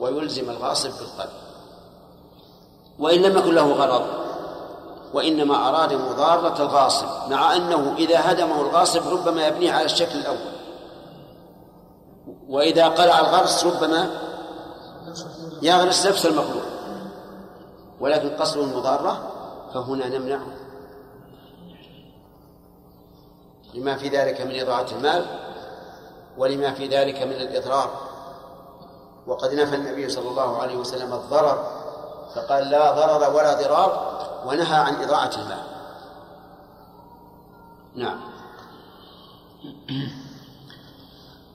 ويلزم 0.00 0.50
الغاصب 0.50 0.90
بالقلب. 0.90 1.30
وإن 2.98 3.22
لم 3.22 3.38
يكن 3.38 3.54
له 3.54 3.72
غرض 3.72 4.06
وإنما 5.14 5.68
أراد 5.68 5.92
مضارة 5.92 6.62
الغاصب 6.62 7.30
مع 7.30 7.56
أنه 7.56 7.94
إذا 7.98 8.32
هدمه 8.32 8.60
الغاصب 8.60 9.08
ربما 9.08 9.46
يبنيه 9.46 9.72
على 9.72 9.84
الشكل 9.84 10.18
الأول. 10.18 10.52
وإذا 12.48 12.88
قلع 12.88 13.20
الغرس 13.20 13.64
ربما 13.64 14.10
يغرس 15.62 16.06
نفس 16.06 16.26
المقلوب. 16.26 16.62
ولكن 18.00 18.28
قصر 18.30 18.60
المضارة 18.60 19.30
فهنا 19.74 20.08
نمنعه. 20.08 20.46
لما 23.74 23.96
في 23.96 24.08
ذلك 24.08 24.40
من 24.40 24.60
إضاعة 24.60 24.86
المال 24.92 25.24
ولما 26.38 26.72
في 26.72 26.88
ذلك 26.88 27.22
من 27.22 27.32
الإضرار. 27.32 27.90
وقد 29.26 29.54
نفى 29.54 29.76
النبي 29.76 30.08
صلى 30.08 30.28
الله 30.28 30.62
عليه 30.62 30.76
وسلم 30.76 31.12
الضرر 31.12 31.80
فقال 32.34 32.70
لا 32.70 32.90
ضرر 32.92 33.36
ولا 33.36 33.62
ضرار 33.62 34.20
ونهى 34.46 34.76
عن 34.76 34.94
إضاعة 34.94 35.30
المال. 35.38 35.64
نعم. 37.94 38.20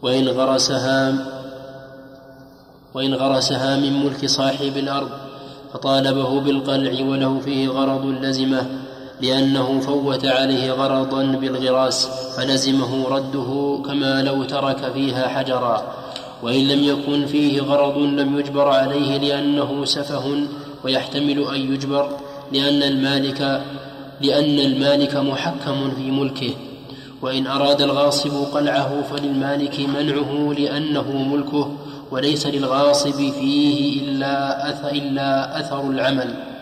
وإن 0.01 0.29
غرسها 0.29 1.13
وإن 2.93 3.13
غرسها 3.13 3.75
من 3.75 4.05
ملك 4.05 4.25
صاحب 4.25 4.77
الأرض 4.77 5.09
فطالبه 5.73 6.41
بالقلع 6.41 7.05
وله 7.09 7.39
فيه 7.39 7.69
غرض 7.69 8.05
لزمه. 8.05 8.84
لأنه 9.21 9.79
فوت 9.79 10.25
عليه 10.25 10.71
غرضا 10.71 11.23
بالغراس 11.23 12.07
فلزمه 12.37 13.09
رده 13.09 13.79
كما 13.85 14.21
لو 14.21 14.43
ترك 14.43 14.91
فيها 14.93 15.27
حجرا. 15.27 15.83
وإن 16.43 16.67
لم 16.67 16.83
يكن 16.83 17.25
فيه 17.25 17.61
غرض 17.61 17.97
لم 17.97 18.39
يجبر 18.39 18.67
عليه 18.67 19.17
لأنه 19.17 19.85
سفه 19.85 20.23
ويحتمل 20.83 21.47
أن 21.55 21.73
يجبر 21.73 22.09
لأن 22.51 22.83
المالك 22.83 23.61
لأن 24.21 24.59
المالك 24.59 25.15
محكم 25.15 25.91
في 25.91 26.11
ملكه. 26.11 26.53
وإن 27.21 27.47
أراد 27.47 27.81
الغاصب 27.81 28.31
قلعه 28.53 29.01
فللمالك 29.01 29.79
منعه 29.79 30.53
لأنه 30.57 31.11
ملكه 31.11 31.71
وليس 32.11 32.47
للغاصب 32.47 33.15
فيه 33.15 34.01
إلا 34.01 34.69
أثر, 34.69 34.89
إلا 34.89 35.59
أثر 35.59 35.89
العمل. 35.89 36.54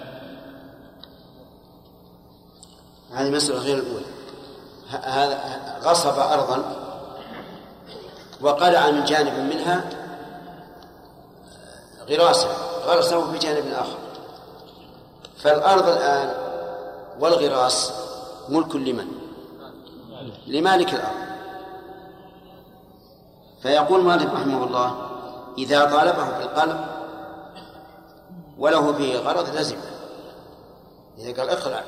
هذه 3.14 3.30
مسألة 3.30 3.60
غير 3.60 3.78
الأولى. 3.78 4.06
هذا 4.90 5.40
غصب 5.84 6.20
أرضا 6.20 6.64
وقلع 8.42 8.92
من 8.92 9.04
جانب 9.04 9.54
منها 9.54 9.90
غراسة. 12.10 12.48
غرسه 12.86 13.32
في 13.32 13.38
جانب 13.38 13.74
آخر. 13.74 13.98
فالأرض 15.38 15.88
الآن 15.88 16.34
والغراس 17.20 17.94
ملك 18.50 18.76
لمن؟ 18.76 19.08
لمالك 20.48 20.94
الأرض. 20.94 21.24
فيقول 23.62 24.04
مالك 24.04 24.34
رحمه 24.34 24.64
الله 24.64 25.10
إذا 25.58 25.86
طالبه 25.86 26.38
بالقلب 26.40 26.86
وله 28.58 28.94
فيه 28.94 29.18
غرض 29.18 29.56
لزم 29.56 29.78
إذا 31.18 31.42
قال 31.42 31.50
اقلع 31.50 31.84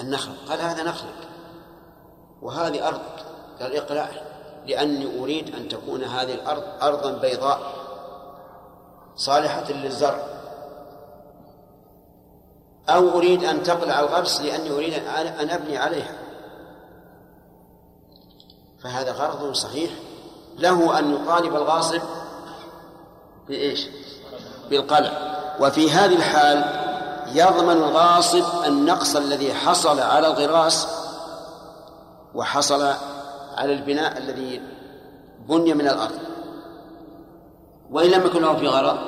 النخل 0.00 0.32
قال 0.48 0.60
هذا 0.60 0.82
نخلك 0.82 1.28
وهذه 2.42 2.88
أرضك 2.88 3.24
قال 3.60 3.76
اقلع 3.76 4.08
لأني 4.66 5.20
أريد 5.20 5.54
أن 5.54 5.68
تكون 5.68 6.04
هذه 6.04 6.34
الأرض 6.34 6.62
أرضا 6.82 7.12
بيضاء 7.12 7.60
صالحة 9.16 9.72
للزرع. 9.72 10.22
أو 12.88 13.18
أريد 13.18 13.44
أن 13.44 13.62
تقلع 13.62 14.00
الغرس 14.00 14.40
لأني 14.40 14.70
أريد 14.70 14.94
أن 15.40 15.50
أبني 15.50 15.78
عليها. 15.78 16.18
فهذا 18.82 19.12
غرض 19.12 19.52
صحيح. 19.52 19.90
له 20.58 20.98
أن 20.98 21.14
يطالب 21.14 21.56
الغاصب 21.56 22.02
بإيش؟ 23.48 23.86
بالقلع. 24.70 25.12
وفي 25.60 25.90
هذه 25.90 26.16
الحال 26.16 26.83
يضمن 27.34 27.70
الغاصب 27.70 28.44
النقص 28.66 29.16
الذي 29.16 29.54
حصل 29.54 30.00
على 30.00 30.26
الغراس 30.26 30.88
وحصل 32.34 32.82
على 33.56 33.72
البناء 33.72 34.18
الذي 34.18 34.62
بني 35.48 35.74
من 35.74 35.88
الأرض. 35.88 36.18
وإن 37.90 38.10
لم 38.10 38.26
يكن 38.26 38.42
له 38.42 38.56
في 38.56 38.68
غرض 38.68 38.98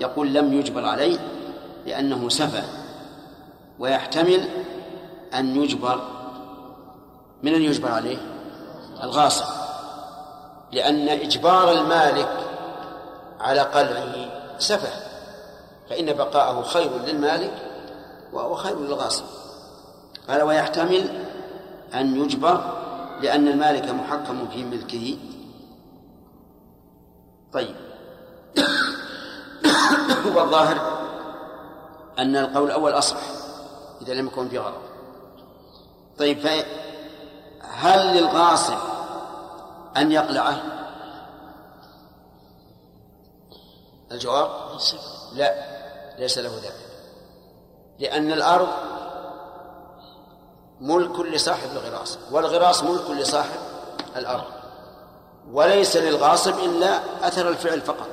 يقول 0.00 0.34
لم 0.34 0.52
يجبر 0.52 0.84
عليه 0.84 1.18
لأنه 1.86 2.28
سفه 2.28 2.64
ويحتمل 3.78 4.48
أن 5.34 5.62
يجبر 5.62 6.00
من 7.42 7.54
أن 7.54 7.62
يجبر 7.62 7.88
عليه؟ 7.88 8.18
الغاصب. 9.02 9.44
لأن 10.72 11.08
إجبار 11.08 11.72
المالك 11.72 12.28
على 13.40 13.60
قلعه 13.60 14.14
سفه. 14.58 15.07
فإن 15.90 16.12
بقاءه 16.12 16.62
خير 16.62 16.90
للمالك 17.06 17.52
وهو 18.32 18.54
خير 18.54 18.78
للغاصب. 18.78 19.24
قال 20.28 20.42
ويحتمل 20.42 21.24
أن 21.94 22.16
يجبر 22.16 22.60
لأن 23.22 23.48
المالك 23.48 23.90
محكم 23.90 24.48
في 24.48 24.64
ملكه. 24.64 25.18
طيب. 27.52 27.76
هو 30.26 30.40
الظاهر 30.40 30.98
أن 32.18 32.36
القول 32.36 32.66
الأول 32.66 32.92
أصح 32.92 33.16
إذا 34.02 34.14
لم 34.14 34.26
يكن 34.26 34.48
في 34.48 34.58
غرض 34.58 34.82
طيب 36.18 36.48
هل 37.60 38.16
للغاصب 38.16 38.78
أن 39.96 40.12
يقلعه؟ 40.12 40.62
الجواب 44.12 44.50
لا. 45.34 45.67
ليس 46.18 46.38
له 46.38 46.56
ذلك 46.56 46.88
لأن 47.98 48.32
الأرض 48.32 48.68
ملك 50.80 51.20
لصاحب 51.20 51.70
الغراس 51.70 52.18
والغراس 52.30 52.82
ملك 52.82 53.10
لصاحب 53.10 53.60
الأرض. 54.16 54.44
وليس 55.52 55.96
للغاصب 55.96 56.58
إلا 56.58 57.00
أثر 57.28 57.48
الفعل 57.48 57.80
فقط. 57.80 58.08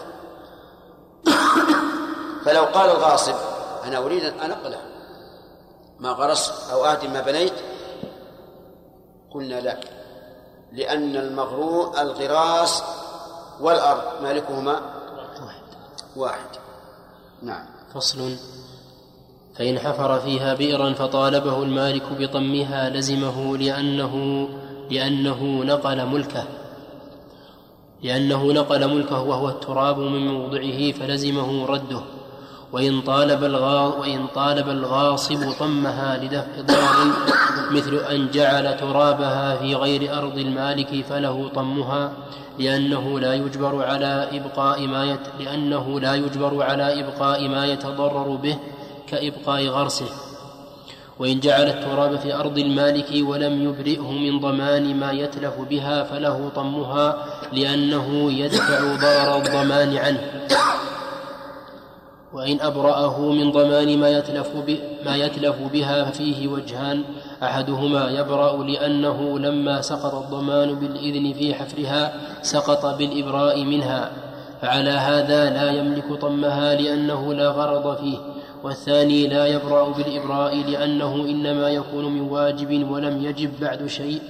فلو 2.45 2.63
قال 2.63 2.89
الغاصب 2.89 3.35
أنا 3.83 3.97
أريد 3.97 4.23
أن 4.23 4.51
أقلع 4.51 4.79
ما 5.99 6.09
غرست 6.09 6.71
أو 6.71 6.85
أهدم 6.85 7.13
ما 7.13 7.21
بنيت؟ 7.21 7.53
قلنا 9.31 9.61
لا. 9.61 9.79
لأن 10.71 11.15
المغرور 11.15 12.01
الغراس 12.01 12.83
والأرض 13.59 14.21
مالكهما؟ 14.23 14.81
واحد. 15.41 15.61
واحد. 16.15 16.49
نعم. 17.41 17.74
فصل. 17.95 18.35
فإن 19.55 19.79
حفر 19.79 20.19
فيها 20.19 20.53
بئرا 20.53 20.93
فطالبه 20.93 21.63
المالك 21.63 22.03
بطمها 22.19 22.89
لزمه 22.89 23.57
لأنه 23.57 24.47
لأنه 24.91 25.63
نقل 25.63 26.05
ملكه. 26.05 26.43
لأنه 28.03 28.53
نقل 28.53 28.95
ملكه 28.95 29.21
وهو 29.21 29.49
التراب 29.49 29.99
من 29.99 30.27
موضعه 30.27 30.91
فلزمه 30.91 31.65
رده. 31.65 32.01
وإن 32.73 33.01
طالب 33.01 33.43
وإن 33.99 34.27
طالب 34.35 34.69
الغاصب 34.69 35.51
طمها 35.59 36.17
لدفع 36.17 36.61
ضرر 36.61 37.13
مثل 37.71 37.95
أن 37.95 38.31
جعل 38.31 38.77
ترابها 38.77 39.55
في 39.55 39.75
غير 39.75 40.17
أرض 40.17 40.37
المالك 40.37 41.05
فله 41.09 41.49
طمها 41.55 42.11
لأنه 42.59 43.19
لا 43.19 43.33
يجبر 43.33 43.83
على 43.85 44.29
إبقاء 44.31 44.87
ما 44.87 45.05
يت... 45.05 45.19
لأنه 45.39 45.99
لا 45.99 46.15
يجبر 46.15 46.63
على 46.63 46.99
إبقاء 46.99 47.47
ما 47.47 47.65
يتضرر 47.65 48.35
به 48.35 48.57
كإبقاء 49.07 49.67
غرسه. 49.67 50.09
وإن 51.19 51.39
جعل 51.39 51.67
التراب 51.67 52.15
في 52.19 52.33
أرض 52.33 52.57
المالك 52.57 53.27
ولم 53.27 53.63
يبرئه 53.63 54.11
من 54.11 54.39
ضمان 54.39 54.99
ما 54.99 55.11
يتلف 55.11 55.53
بها 55.69 56.03
فله 56.03 56.51
طمها 56.55 57.25
لأنه 57.53 58.31
يدفع 58.31 58.79
ضرر 58.79 59.37
الضمان 59.37 59.97
عنه. 59.97 60.21
وإن 62.33 62.61
أبرأه 62.61 63.31
من 63.31 63.51
ضمان 63.51 63.99
ما 63.99 64.09
يتلف, 64.09 64.49
ما 65.05 65.15
يتلف 65.15 65.55
بها 65.73 66.03
ففيه 66.03 66.47
وجهان 66.47 67.03
أحدهما 67.43 68.09
يبرأ 68.09 68.63
لأنه 68.63 69.39
لما 69.39 69.81
سقط 69.81 70.13
الضمان 70.15 70.75
بالإذن 70.75 71.33
في 71.33 71.53
حفرها 71.53 72.13
سقط 72.41 72.85
بالإبراء 72.85 73.63
منها 73.63 74.11
فعلى 74.61 74.89
هذا 74.89 75.49
لا 75.49 75.71
يملك 75.71 76.13
طمها 76.21 76.75
لأنه 76.75 77.33
لا 77.33 77.49
غرض 77.49 77.97
فيه 77.97 78.17
والثاني 78.63 79.27
لا 79.27 79.45
يبرأ 79.45 79.89
بالإبراء 79.89 80.55
لأنه 80.55 81.15
إنما 81.15 81.69
يكون 81.69 82.05
من 82.05 82.21
واجب 82.21 82.91
ولم 82.91 83.25
يجب 83.25 83.59
بعد 83.61 83.87
شيء 83.87 84.21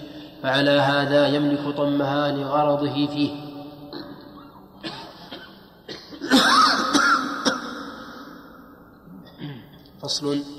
فعلى 0.43 0.71
هذا 0.71 1.27
يملك 1.27 1.75
طمها 1.77 2.31
لغرضه 2.31 3.07
فيه. 3.07 3.29
فصل 10.01 10.54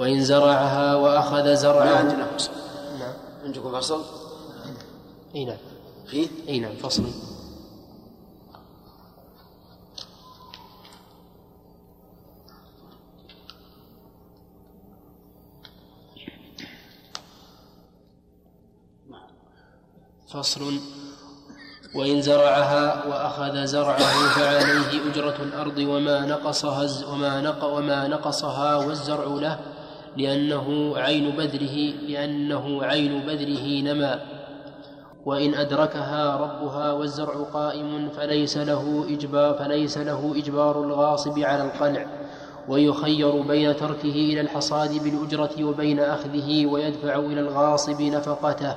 وإن 0.00 0.24
زرعها 0.24 0.94
وأخذ 0.94 1.44
ما 1.44 1.54
زرعه 1.54 1.96
عندنا 1.96 2.26
فصل. 2.26 2.50
نعم. 2.98 3.12
عندكم 3.44 3.80
فصل؟ 3.80 4.04
أي 5.34 5.44
نعم. 5.44 5.56
فيه 6.06 6.28
أي 6.48 6.60
نعم 6.60 6.76
فصل. 6.76 7.04
فصل. 20.28 20.80
وإن 21.94 22.22
زرعها 22.22 23.06
وأخذ 23.06 23.64
زرعه 23.64 24.28
فعليه 24.34 25.10
أجرة 25.10 25.36
الأرض 25.42 25.78
وما 25.78 26.26
نقصها 26.26 27.12
وما 27.12 27.40
نق 27.40 27.64
وما 27.64 28.08
نقصها 28.08 28.76
والزرع 28.76 29.24
له. 29.24 29.79
لأنه 30.16 30.92
عين 30.96 31.30
بذره 31.30 31.76
لأنه 32.08 32.82
عين 32.84 33.20
بذره 33.26 33.82
نما. 33.82 34.20
وإن 35.24 35.54
أدركها 35.54 36.36
ربها 36.36 36.92
والزرع 36.92 37.34
قائم 37.34 38.08
فليس 38.08 38.56
له 38.58 39.04
إجبار 39.08 39.54
فليس 39.54 39.98
له 39.98 40.32
إجبار 40.36 40.84
الغاصب 40.84 41.38
على 41.38 41.64
القلع. 41.64 42.06
ويخير 42.68 43.40
بين 43.42 43.76
تركه 43.76 44.10
إلى 44.10 44.40
الحصاد 44.40 45.02
بالأجرة 45.04 45.64
وبين 45.64 46.00
أخذه 46.00 46.66
ويدفع 46.66 47.18
إلى 47.18 47.40
الغاصب 47.40 48.02
نفقته. 48.02 48.74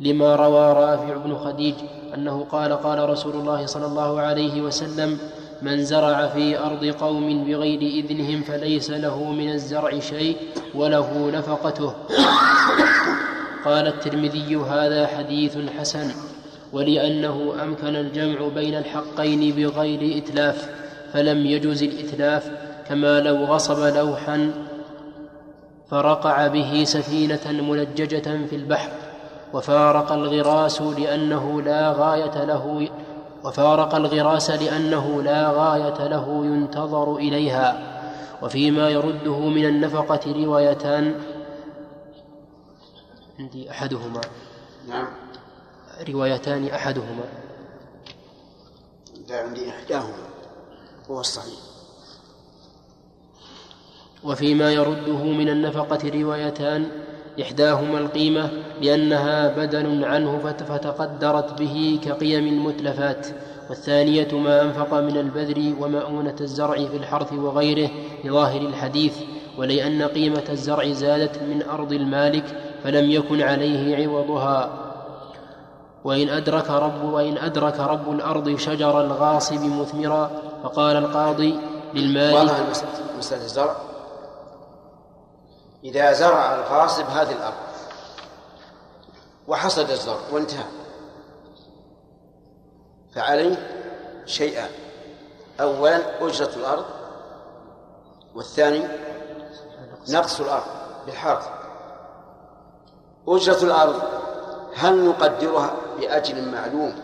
لما 0.00 0.36
روى 0.36 0.72
رافع 0.72 1.16
بن 1.16 1.36
خديج 1.36 1.74
أنه 2.14 2.44
قال 2.44 2.72
قال 2.72 3.10
رسول 3.10 3.32
الله 3.34 3.66
صلى 3.66 3.86
الله 3.86 4.20
عليه 4.20 4.62
وسلم 4.62 5.18
من 5.62 5.84
زرع 5.84 6.26
في 6.26 6.58
أرض 6.58 6.84
قوم 6.84 7.44
بغير 7.44 7.80
إذنهم 7.80 8.42
فليس 8.42 8.90
له 8.90 9.32
من 9.32 9.52
الزرع 9.52 9.98
شيء 9.98 10.36
وله 10.74 11.30
نفقته. 11.34 11.92
قال 13.64 13.86
الترمذي 13.86 14.56
هذا 14.56 15.06
حديث 15.06 15.58
حسن 15.78 16.10
ولأنه 16.72 17.54
أمكن 17.62 17.96
الجمع 17.96 18.48
بين 18.54 18.74
الحقين 18.74 19.54
بغير 19.54 20.18
إتلاف 20.18 20.68
فلم 21.12 21.46
يجز 21.46 21.82
الإتلاف 21.82 22.50
كما 22.88 23.20
لو 23.20 23.44
غصب 23.44 23.96
لوحا 23.96 24.50
فرقع 25.90 26.46
به 26.46 26.84
سفينة 26.84 27.62
ملججة 27.62 28.46
في 28.50 28.56
البحر 28.56 28.90
وفارق 29.54 30.12
الغراس 30.12 30.82
لأنه 30.82 31.62
لا 31.62 31.92
غاية 31.92 32.44
له 32.44 32.88
وفارق 33.44 33.94
الغراس 33.94 34.50
لأنه 34.50 35.22
لا 35.22 35.50
غاية 35.50 36.06
له 36.08 36.46
ينتظر 36.46 37.16
إليها. 37.16 37.98
وفيما 38.42 38.88
يرده 38.88 39.38
من 39.38 39.64
النفقة 39.64 40.44
روايتان. 40.44 41.14
عندي 43.38 43.70
أحدهما. 43.70 44.20
نعم. 44.88 45.08
روايتان 46.08 46.68
أحدهما. 46.68 47.24
ده 49.28 49.40
عندي 49.40 49.70
إحداهما. 49.70 50.28
هو 51.10 51.20
الصحيح. 51.20 51.58
وفيما 54.24 54.72
يرده 54.72 55.24
من 55.24 55.48
النفقة 55.48 56.22
روايتان. 56.22 57.07
إحداهما 57.42 57.98
القيمة 57.98 58.50
لأنها 58.82 59.48
بدل 59.56 60.04
عنه 60.04 60.38
فت- 60.38 60.62
فتقدرت 60.62 61.58
به 61.58 62.00
كقيم 62.04 62.46
المتلفات 62.46 63.26
والثانية 63.68 64.28
ما 64.32 64.62
أنفق 64.62 64.94
من 64.94 65.16
البذر 65.16 65.72
ومؤونة 65.80 66.36
الزرع 66.40 66.74
في 66.76 66.96
الحرث 66.96 67.32
وغيره 67.32 67.90
لظاهر 68.24 68.60
الحديث 68.60 69.16
ولأن 69.58 70.02
قيمة 70.02 70.44
الزرع 70.48 70.92
زادت 70.92 71.42
من 71.42 71.62
أرض 71.62 71.92
المالك 71.92 72.44
فلم 72.84 73.10
يكن 73.10 73.42
عليه 73.42 74.06
عوضها. 74.08 74.70
وإن 76.04 76.28
أدرك 76.28 76.70
رب 76.70 77.04
وإن 77.12 77.38
أدرك 77.38 77.80
رب 77.80 78.12
الأرض 78.12 78.56
شجر 78.56 79.00
الغاصب 79.00 79.60
مثمرا 79.80 80.30
فقال 80.62 80.96
القاضي 80.96 81.54
للمالك 81.94 82.34
مسألة 83.18 83.44
الزرع؟ 83.44 83.76
إذا 85.84 86.12
زرع 86.12 86.54
الغاصب 86.54 87.04
هذه 87.04 87.32
الأرض 87.32 87.54
وحصد 89.48 89.90
الزرع 89.90 90.18
وانتهى. 90.32 90.64
فعليه 93.14 93.56
شيئان 94.26 94.70
أولا 95.60 96.26
أجرة 96.26 96.50
الأرض 96.56 96.84
والثاني 98.34 98.82
نقص 100.08 100.40
الأرض 100.40 100.66
بالحرث 101.06 101.48
أجرة 103.28 103.64
الأرض 103.64 104.02
هل 104.76 105.04
نقدرها 105.04 105.70
بأجل 105.98 106.48
معلوم؟ 106.52 106.94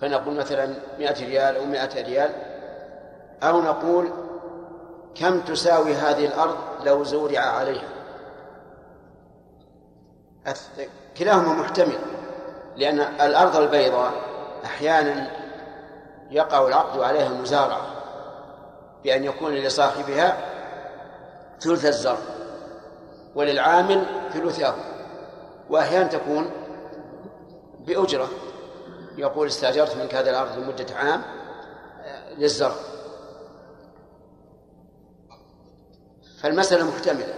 فنقول 0.00 0.34
مثلا 0.34 0.74
مئة 0.98 1.24
ريال 1.26 1.56
أو 1.56 1.64
مئة 1.64 2.02
ريال 2.02 2.30
أو 3.42 3.62
نقول 3.62 4.10
كم 5.14 5.40
تساوي 5.40 5.94
هذه 5.94 6.26
الأرض 6.26 6.56
لو 6.84 7.04
زورع 7.04 7.40
عليها. 7.40 7.88
كلاهما 11.18 11.52
محتمل 11.52 11.98
لأن 12.76 13.00
الأرض 13.00 13.56
البيضاء 13.56 14.12
أحيانا 14.64 15.30
يقع 16.30 16.66
العقد 16.66 17.00
عليها 17.00 17.26
المزارعة 17.26 17.86
بأن 19.04 19.24
يكون 19.24 19.54
لصاحبها 19.54 20.36
ثلث 21.60 21.86
الزرع 21.86 22.18
وللعامل 23.34 24.06
ثلثه 24.32 24.74
وأحيانا 25.70 26.08
تكون 26.08 26.50
بأجرة. 27.80 28.28
يقول 29.16 29.46
استأجرت 29.46 29.96
منك 29.96 30.14
هذا 30.14 30.30
الأرض 30.30 30.58
لمدة 30.58 30.86
عام 30.96 31.22
للزرع. 32.38 32.74
فالمسألة 36.42 36.90
محتملة. 36.90 37.34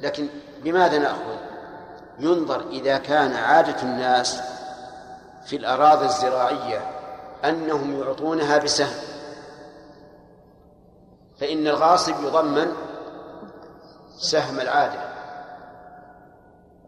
لكن 0.00 0.28
بماذا 0.62 0.98
نأخذ؟ 0.98 1.36
ينظر 2.18 2.68
إذا 2.68 2.98
كان 2.98 3.32
عادة 3.32 3.82
الناس 3.82 4.40
في 5.46 5.56
الأراضي 5.56 6.04
الزراعية 6.04 6.90
أنهم 7.44 8.00
يعطونها 8.00 8.58
بسهم. 8.58 9.02
فإن 11.40 11.66
الغاصب 11.66 12.24
يضمن 12.24 12.72
سهم 14.18 14.60
العادة. 14.60 15.12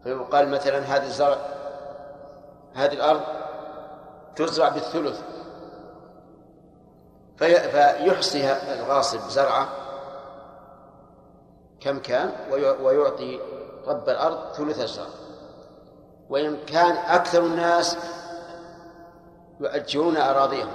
فيقال 0.03 0.49
مثلا 0.49 0.79
هذا 0.79 1.03
الزرع 1.03 1.37
هذه 2.75 2.93
الأرض 2.93 3.21
تزرع 4.35 4.69
بالثلث. 4.69 5.21
في 7.37 7.59
فيحصي 7.59 8.53
الغاصب 8.53 9.19
زرعة 9.29 9.84
كم 11.85 11.99
كان؟ 11.99 12.31
ويعطي 12.81 13.39
رب 13.87 14.09
الأرض 14.09 14.53
ثلث 14.53 14.79
الزرع. 14.79 15.07
وإن 16.29 16.57
كان 16.65 16.95
أكثر 16.95 17.45
الناس 17.45 17.97
يؤجرون 19.59 20.17
أراضيهم 20.17 20.71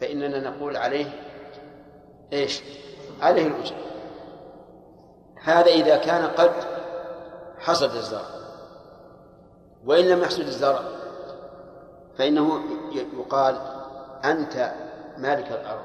فإننا 0.00 0.50
نقول 0.50 0.76
عليه 0.76 1.06
إيش؟ 2.32 2.62
عليه 3.20 3.46
الأجر. 3.46 3.74
هذا 5.42 5.66
إذا 5.66 5.96
كان 5.96 6.26
قد 6.26 6.52
حصد 7.58 7.94
الزرع. 7.96 8.38
وإن 9.86 10.04
لم 10.04 10.22
يحصد 10.22 10.40
الزرع 10.40 10.82
فإنه 12.18 12.60
يقال 12.92 13.58
أنت 14.24 14.72
مالك 15.18 15.52
الأرض. 15.52 15.84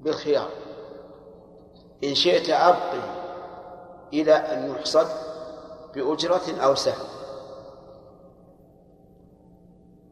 بالخيار. 0.00 0.48
إن 2.04 2.14
شئت 2.14 2.50
أبقي 2.50 3.00
إلى 4.12 4.34
أن 4.34 4.70
يحصد 4.70 5.06
بأجرة 5.94 6.62
أو 6.62 6.74
سهم. 6.74 7.06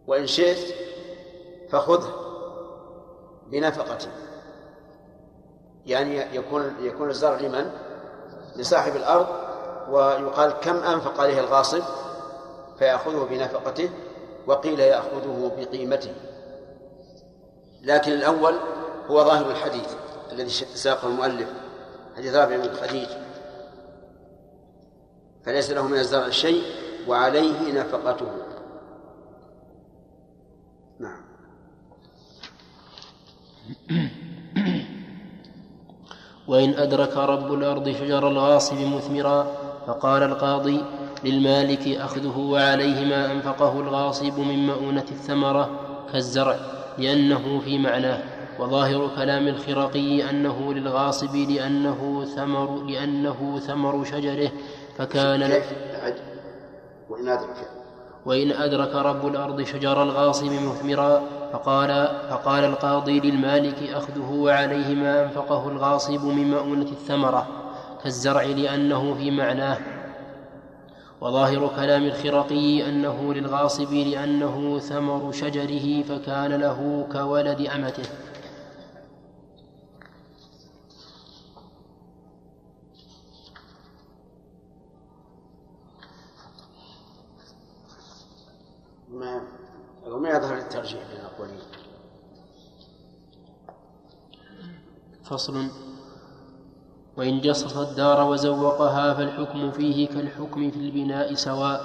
وإن 0.06 0.26
شئت 0.26 0.74
فخذه 1.70 2.14
بنفقة. 3.46 3.98
يعني 5.86 6.36
يكون 6.36 6.74
يكون 6.80 7.10
الزرع 7.10 7.40
لمن؟ 7.40 7.70
لصاحب 8.56 8.96
الأرض. 8.96 9.26
ويقال 9.88 10.50
كم 10.50 10.76
أنفق 10.76 11.20
عليه 11.20 11.40
الغاصب؟ 11.40 11.82
فيأخذه 12.78 13.26
بنفقته 13.30 13.90
وقيل 14.46 14.80
يأخذه 14.80 15.52
بقيمته. 15.56 16.14
لكن 17.82 18.12
الأول 18.12 18.54
هو 19.10 19.24
ظاهر 19.24 19.50
الحديث 19.50 19.94
الذي 20.32 20.48
ساقه 20.74 21.08
المؤلف. 21.08 21.63
حديث 22.16 22.34
رابع 22.34 22.56
بن 22.56 22.72
خديج. 22.74 23.08
فليس 25.44 25.70
له 25.70 25.86
من 25.86 25.98
الزرع 25.98 26.30
شيء 26.30 26.62
وعليه 27.08 27.72
نفقته. 27.72 28.26
نعم. 31.00 31.24
وإن 36.48 36.74
أدرك 36.74 37.16
رب 37.16 37.54
الأرض 37.54 37.88
شجر 37.88 38.28
الغاصب 38.28 38.76
مثمرا 38.76 39.42
فقال 39.86 40.22
القاضي 40.22 40.84
للمالك 41.24 41.88
أخذه 41.88 42.38
وعليه 42.38 43.04
ما 43.04 43.32
أنفقه 43.32 43.80
الغاصب 43.80 44.38
من 44.38 44.66
مؤونة 44.66 45.06
الثمرة 45.10 45.70
كالزرع 46.12 46.56
لأنه 46.98 47.60
في 47.60 47.78
معناه. 47.78 48.33
وظاهر 48.58 49.10
كلام 49.16 49.48
الخرقي 49.48 50.30
أنه 50.30 50.74
للغاصب 50.74 51.36
لأنه 51.36 52.24
ثمر 52.36 52.82
لأنه 52.82 53.60
ثمر 53.66 54.04
شجره 54.04 54.50
فكان 54.98 55.42
وإن 57.10 57.28
أدرك. 57.28 57.68
وإن 58.26 58.52
أدرك 58.52 58.94
رب 58.94 59.26
الأرض 59.26 59.62
شجر 59.62 60.02
الغاصب 60.02 60.52
مثمرا 60.52 61.22
فقال 61.52 62.08
فقال 62.30 62.64
القاضي 62.64 63.20
للمالك 63.20 63.82
أخذه 63.92 64.30
وعليه 64.32 64.94
ما 64.94 65.24
أنفقه 65.24 65.68
الغاصب 65.68 66.24
من 66.24 66.50
مؤونة 66.50 66.90
الثمرة 66.90 67.46
كالزرع 68.02 68.42
لأنه 68.42 69.14
في 69.14 69.30
معناه. 69.30 69.78
وظاهر 71.20 71.70
كلام 71.76 72.04
الخرقي 72.04 72.88
أنه 72.88 73.34
للغاصب 73.34 73.92
لأنه 73.92 74.78
ثمر 74.78 75.32
شجره 75.32 76.02
فكان 76.02 76.52
له 76.52 77.06
كولد 77.12 77.60
أمته. 77.74 78.04
ما 89.24 90.18
ما 90.18 90.28
يظهر 90.28 90.58
الترجيح 90.58 91.00
بين 91.08 91.20
الأقوالين 91.20 91.58
فصل. 95.24 95.68
وإن 97.16 97.40
جصص 97.40 97.76
الدار 97.76 98.30
وزوقها 98.30 99.14
فالحكم 99.14 99.70
فيه 99.70 100.08
كالحكم 100.08 100.70
في 100.70 100.76
البناء 100.76 101.34
سواء. 101.34 101.80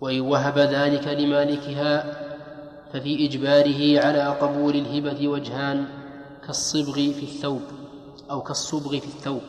وإن 0.00 0.20
وهب 0.20 0.58
ذلك 0.58 1.08
لمالكها 1.08 2.24
ففي 2.92 3.26
إجباره 3.26 4.06
على 4.06 4.38
قبول 4.40 4.74
الهبة 4.76 5.28
وجهان 5.28 5.88
كالصبغ 6.46 6.94
في 6.94 7.22
الثوب 7.22 7.62
أو 8.30 8.42
كالصبغ 8.42 8.90
في 8.90 9.06
الثوب. 9.06 9.42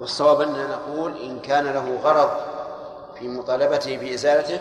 والصواب 0.00 0.40
أننا 0.40 0.76
نقول 0.76 1.12
إن 1.16 1.38
كان 1.38 1.64
له 1.64 1.96
غرض 2.00 2.55
في 3.18 3.28
مطالبته 3.28 3.96
بإزالته 3.96 4.60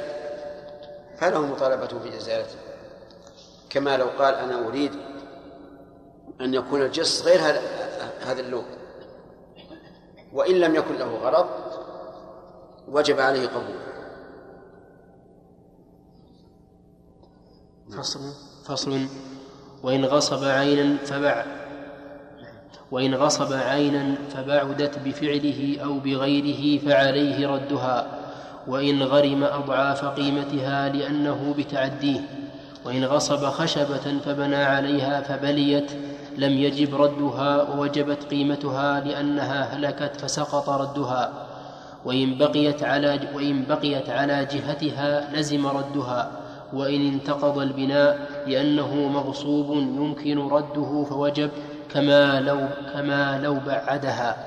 فله 1.18 1.41
مطالبته 1.41 1.99
بإزالته 1.99 2.56
كما 3.70 3.97
لو 3.97 4.08
قال 4.20 4.36
أنا 4.36 4.68
أريد 4.68 4.91
أن 6.41 6.53
يكون 6.53 6.82
الجص 6.82 7.22
غير 7.22 7.39
هذا 8.22 8.39
اللون. 8.41 8.66
وإن 10.34 10.56
لم 10.56 10.76
يكن 10.76 10.95
له 10.95 11.16
غرض 11.16 11.49
وجب 12.88 13.20
عليه 13.20 13.47
قبوله. 13.47 13.86
فصل 17.97 18.20
فصل. 18.66 19.08
وإن 19.84 20.06
غصب 20.06 20.43
عينا 20.43 20.97
فبع 20.97 21.45
وإن 22.91 23.16
غصب 23.16 23.53
عينا 23.53 24.16
فبعدت 24.30 24.99
بفعله 24.99 25.78
أو 25.84 25.99
بغيره 25.99 26.86
فعليه 26.86 27.47
ردها. 27.47 28.25
وإن 28.68 29.03
غرم 29.03 29.43
أضعاف 29.43 30.05
قيمتها 30.05 30.89
لأنه 30.89 31.53
بتعديه 31.57 32.22
وإن 32.86 33.05
غصب 33.05 33.45
خشبة 33.45 34.20
فبنى 34.26 34.55
عليها 34.55 35.22
فبليت 35.22 35.91
لم 36.38 36.51
يجب 36.51 37.01
ردها 37.01 37.70
ووجبت 37.70 38.24
قيمتها 38.24 38.99
لأنها 38.99 39.76
هلكت 39.76 40.22
فسقط 40.22 40.70
ردها 40.70 41.34
وإن 42.05 42.38
بقيت 42.38 42.84
على 42.84 43.20
وإن 43.36 43.66
بقيت 43.70 44.09
على 44.09 44.45
جهتها 44.45 45.30
لزم 45.34 45.68
ردها 45.68 46.32
وإن 46.74 47.07
انتقض 47.07 47.59
البناء 47.59 48.30
لأنه 48.47 48.95
مغصوب 48.95 49.78
يمكن 49.78 50.47
رده 50.47 51.05
فوجب 51.09 51.49
كما 51.93 52.41
لو 52.41 52.68
كما 52.93 53.39
لو 53.43 53.57
بعدها. 53.68 54.38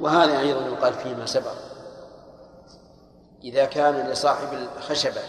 وهذا 0.00 0.38
أيضا 0.38 0.60
يقال 0.66 0.92
فيما 0.92 1.26
سبق. 1.26 1.69
إذا 3.44 3.64
كان 3.64 4.10
لصاحب 4.10 4.48
الخشبة 4.76 5.22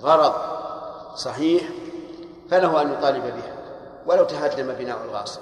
غرض 0.00 0.34
صحيح 1.14 1.62
فله 2.50 2.82
أن 2.82 2.92
يطالب 2.92 3.22
بها 3.22 3.54
ولو 4.06 4.24
تهدم 4.24 4.72
بناء 4.72 4.98
الغاصب 5.04 5.40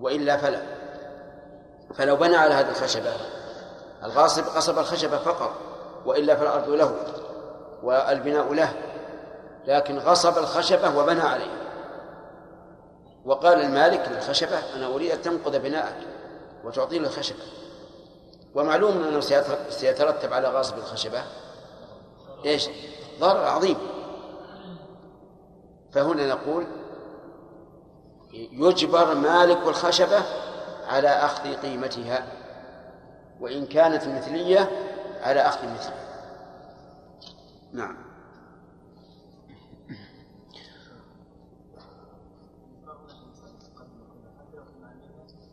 وإلا 0.00 0.36
فلا. 0.36 0.62
فلو 1.94 2.16
بنى 2.16 2.36
على 2.36 2.54
هذه 2.54 2.68
الخشبة 2.68 3.12
الغاصب 4.04 4.44
غصب 4.44 4.78
الخشبة 4.78 5.18
فقط 5.18 5.52
وإلا 6.06 6.36
فالأرض 6.36 6.68
له 6.68 6.94
والبناء 7.82 8.52
له 8.52 8.72
لكن 9.66 9.98
غصب 9.98 10.38
الخشبة 10.38 10.98
وبنى 10.98 11.20
عليها 11.20 11.58
وقال 13.24 13.60
المالك 13.60 14.08
للخشبة 14.08 14.58
أنا 14.76 14.86
أريد 14.86 15.10
أن 15.10 15.22
تنقض 15.22 15.56
بناءك 15.56 15.96
وتعطيني 16.64 17.06
الخشبة. 17.06 17.42
ومعلوم 18.54 19.02
أنه 19.02 19.20
سيتر- 19.20 19.70
سيترتب 19.70 20.32
على 20.32 20.48
غاصب 20.48 20.78
الخشبة. 20.78 21.22
إيش؟ 22.44 22.68
ضرر 23.20 23.44
عظيم. 23.44 23.76
فهنا 25.92 26.26
نقول 26.26 26.66
يجبر 28.52 29.14
مالك 29.14 29.66
الخشبة 29.66 30.22
على 30.86 31.08
أخذ 31.08 31.54
قيمتها 31.54 32.26
وإن 33.40 33.66
كانت 33.66 34.04
مثلية 34.08 34.70
على 35.22 35.40
أخذ 35.40 35.68
مثلها. 35.74 36.08
نعم. 37.72 37.96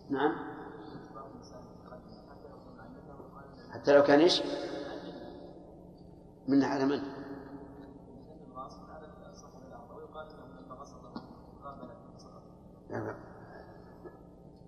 نعم. 0.10 0.55
حتى 3.86 3.94
لو 3.94 4.04
كان 4.04 4.20
إيش؟ 4.20 4.42
من 6.48 6.64
على 6.64 6.86
من؟ 6.86 7.02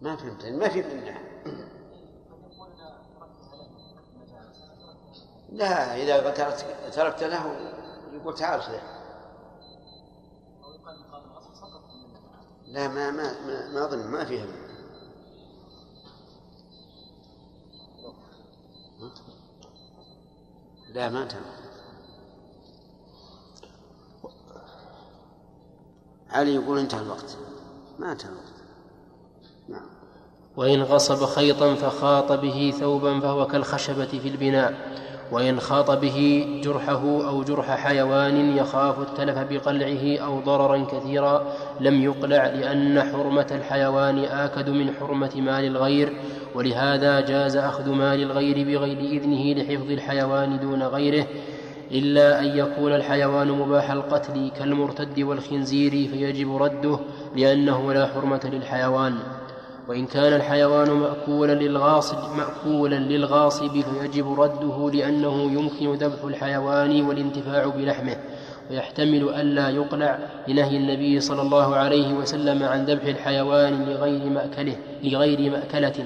ما 0.01 0.15
فهمت 0.15 0.45
ما 0.45 0.69
في 0.69 0.81
منه 0.81 1.19
لا 5.49 5.95
إذا 5.95 6.29
تركت 6.31 6.65
تركت 6.93 7.23
له 7.23 7.71
يقول 8.13 8.35
تعال 8.35 8.61
خذه 8.61 8.81
لا 12.65 12.87
ما 12.87 13.11
ما, 13.11 13.33
ما 13.73 13.85
أظن 13.85 14.07
ما 14.11 14.25
فيها 14.25 14.45
منه. 14.45 14.66
لا 20.93 21.09
ما 21.09 21.25
تم 21.25 21.41
علي 26.29 26.55
يقول 26.55 26.79
انتهى 26.79 27.01
الوقت. 27.01 27.37
ما 27.99 28.11
انتهى 28.11 28.29
الوقت. 28.29 28.53
نعم. 29.69 29.85
وإن 30.57 30.81
غصب 30.81 31.25
خيطا 31.25 31.75
فخاط 31.75 32.31
به 32.31 32.73
ثوبا 32.79 33.19
فهو 33.19 33.47
كالخشبة 33.47 34.05
في 34.05 34.27
البناء. 34.27 34.73
وإن 35.31 35.59
خاط 35.59 35.91
به 35.91 36.47
جرحه 36.63 37.27
أو 37.27 37.43
جرح 37.43 37.75
حيوان 37.75 38.57
يخاف 38.57 38.99
التلف 38.99 39.37
بقلعه 39.37 40.17
أو 40.17 40.39
ضررا 40.39 40.85
كثيرا 40.91 41.51
لم 41.79 42.01
يقلع 42.03 42.47
لأن 42.47 43.03
حرمة 43.03 43.47
الحيوان 43.51 44.17
آكد 44.19 44.69
من 44.69 44.91
حرمة 44.99 45.31
مال 45.35 45.65
الغير 45.65 46.13
ولهذا 46.55 47.19
جاز 47.19 47.55
أخذ 47.55 47.89
مال 47.89 48.21
الغير 48.23 48.55
بغير 48.67 48.97
إذنه 48.99 49.53
لحفظ 49.53 49.91
الحيوان 49.91 50.59
دون 50.59 50.83
غيره 50.83 51.25
إلا 51.91 52.39
أن 52.41 52.57
يكون 52.57 52.95
الحيوان 52.95 53.47
مباح 53.47 53.91
القتل 53.91 54.51
كالمرتد 54.59 55.19
والخنزير 55.19 55.91
فيجب 55.91 56.55
رده 56.55 56.99
لأنه 57.35 57.93
لا 57.93 58.05
حرمة 58.05 58.41
للحيوان. 58.53 59.13
وإن 59.87 60.05
كان 60.05 60.33
الحيوان 60.33 60.89
مأكولا 60.91 61.53
للغاصب 61.53 62.17
مأكولا 62.37 62.95
للغاصب 62.95 63.81
فيجب 63.81 64.39
رده 64.39 64.91
لأنه 64.93 65.41
يمكن 65.41 65.93
ذبح 65.93 66.23
الحيوان 66.23 67.05
والانتفاع 67.05 67.65
بلحمه 67.65 68.17
ويحتمل 68.71 69.29
ألا 69.29 69.69
يقلع 69.69 70.19
لنهي 70.47 70.77
النبي 70.77 71.19
صلى 71.19 71.41
الله 71.41 71.75
عليه 71.75 72.13
وسلم 72.13 72.63
عن 72.63 72.85
ذبح 72.85 73.03
الحيوان 73.03 73.85
لغير 73.85 74.29
مأكله 74.29 74.75
لغير 75.03 75.51
مأكلة. 75.51 76.05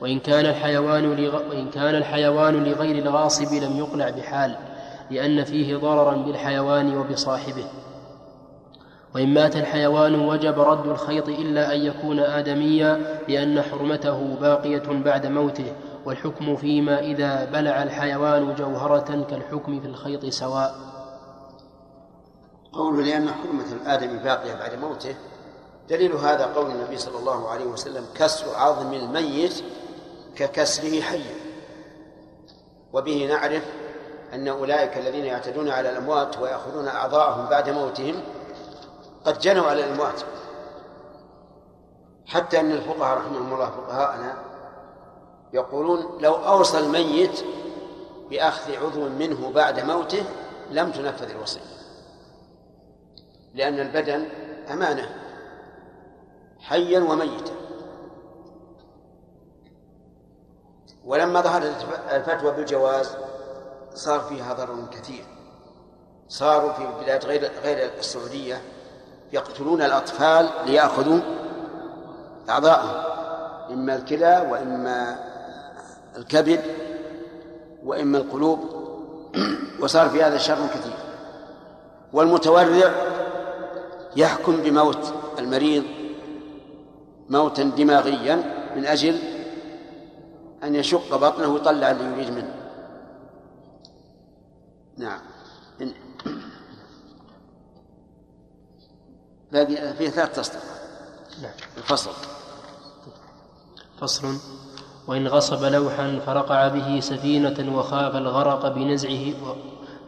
وإن 0.00 0.18
كان 0.18 0.46
الحيوان 0.46 1.14
لغ... 1.14 1.36
وإن 1.50 1.70
كان 1.70 1.94
الحيوان 1.94 2.64
لغير 2.64 3.04
الغاصب 3.06 3.54
لم 3.54 3.78
يقلع 3.78 4.10
بحال 4.10 4.56
لأن 5.10 5.44
فيه 5.44 5.76
ضررا 5.76 6.16
بالحيوان 6.16 6.96
وبصاحبه. 6.96 7.64
وإن 9.14 9.34
مات 9.34 9.56
الحيوان 9.56 10.28
وجب 10.28 10.60
رد 10.60 10.86
الخيط 10.86 11.28
إلا 11.28 11.74
أن 11.74 11.80
يكون 11.80 12.18
آدميا 12.18 13.20
لأن 13.28 13.62
حرمته 13.62 14.36
باقية 14.40 15.02
بعد 15.04 15.26
موته 15.26 15.72
والحكم 16.04 16.56
فيما 16.56 17.00
إذا 17.00 17.44
بلع 17.44 17.82
الحيوان 17.82 18.54
جوهرة 18.54 19.26
كالحكم 19.30 19.80
في 19.80 19.86
الخيط 19.86 20.26
سواء. 20.26 20.74
قوله 22.72 23.02
لأن 23.02 23.28
حرمة 23.28 23.72
الآدمي 23.82 24.18
باقية 24.18 24.54
بعد 24.54 24.74
موته 24.74 25.14
دليل 25.88 26.12
هذا 26.12 26.44
قول 26.46 26.70
النبي 26.70 26.98
صلى 26.98 27.18
الله 27.18 27.48
عليه 27.48 27.64
وسلم 27.64 28.04
كسر 28.14 28.56
عظم 28.56 28.92
الميت 28.92 29.62
ككسره 30.36 31.00
حيا 31.00 31.34
وبه 32.92 33.26
نعرف 33.26 33.62
أن 34.34 34.48
أولئك 34.48 34.98
الذين 34.98 35.24
يعتدون 35.24 35.68
على 35.68 35.90
الأموات 35.90 36.38
ويأخذون 36.38 36.88
أعضاءهم 36.88 37.48
بعد 37.48 37.70
موتهم 37.70 38.14
قد 39.24 39.38
جنوا 39.38 39.66
على 39.66 39.84
الأموات. 39.84 40.22
حتى 42.26 42.60
أن 42.60 42.72
الفقهاء 42.72 43.18
رحمهم 43.18 43.54
الله 43.54 43.70
فقهاءنا 43.70 44.38
يقولون 45.52 46.22
لو 46.22 46.34
أوصى 46.34 46.78
الميت 46.78 47.44
بأخذ 48.30 48.76
عضو 48.76 49.08
منه 49.08 49.52
بعد 49.52 49.80
موته 49.80 50.24
لم 50.70 50.90
تنفذ 50.90 51.30
الوصية 51.30 51.60
لأن 53.54 53.80
البدن 53.80 54.28
أمانة 54.72 55.14
حيا 56.58 57.00
وميتا. 57.00 57.52
ولما 61.04 61.40
ظهرت 61.40 61.86
الفتوى 62.12 62.52
بالجواز 62.52 63.16
صار 63.94 64.20
فيها 64.20 64.52
ضرر 64.52 64.86
كثير. 64.92 65.24
صاروا 66.28 66.72
في 66.72 66.86
بلاد 67.00 67.24
غير 67.24 67.50
غير 67.62 67.90
السعودية 67.98 68.62
يقتلون 69.32 69.82
الأطفال 69.82 70.48
ليأخذوا 70.66 71.20
أعضاءهم 72.48 73.10
إما 73.72 73.96
الكلى 73.96 74.48
وإما 74.50 75.18
الكبد 76.16 76.60
وإما 77.84 78.18
القلوب 78.18 78.58
وصار 79.80 80.08
في 80.08 80.22
هذا 80.22 80.38
شر 80.38 80.66
كثير. 80.66 80.92
والمتورع 82.12 82.92
يحكم 84.16 84.56
بموت 84.56 85.14
المريض 85.38 85.84
موتا 87.28 87.62
دماغيا 87.62 88.34
من 88.76 88.86
أجل 88.86 89.18
أن 90.64 90.74
يشق 90.74 91.16
بطنه 91.16 91.48
ويطلع 91.48 91.90
اللي 91.90 92.04
يريد 92.04 92.30
منه. 92.30 92.54
نعم 94.96 95.20
إن- 95.80 96.10
باقي 99.52 99.94
فيه 99.94 100.08
ثلاث 100.08 100.36
تسطر 100.36 100.58
نعم. 101.42 101.52
الفصل. 101.76 102.10
فصل. 104.00 104.36
وإن 105.06 105.28
غصب 105.28 105.64
لوحا 105.64 106.18
فرقع 106.26 106.68
به 106.68 107.00
سفينة 107.00 107.76
وخاف 107.78 108.16
الغرق 108.16 108.68
بنزعه 108.68 109.34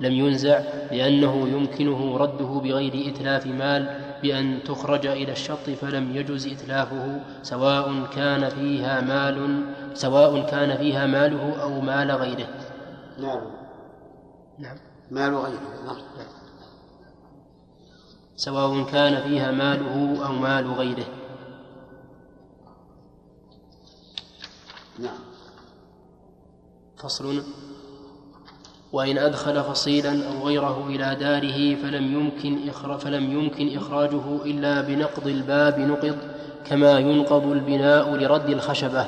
لم 0.01 0.13
ينزع 0.13 0.61
لأنه 0.91 1.49
يمكنه 1.49 2.17
رده 2.17 2.61
بغير 2.65 3.13
إتلاف 3.15 3.47
مال 3.47 4.01
بأن 4.23 4.63
تخرج 4.65 5.07
إلى 5.07 5.33
الشط 5.33 5.71
فلم 5.81 6.17
يجز 6.17 6.47
إتلافه 6.47 7.21
سواء 7.43 8.07
كان 8.17 8.49
فيها 8.49 9.01
مال 9.01 9.65
سواء 9.95 10.51
كان 10.51 10.77
فيها 10.77 11.07
ماله 11.07 11.63
أو 11.63 11.81
مال 11.81 12.11
غيره. 12.11 12.49
نعم. 13.19 13.43
نعم. 14.59 14.77
مال 15.11 15.35
غيره 15.35 15.61
نعم. 15.87 15.97
سواء 18.37 18.85
كان 18.85 19.23
فيها 19.23 19.51
ماله 19.51 20.27
أو 20.27 20.33
مال 20.33 20.73
غيره. 20.73 21.07
نعم. 24.99 25.19
فصل. 26.97 27.43
وإن 28.93 29.19
أدخل 29.19 29.63
فصيلا 29.63 30.29
أو 30.29 30.47
غيره 30.47 30.87
إلى 30.89 31.17
داره 31.21 31.75
فلم 31.75 32.13
يمكن 32.13 32.69
إخرا 32.69 32.97
فلم 32.97 33.33
يمكن 33.33 33.77
إخراجه 33.77 34.45
إلا 34.45 34.81
بنقض 34.81 35.27
الباب 35.27 35.79
نقض 35.79 36.17
كما 36.65 36.99
ينقض 36.99 37.47
البناء 37.47 38.17
لرد 38.17 38.49
الخشبة. 38.49 39.07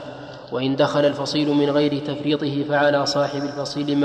وإن 0.52 0.76
دخل 0.76 1.04
الفصيل 1.04 1.48
من 1.48 1.70
غير 1.70 1.98
تفريطه 1.98 2.64
فعلى 2.68 3.06
صاحب 3.06 3.42
الفصيل 3.42 3.98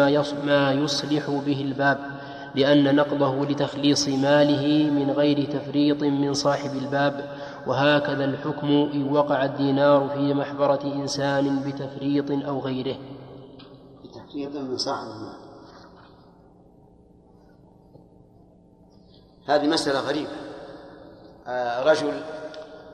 ما 0.46 0.72
يصلح 0.72 1.30
به 1.46 1.62
الباب. 1.62 2.19
لأن 2.56 2.96
نقضه 2.96 3.46
لتخليص 3.46 4.08
ماله 4.08 4.90
من 4.90 5.12
غير 5.12 5.46
تفريط 5.46 6.04
من 6.04 6.34
صاحب 6.34 6.76
الباب 6.76 7.38
وهكذا 7.68 8.26
الحكم 8.26 8.68
إن 8.68 9.12
وقع 9.12 9.46
الدينار 9.46 10.10
في 10.10 10.34
محبرة 10.34 10.80
إنسان 10.84 11.60
بتفريط 11.60 12.32
أو 12.32 12.60
غيره. 12.60 12.98
بتحقيق 14.04 14.50
من 14.50 14.78
صاحب 14.78 15.08
المال. 15.08 15.40
هذه 19.48 19.68
مسألة 19.68 20.00
غريبة. 20.00 20.32
آه 21.48 21.84
رجل 21.84 22.22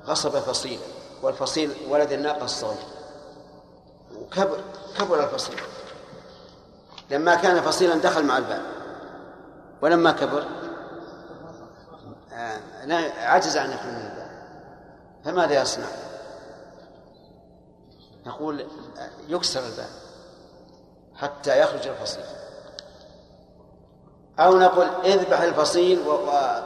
غصب 0.06 0.30
فصيلا 0.30 0.82
والفصيل 1.24 1.70
ولد 1.90 2.12
الناقة 2.12 2.46
الصغير 2.46 2.84
وكبر 4.22 4.58
كبر 5.00 5.24
الفصيل. 5.24 5.56
لما 7.12 7.36
كان 7.36 7.62
فصيلا 7.62 7.96
دخل 7.96 8.26
مع 8.26 8.38
الباب. 8.38 8.75
ولما 9.86 10.12
كبر 10.12 10.46
آه، 12.34 12.60
عجز 13.20 13.58
عن 13.58 13.72
يخرج 13.72 13.94
من 13.94 14.12
فماذا 15.26 15.62
يصنع؟ 15.62 15.86
نقول 18.26 18.66
يكسر 19.28 19.60
الباب 19.60 19.90
حتى 21.16 21.60
يخرج 21.60 21.88
الفصيل. 21.88 22.24
أو 24.40 24.60
نقول 24.60 24.86
اذبح 24.86 25.42
الفصيل 25.42 26.00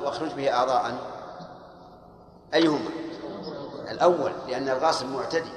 واخرج 0.03 0.34
به 0.34 0.53
أعضاء. 0.53 0.97
أيهما؟ 2.53 2.89
الأول 3.91 4.32
لأن 4.47 4.70
الغاصب 4.70 5.05
معتدي. 5.05 5.53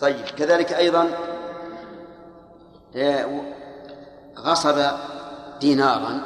طيب 0.00 0.24
كذلك 0.24 0.72
أيضا 0.72 1.08
آه، 2.96 3.42
غصب 4.38 4.78
دينارا 5.62 6.20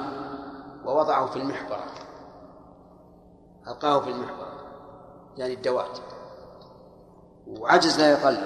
ووضعه 0.85 1.27
في 1.27 1.37
المحبرة 1.37 1.85
ألقاه 3.69 4.01
في 4.01 4.11
المحبرة 4.11 4.53
يعني 5.37 5.55
الدوات. 5.55 5.99
وعجز 7.47 7.99
لا 7.99 8.11
يقلب 8.13 8.45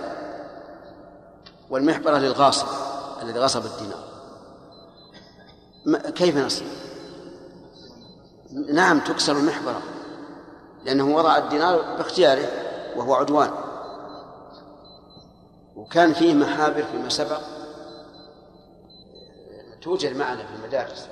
والمحبرة 1.71 2.19
للغاصب 2.19 2.67
الذي 3.23 3.39
غصب 3.39 3.63
الدينار. 3.65 4.05
كيف 6.11 6.37
نصنع؟ 6.37 6.69
نعم 8.73 9.01
تكسر 9.01 9.37
المحبرة 9.37 9.83
لأنه 10.85 11.17
وضع 11.17 11.37
الدينار 11.37 11.97
باختياره 11.97 12.49
وهو 12.97 13.15
عدوان. 13.15 13.51
وكان 15.77 16.13
فيه 16.13 16.35
محابر 16.35 16.83
فيما 16.83 17.09
سبق. 17.09 17.41
توجد 19.83 20.17
معنا 20.17 20.47
في 20.47 20.55
المدارس 20.55 21.09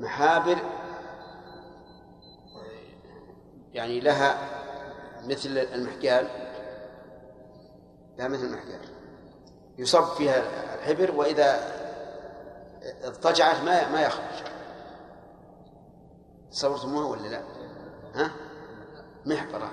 محابر 0.00 0.56
يعني 3.72 4.00
لها 4.00 4.38
مثل 5.24 5.58
المحجال 5.58 6.28
لها 8.18 8.28
مثل 8.28 8.44
المحجال. 8.44 8.80
يصب 9.78 10.04
فيها 10.04 10.42
الحبر 10.74 11.14
وإذا 11.14 11.76
اضطجعت 13.04 13.56
ما 13.64 13.88
ما 13.88 14.02
يخرج. 14.02 14.46
تصورتموها 16.50 17.06
ولا 17.06 17.28
لا؟ 17.28 17.40
ها؟ 18.14 18.30
محبرة. 19.26 19.70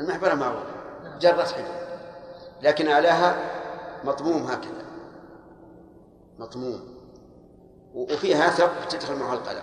المحبرة 0.00 0.34
معروفة. 0.34 0.74
جرت 1.18 1.52
حبر. 1.52 1.88
لكن 2.62 2.88
أعلاها 2.88 3.36
مطموم 4.04 4.42
هكذا. 4.42 4.84
مطموم 6.38 6.97
وفيها 7.94 8.50
ثق 8.50 8.88
تدخل 8.88 9.16
معه 9.16 9.34
القلم 9.34 9.62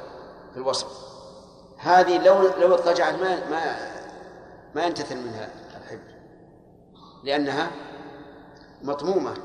في 0.53 0.57
الوسط 0.57 0.87
هذه 1.77 2.25
لو 2.25 2.41
لو 2.41 2.73
اضطجعت 2.73 3.13
ما 3.13 3.49
ما 3.49 3.95
ما 4.75 4.85
ينتثل 4.85 5.17
منها 5.17 5.49
الحبر 5.77 6.15
لأنها 7.23 7.71
مطمومة. 8.81 9.37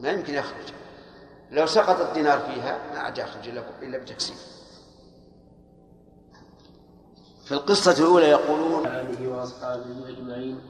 ما 0.00 0.10
يمكن 0.10 0.34
يخرج. 0.34 0.72
لو 1.50 1.66
سقط 1.66 2.00
الدينار 2.00 2.38
فيها 2.40 2.78
ما 2.92 2.98
عاد 2.98 3.18
يخرج 3.18 3.48
إلا 3.82 3.98
بتكسير. 3.98 4.36
في 7.44 7.52
القصة 7.52 7.92
الأولى 8.04 8.28
يقولون 8.28 8.86
آله 8.86 9.28
وأصحابه 9.28 10.08
أجمعين. 10.08 10.60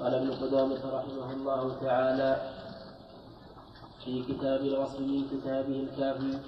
قال 0.00 0.14
ابن 0.14 0.32
قدامة 0.32 0.98
رحمه 0.98 1.32
الله 1.32 1.80
تعالى 1.80 2.61
في 4.04 4.22
كتاب 4.22 4.60
الغصب 4.60 5.00
من 5.00 5.22
كتابه 5.32 5.76
الكافي 5.80 6.38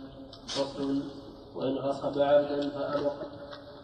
فصل 0.47 1.03
وإن 1.57 1.75
غصب 1.79 2.19
عبدا 2.21 2.69
فأبق 2.69 3.15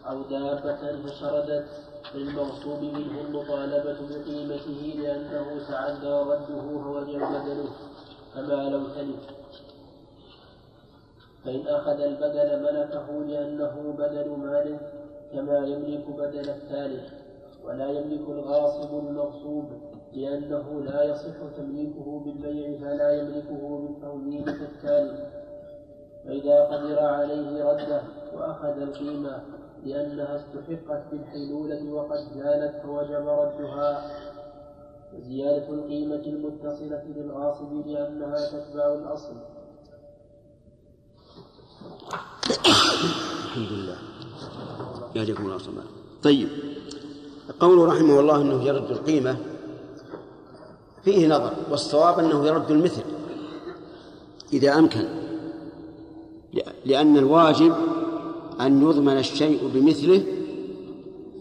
أو 0.09 0.21
دابة 0.21 1.01
فشردت 1.01 1.65
للمغصوب 2.15 2.81
منه 2.81 3.21
المطالبة 3.21 3.97
بقيمته 4.09 4.93
لأنه 5.01 5.67
تعدى 5.69 6.07
رده 6.07 6.61
فوجب 6.83 7.19
بدله 7.19 7.69
كما 8.35 8.69
لو 8.69 8.87
تلف 8.87 9.41
فإن 11.45 11.67
أخذ 11.67 12.01
البدل 12.01 12.63
ملكه 12.63 13.23
لأنه 13.27 13.95
بدل 13.97 14.29
مال 14.29 14.77
كما 15.33 15.57
يملك 15.67 16.09
بدل 16.09 16.49
الثالث 16.49 17.13
ولا 17.65 17.89
يملك 17.91 18.29
الغاصب 18.29 18.99
المغصوب. 18.99 19.90
لأنه 20.13 20.81
لا 20.81 21.03
يصح 21.03 21.37
تمليكه 21.57 22.19
بالبيع 22.25 22.79
فلا 22.79 23.11
يملكه 23.11 23.79
بالتوليد 23.79 24.45
كالثالث 24.45 25.41
فإذا 26.25 26.65
قدر 26.65 26.99
عليه 26.99 27.63
رده 27.63 28.01
وأخذ 28.33 28.81
القيمة 28.81 29.43
لأنها 29.83 30.35
استحقت 30.35 31.03
بالحيلولة 31.11 31.93
وقد 31.93 32.17
زالت 32.35 32.81
فوجب 32.83 33.27
ردها. 33.27 34.11
وزيادة 35.13 35.69
القيمة 35.69 36.15
المتصلة 36.15 37.03
للغاصب 37.15 37.87
لأنها 37.87 38.35
تتبع 38.35 38.93
الأصل. 38.93 39.35
الحمد 43.45 43.71
لله. 43.71 43.97
يهديكم 45.15 45.45
الله 45.45 45.83
طيب. 46.23 46.49
قوله 47.59 47.85
رحمه 47.85 48.19
الله 48.19 48.41
إنه 48.41 48.63
يرد 48.63 48.91
القيمة 48.91 49.37
فيه 51.03 51.27
نظر 51.27 51.53
والصواب 51.71 52.19
أنه 52.19 52.47
يرد 52.47 52.71
المثل. 52.71 53.01
إذا 54.53 54.73
أمكن. 54.73 55.05
لأن 56.85 57.17
الواجب 57.17 57.75
أن 58.61 58.81
يضمن 58.81 59.17
الشيء 59.17 59.67
بمثله 59.73 60.23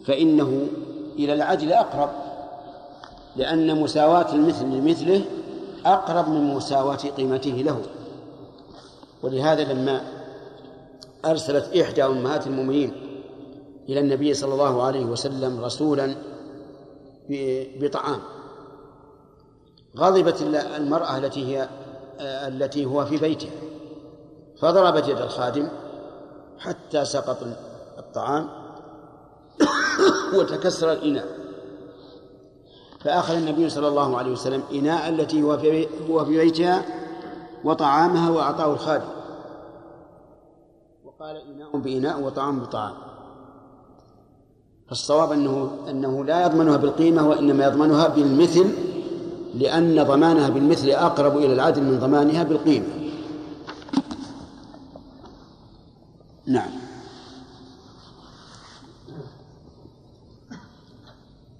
فإنه 0.05 0.67
إلى 1.19 1.33
العدل 1.33 1.73
أقرب. 1.73 2.11
لأن 3.37 3.81
مساواة 3.81 4.35
المثل 4.35 4.65
لمثله 4.65 5.25
أقرب 5.87 6.29
من 6.29 6.55
مساواة 6.55 6.97
قيمته 7.17 7.51
له. 7.51 7.81
ولهذا 9.23 9.73
لما 9.73 10.01
أرسلت 11.25 11.77
إحدى 11.77 12.05
أمهات 12.05 12.47
المؤمنين 12.47 12.93
إلى 13.89 14.01
النبي 14.01 14.35
صلى 14.35 14.53
الله 14.53 14.83
عليه 14.83 15.05
وسلم 15.05 15.65
رسولا 15.65 16.15
بطعام 17.81 18.21
غضبت 19.97 20.43
المرأة 20.77 21.19
التي 21.19 21.47
هي 21.47 21.69
التي 22.21 22.85
هو 22.85 23.05
في 23.05 23.17
بيتها. 23.17 23.51
فضربت 24.61 25.09
يد 25.09 25.19
الخادم 25.19 25.69
حتى 26.59 27.05
سقط 27.05 27.39
الطعام 27.99 28.49
وتكسر 30.39 30.93
الإناء. 30.93 31.27
فأخذ 33.01 33.35
النبي 33.35 33.69
صلى 33.71 33.89
الله 33.89 34.19
عليه 34.19 34.33
وسلم 34.33 34.63
إناء 34.73 35.09
التي 35.09 35.43
هو 35.43 35.59
في 35.59 35.89
هو 36.11 36.25
في 36.25 36.37
بيتها 36.37 36.85
وطعامها 37.65 38.31
وأعطاه 38.31 38.73
الخادم. 38.73 39.09
وقال 41.05 41.37
إناء 41.37 41.77
بإناء 41.77 42.21
وطعام 42.21 42.61
بطعام. 42.61 42.95
فالصواب 44.89 45.33
أنه 45.33 45.71
أنه 45.89 46.25
لا 46.25 46.47
يضمنها 46.47 46.77
بالقيمة 46.77 47.29
وإنما 47.29 47.65
يضمنها 47.65 48.09
بالمثل 48.09 48.90
لأن 49.55 50.05
ضمانها 50.05 50.49
بالمثل 50.49 50.91
أقرب 50.91 51.37
إلى 51.37 51.53
العدل 51.53 51.83
من 51.83 51.99
ضمانها 51.99 52.43
بالقيمة. 52.43 52.87
نعم. 56.47 56.71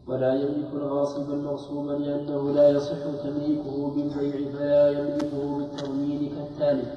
ولا 0.07 0.35
يملك 0.35 0.69
الغاصب 0.75 1.31
المغصوب 1.31 1.87
لأنه 1.89 2.53
لا 2.53 2.71
يصح 2.71 2.97
تمليكه 3.23 3.93
بالبيع 3.97 4.53
فلا 4.53 4.91
يملكه 4.91 5.59
بالتضمين 5.59 6.33
كالثالث 6.37 6.89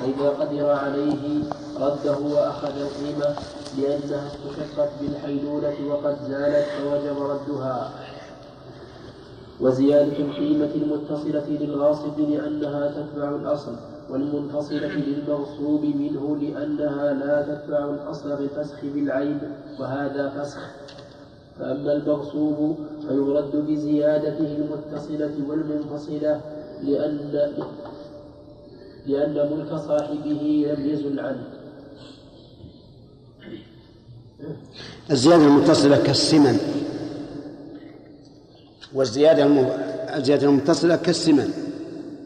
فإذا 0.00 0.28
قدر 0.28 0.70
عليه 0.70 1.42
رده 1.80 2.18
وأخذ 2.18 2.80
القيمة 2.80 3.36
لأنها 3.78 4.26
استحقت 4.26 4.90
بالحيلولة 5.00 5.74
وقد 5.88 6.18
زالت 6.28 6.66
فوجب 6.66 7.22
ردها. 7.22 7.90
وزيادة 9.60 10.16
القيمة 10.18 10.70
المتصلة 10.74 11.46
للغاصب 11.48 12.20
لأنها 12.20 12.90
تتبع 12.90 13.36
الأصل 13.36 13.76
والمنفصلة 14.10 14.92
للمغصوب 14.94 15.84
منه 15.84 16.36
لأنها 16.36 17.12
لا 17.12 17.42
تتبع 17.42 17.90
الأصل 17.90 18.36
بالفسخ 18.36 18.84
بالعيب 18.94 19.38
وهذا 19.80 20.28
فسخ. 20.28 20.60
فأما 21.58 21.92
المغصوب 21.92 22.76
فيرد 23.08 23.56
بزيادته 23.56 24.56
المتصلة 24.56 25.34
والمنفصلة 25.48 26.40
لأن 26.82 27.52
لأن 29.06 29.34
ملك 29.34 29.74
صاحبه 29.76 30.66
لم 30.76 30.86
يزل 30.90 31.20
عنه 31.20 31.44
الزيادة 35.10 35.44
المتصلة 35.46 36.02
كالسمن. 36.02 36.58
والزيادة 38.94 39.46
الزيادة 40.16 40.46
المتصلة 40.46 40.96
كالسمن 40.96 41.52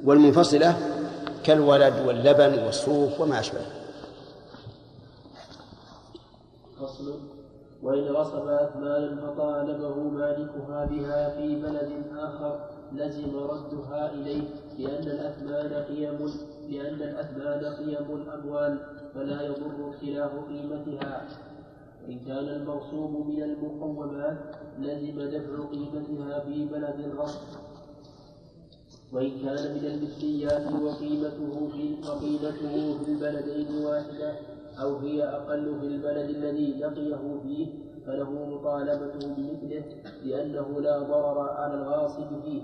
والمنفصلة 0.05 0.77
كالولد 1.45 1.95
واللبن 2.07 2.65
والصوف 2.65 3.21
وما 3.21 3.41
أشبهه 3.41 3.67
فصل. 6.81 7.15
وإن 7.83 8.05
غصب 8.05 8.49
أثمانا 8.49 9.17
فطالبه 9.21 9.95
مالكها 9.95 10.85
بها 10.85 11.31
في 11.37 11.63
بلد 11.63 11.91
آخر 12.17 12.61
لزم 12.93 13.37
ردها 13.37 14.13
إليه 14.13 14.43
لأن 14.79 15.03
الأثمان 15.03 15.85
قيم 15.85 16.31
لأن 16.69 16.95
الأثمان 16.95 17.75
قيم 17.75 18.17
الأموال 18.17 18.79
فلا 19.15 19.43
يضر 19.43 19.91
اختلاف 19.91 20.31
قيمتها. 20.49 21.27
إن 22.09 22.19
كان 22.19 22.49
المغصوب 22.49 23.27
من 23.27 23.43
المقومات 23.43 24.39
لزم 24.79 25.23
دفع 25.23 25.67
في 25.71 25.77
الغصب 27.23 27.63
وإن 29.13 29.31
كان 29.31 29.75
من 29.75 29.85
المثليات 29.87 30.73
وقيمته 30.73 31.69
في 31.73 31.95
وقيمته 32.09 32.99
في 33.05 33.11
البلدين 33.11 33.85
واحدة 33.85 34.33
أو 34.83 34.97
هي 34.97 35.25
أقل 35.25 35.77
في 35.81 35.87
البلد 35.87 36.31
الذي 36.31 36.75
لقيه 36.81 37.41
فيه 37.43 37.67
فله 38.07 38.31
مطالبته 38.55 39.35
بمثله 39.37 39.83
لأنه 40.25 40.81
لا 40.81 40.99
ضرر 40.99 41.41
على 41.41 41.75
الغاصب 41.75 42.43
فيه 42.45 42.63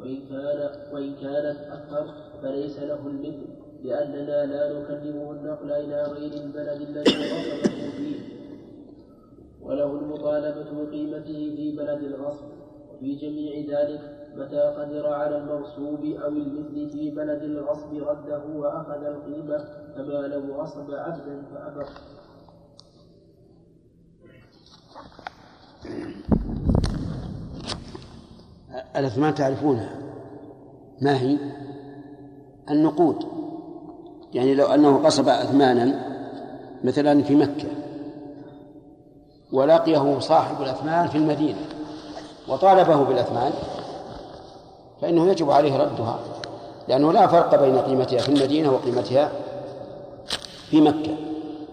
وإن 0.00 0.16
كان 0.30 0.70
وإن 0.92 1.14
كانت 1.14 1.56
أكثر 1.70 2.14
فليس 2.42 2.78
له 2.78 3.06
المثل 3.06 3.46
لأننا 3.84 4.46
لا 4.46 4.80
نكلمه 4.80 5.32
النقل 5.32 5.72
إلى 5.72 6.02
غير 6.02 6.32
البلد 6.44 6.80
الذي 6.80 7.12
غصبه 7.12 7.90
فيه 7.96 8.20
وله 9.62 9.90
المطالبة 9.98 10.84
بقيمته 10.84 11.54
في 11.56 11.76
بلد 11.76 12.02
الغصب 12.02 12.44
وفي 13.02 13.14
جميع 13.14 13.80
ذلك 13.80 14.00
متى 14.36 14.60
قدر 14.60 15.06
على 15.06 15.36
المغصوب 15.36 16.04
أو 16.04 16.28
المثل 16.28 16.90
في 16.90 17.10
بلد 17.10 17.42
الغصب 17.42 17.94
رده 17.94 18.44
وأخذ 18.54 19.04
القيمة 19.04 19.64
كما 19.96 20.12
لو 20.12 20.54
غصب 20.54 20.90
عبدا 20.90 21.42
فأبر 21.42 21.86
الأثمان 28.96 29.34
تعرفونها؟ 29.34 29.90
ما 31.00 31.20
هي؟ 31.20 31.38
النقود. 32.70 33.26
يعني 34.34 34.54
لو 34.54 34.66
أنه 34.66 35.04
قصب 35.04 35.28
أثمانا 35.28 36.12
مثلا 36.84 37.22
في 37.22 37.34
مكة 37.34 37.68
ولقيه 39.52 40.18
صاحب 40.18 40.62
الأثمان 40.62 41.08
في 41.08 41.18
المدينة. 41.18 41.71
وطالبه 42.48 42.96
بالأثمان 42.96 43.52
فإنه 45.02 45.30
يجب 45.30 45.50
عليه 45.50 45.76
ردها 45.76 46.18
لأنه 46.88 47.12
لا 47.12 47.26
فرق 47.26 47.60
بين 47.60 47.78
قيمتها 47.78 48.18
في 48.18 48.28
المدينة 48.28 48.72
وقيمتها 48.72 49.30
في 50.70 50.80
مكة. 50.80 51.16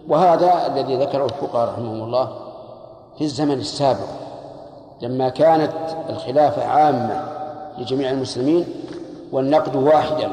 وهذا 0.08 0.68
الذي 0.68 0.96
ذكره 0.96 1.26
الفقهاء 1.26 1.70
رحمهم 1.70 2.04
الله 2.04 2.32
في 3.18 3.24
الزمن 3.24 3.60
السابق 3.60 4.08
لما 5.02 5.30
كانت 5.30 5.72
الخلافة 6.10 6.66
عامة 6.66 7.24
لجميع 7.78 8.12
المسلمين 8.12 8.66
والنقد 9.32 9.76
واحدا. 9.76 10.32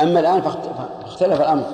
أما 0.00 0.20
الآن 0.20 0.40
فاختلف 0.40 1.40
الأمر. 1.40 1.64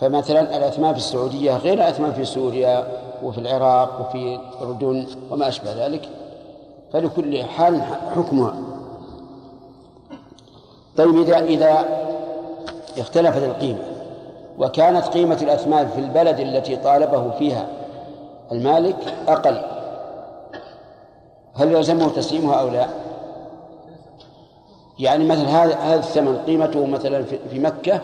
فمثلا 0.00 0.56
الأثمان 0.56 0.92
في 0.92 0.98
السعودية 0.98 1.56
غير 1.56 1.74
الأثمان 1.74 2.12
في 2.12 2.24
سوريا 2.24 2.86
وفي 3.22 3.38
العراق 3.38 4.00
وفي 4.00 4.40
الأردن 4.60 5.06
وما 5.30 5.48
أشبه 5.48 5.86
ذلك 5.86 6.08
فلكل 6.92 7.44
حال 7.44 7.82
حكمها 8.16 8.54
طيب 10.96 11.16
إذا 11.16 11.38
إذا 11.38 11.84
اختلفت 12.98 13.42
القيمة 13.42 13.82
وكانت 14.58 15.04
قيمة 15.04 15.38
الأثمان 15.42 15.88
في 15.88 15.98
البلد 15.98 16.40
التي 16.40 16.76
طالبه 16.76 17.30
فيها 17.30 17.66
المالك 18.52 19.14
أقل 19.28 19.60
هل 21.54 21.72
يلزمه 21.72 22.08
تسليمها 22.08 22.54
أو 22.54 22.68
لا؟ 22.68 22.86
يعني 24.98 25.24
مثلا 25.24 25.48
هذا 25.48 25.74
هذا 25.74 25.98
الثمن 25.98 26.38
قيمته 26.46 26.86
مثلا 26.86 27.24
في 27.50 27.58
مكة 27.58 28.00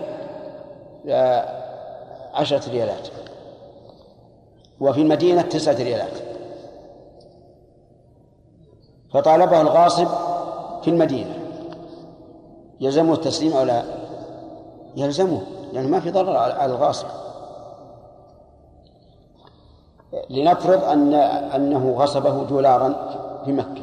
عشرة 2.35 2.70
ريالات. 2.70 3.09
وفي 4.80 5.01
المدينة 5.01 5.43
تسعة 5.43 5.76
ريالات. 5.76 6.12
فطالبه 9.12 9.61
الغاصب 9.61 10.09
في 10.82 10.91
المدينة. 10.91 11.39
يلزمه 12.80 13.14
التسليم 13.14 13.53
أو 13.53 13.62
لا؟ 13.62 13.82
يلزمه 14.97 15.43
لأنه 15.72 15.89
ما 15.89 16.01
في 16.01 16.11
ضرر 16.11 16.37
على 16.37 16.72
الغاصب. 16.72 17.07
لنفرض 20.30 20.85
أن 20.85 21.14
أنه 21.55 21.93
غصبه 21.93 22.45
دولارا 22.45 23.14
في 23.45 23.53
مكة. 23.53 23.82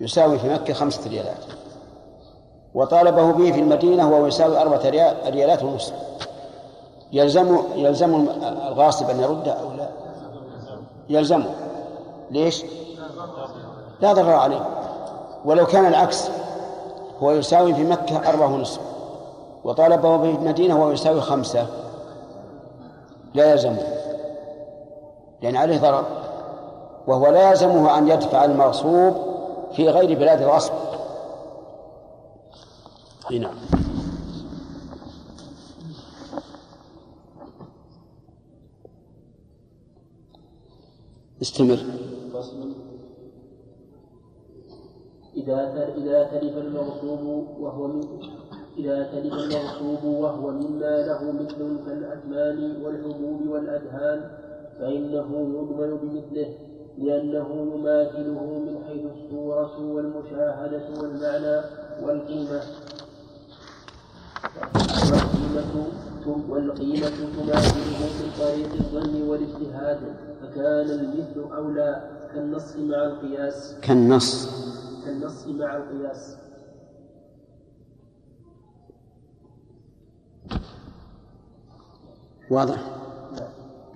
يساوي 0.00 0.38
في 0.38 0.48
مكة 0.48 0.74
خمسة 0.74 1.10
ريالات. 1.10 1.44
وطالبه 2.74 3.32
به 3.32 3.52
في 3.52 3.60
المدينة 3.60 4.10
وهو 4.10 4.26
يساوي 4.26 4.60
أربعة 4.60 4.88
ريالات 5.30 5.62
ونصف. 5.62 5.94
يلزم 7.12 7.58
يلزم 7.74 8.28
الغاصب 8.42 9.10
أن 9.10 9.20
يرده 9.20 9.52
أو 9.52 9.72
لا؟ 9.76 9.88
يلزمه 11.08 11.50
ليش؟ 12.30 12.64
لا 14.00 14.12
ضرر 14.12 14.32
عليه. 14.32 14.68
ولو 15.44 15.66
كان 15.66 15.86
العكس 15.86 16.28
هو 17.22 17.30
يساوي 17.30 17.74
في 17.74 17.84
مكة 17.84 18.28
أربعة 18.28 18.54
ونصف 18.54 18.80
وطالبه 19.64 20.18
في 20.18 20.30
المدينة 20.30 20.80
وهو 20.80 20.90
يساوي 20.90 21.20
خمسة. 21.20 21.66
لا 23.34 23.52
يلزمه 23.52 23.82
لأن 25.42 25.56
عليه 25.56 25.78
ضرر. 25.78 26.04
وهو 27.06 27.26
لا 27.26 27.50
يلزمه 27.50 27.98
أن 27.98 28.08
يدفع 28.08 28.44
المغصوب 28.44 29.16
في 29.72 29.88
غير 29.88 30.18
بلاد 30.18 30.42
الغصب. 30.42 30.72
نعم. 33.30 33.54
استمر. 41.42 41.78
إذا 45.36 45.94
إذا 45.96 46.24
تلف 46.24 46.56
المغصوب 46.56 47.22
وهو 47.60 47.86
من 47.86 48.02
إذا 48.78 49.02
تلف 49.02 49.32
المغصوب 49.32 50.04
وهو 50.04 50.50
مما 50.50 51.06
له 51.06 51.32
مثل 51.32 51.78
كالأثمان 51.86 52.82
والحبوب 52.82 53.48
والأدهان 53.48 54.30
فإنه 54.78 55.28
يضمن 55.54 55.96
بمثله 56.02 56.54
لأنه 56.98 57.48
يماثله 57.74 58.58
من 58.58 58.84
حيث 58.88 59.02
الصورة 59.16 59.92
والمشاهدة 59.94 60.86
والمعنى 61.00 61.56
والقيمة. 62.02 62.62
والقيمة 65.12 65.86
والقيمة 66.48 67.18
تماثله 67.36 68.00
من 68.18 68.30
طريق 68.38 68.72
الظن 68.72 69.28
والاجتهاد. 69.28 70.27
فكان 70.48 70.90
المثل 70.90 71.52
أولى 71.56 72.10
كالنص 72.34 72.76
مع 72.76 73.04
القياس. 73.04 73.74
كالنص. 73.82 74.48
كالنص 75.04 75.46
مع 75.46 75.76
القياس. 75.76 76.36
واضح. 82.50 82.78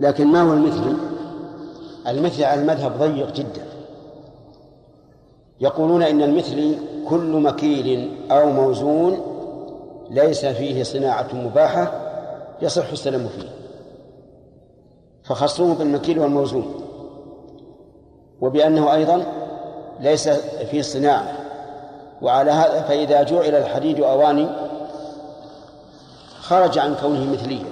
لكن 0.00 0.26
ما 0.26 0.42
هو 0.42 0.52
المثل؟ 0.52 0.96
المثل 2.06 2.44
على 2.44 2.60
المذهب 2.60 2.98
ضيق 2.98 3.32
جدا. 3.34 3.66
يقولون 5.60 6.02
إن 6.02 6.22
المثل 6.22 6.76
كل 7.08 7.40
مكيل 7.40 8.10
أو 8.30 8.50
موزون 8.50 9.20
ليس 10.10 10.46
فيه 10.46 10.82
صناعة 10.82 11.34
مباحة 11.34 11.92
يصح 12.62 12.90
السلام 12.90 13.28
فيه. 13.28 13.61
فخصوه 15.24 15.74
بالمكيل 15.74 16.18
والموزون. 16.18 16.74
وبأنه 18.40 18.94
أيضا 18.94 19.26
ليس 20.00 20.28
فيه 20.70 20.82
صناعة. 20.82 21.38
وعلى 22.22 22.50
هذا 22.50 22.82
فإذا 22.82 23.22
جعل 23.22 23.54
الحديد 23.54 24.00
أواني 24.00 24.48
خرج 26.40 26.78
عن 26.78 26.94
كونه 26.94 27.32
مثليا. 27.32 27.64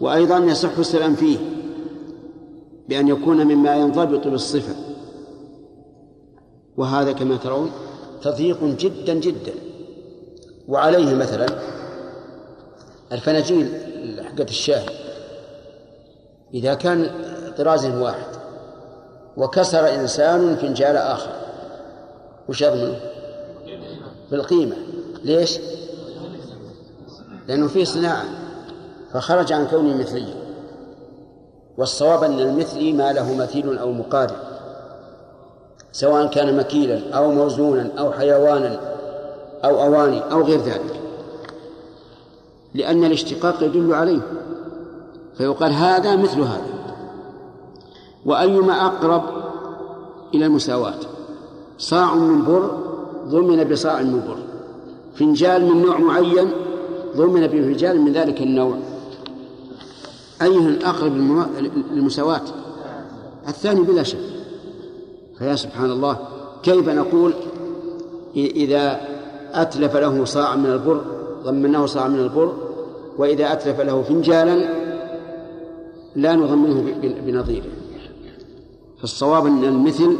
وأيضا 0.00 0.38
يصح 0.38 0.78
السلام 0.78 1.14
فيه 1.14 1.38
بأن 2.88 3.08
يكون 3.08 3.46
مما 3.46 3.76
ينضبط 3.76 4.28
بالصفة. 4.28 4.74
وهذا 6.76 7.12
كما 7.12 7.36
ترون 7.36 7.70
تضييق 8.22 8.64
جدا 8.64 9.14
جدا. 9.14 9.52
وعليه 10.68 11.14
مثلا 11.14 11.46
الفناجيل 13.12 13.72
حقة 14.24 14.44
الشاي 14.44 14.82
إذا 16.54 16.74
كان 16.74 17.10
طراز 17.58 17.86
واحد 17.86 18.26
وكسر 19.36 19.94
إنسان 19.94 20.56
فنجال 20.56 20.96
آخر 20.96 21.30
وش 22.48 22.62
يضمنه؟ 22.62 23.00
بالقيمة 24.30 24.76
ليش؟ 25.24 25.58
لأنه 27.48 27.68
فيه 27.68 27.84
صناعة. 27.84 28.24
فخرج 29.12 29.52
عن 29.52 29.66
كونه 29.66 29.96
مثليا 29.96 30.34
والصواب 31.78 32.24
أن 32.24 32.40
المثلي 32.40 32.92
ما 32.92 33.12
له 33.12 33.34
مثيل 33.34 33.78
أو 33.78 33.92
مقارب 33.92 34.36
سواء 35.92 36.26
كان 36.26 36.56
مكيلا 36.56 37.00
أو 37.14 37.32
موزونا 37.32 37.90
أو 37.98 38.12
حيوانا 38.12 38.80
أو 39.64 39.82
أواني 39.82 40.20
أو 40.32 40.42
غير 40.42 40.60
ذلك. 40.60 41.00
لأن 42.74 43.04
الاشتقاق 43.04 43.62
يدل 43.62 43.94
عليه. 43.94 44.20
فيقال 45.38 45.72
هذا 45.72 46.16
مثل 46.16 46.40
هذا. 46.40 46.94
وأيما 48.26 48.86
أقرب 48.86 49.22
إلى 50.34 50.46
المساواة. 50.46 51.00
صاع 51.78 52.14
من 52.14 52.44
بر 52.44 52.70
ضمن 53.28 53.64
بصاع 53.64 54.02
من 54.02 54.20
بر. 54.28 54.36
فنجال 55.14 55.64
من 55.64 55.82
نوع 55.82 55.98
معين 55.98 56.50
ضمن 57.16 57.46
بفنجال 57.46 58.00
من 58.00 58.12
ذلك 58.12 58.42
النوع. 58.42 58.76
أيه 60.42 60.78
أقرب 60.84 61.16
للمساواة. 61.92 62.42
الثاني 63.48 63.80
بلا 63.80 64.02
شك. 64.02 64.18
فيا 65.38 65.56
سبحان 65.56 65.90
الله 65.90 66.16
كيف 66.62 66.88
نقول 66.88 67.34
إذا 68.36 69.00
أتلف 69.52 69.96
له 69.96 70.24
صاع 70.24 70.56
من 70.56 70.66
البر 70.66 71.00
ضمناه 71.44 71.86
صاع 71.86 72.08
من 72.08 72.20
البر 72.20 72.52
وإذا 73.18 73.52
أتلف 73.52 73.80
له 73.80 74.02
فنجالا 74.02 74.87
لا 76.18 76.36
نضمنه 76.36 76.94
بنظيره 77.26 77.70
فالصواب 79.00 79.46
أن 79.46 79.64
المثل 79.64 80.16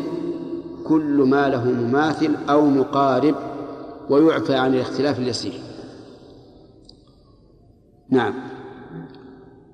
كل 0.87 1.23
ما 1.23 1.49
له 1.49 1.65
مماثل 1.65 2.37
أو 2.51 2.67
مقارب 2.67 3.35
ويعفى 4.11 4.55
عن 4.55 4.75
الاختلاف 4.75 5.19
اليسير. 5.19 5.53
نعم. 8.11 8.35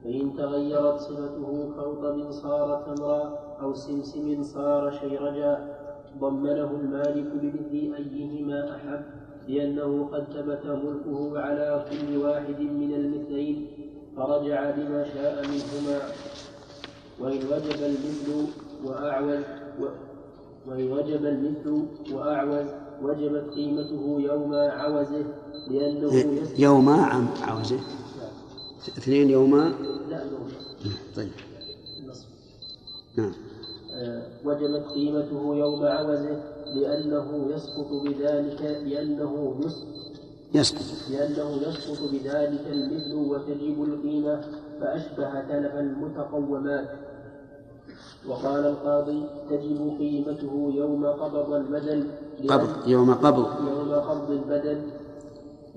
فإن 0.05 0.37
تغيرت 0.37 1.01
صفته 1.01 1.73
كرطب 1.77 2.31
صار 2.31 2.83
تمرا 2.87 3.39
أو 3.63 3.75
سمسم 3.75 4.43
صار 4.43 4.91
شيرجا 5.01 5.75
ضمنه 6.21 6.71
المالك 6.71 7.33
بمثل 7.43 7.95
أيهما 7.95 8.77
أحب 8.77 9.05
لأنه 9.49 10.09
قد 10.13 10.25
ثبت 10.25 10.67
ملكه 10.67 11.41
على 11.41 11.85
كل 11.91 12.17
واحد 12.17 12.61
من 12.61 12.95
المثلين 12.95 13.74
فرجع 14.17 14.71
لما 14.71 15.05
شاء 15.15 15.43
منهما 15.49 15.99
وإن 17.21 17.39
وجب 17.47 17.83
المثل 17.83 18.47
وأعوز 18.85 19.45
وإن 20.69 20.93
وجب 20.93 21.25
المثل 21.27 21.87
وأعوز 22.13 22.67
وجبت 23.03 23.55
قيمته 23.55 24.17
يوم 24.21 24.55
عوزه 24.55 25.25
لأنه 25.71 26.41
يوم 26.59 26.89
عم 26.89 27.29
عوزه. 27.43 27.81
اثنين 28.99 29.31
يوما 29.31 29.75
لا 30.11 30.23
يوم 30.25 30.49
طيب. 31.17 31.33
نعم. 33.17 33.33
آه، 33.95 34.23
وجبت 34.45 34.87
قيمته 34.95 35.57
يوم 35.57 35.85
عوزه 35.85 36.43
لأنه 36.75 37.51
يسقط 37.55 37.89
بذلك 38.05 38.61
لأنه 38.85 39.61
يسقط 39.67 39.94
يسقط. 40.55 41.11
لأنه 41.11 41.49
يسقط 41.69 42.11
بذلك 42.13 42.65
المثل 42.73 43.15
وتجب 43.15 43.83
القيمة 43.83 44.41
فأشبه 44.81 45.41
تلف 45.41 45.75
المتقومات. 45.75 46.89
وقال 48.29 48.67
القاضي 48.67 49.27
تجب 49.51 49.97
قيمته 49.99 50.73
يوم 50.75 51.07
قبض 51.07 51.53
البدل 51.53 52.07
قبض 52.49 52.89
يوم 52.89 53.15
قبض. 53.15 53.47
يوم 53.69 53.93
قبض 53.93 54.31
البدل 54.31 54.83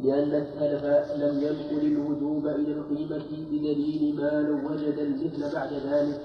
لأن 0.03 0.31
التلف 0.35 0.83
لم 1.21 1.35
ينقل 1.43 1.87
الوجوب 1.87 2.47
إلى 2.47 2.71
القيمة 2.71 3.25
بدليل 3.51 4.15
ما 4.15 4.41
لو 4.41 4.71
وجد 4.71 4.97
المثل 4.99 5.53
بعد 5.53 5.73
ذلك. 5.73 6.21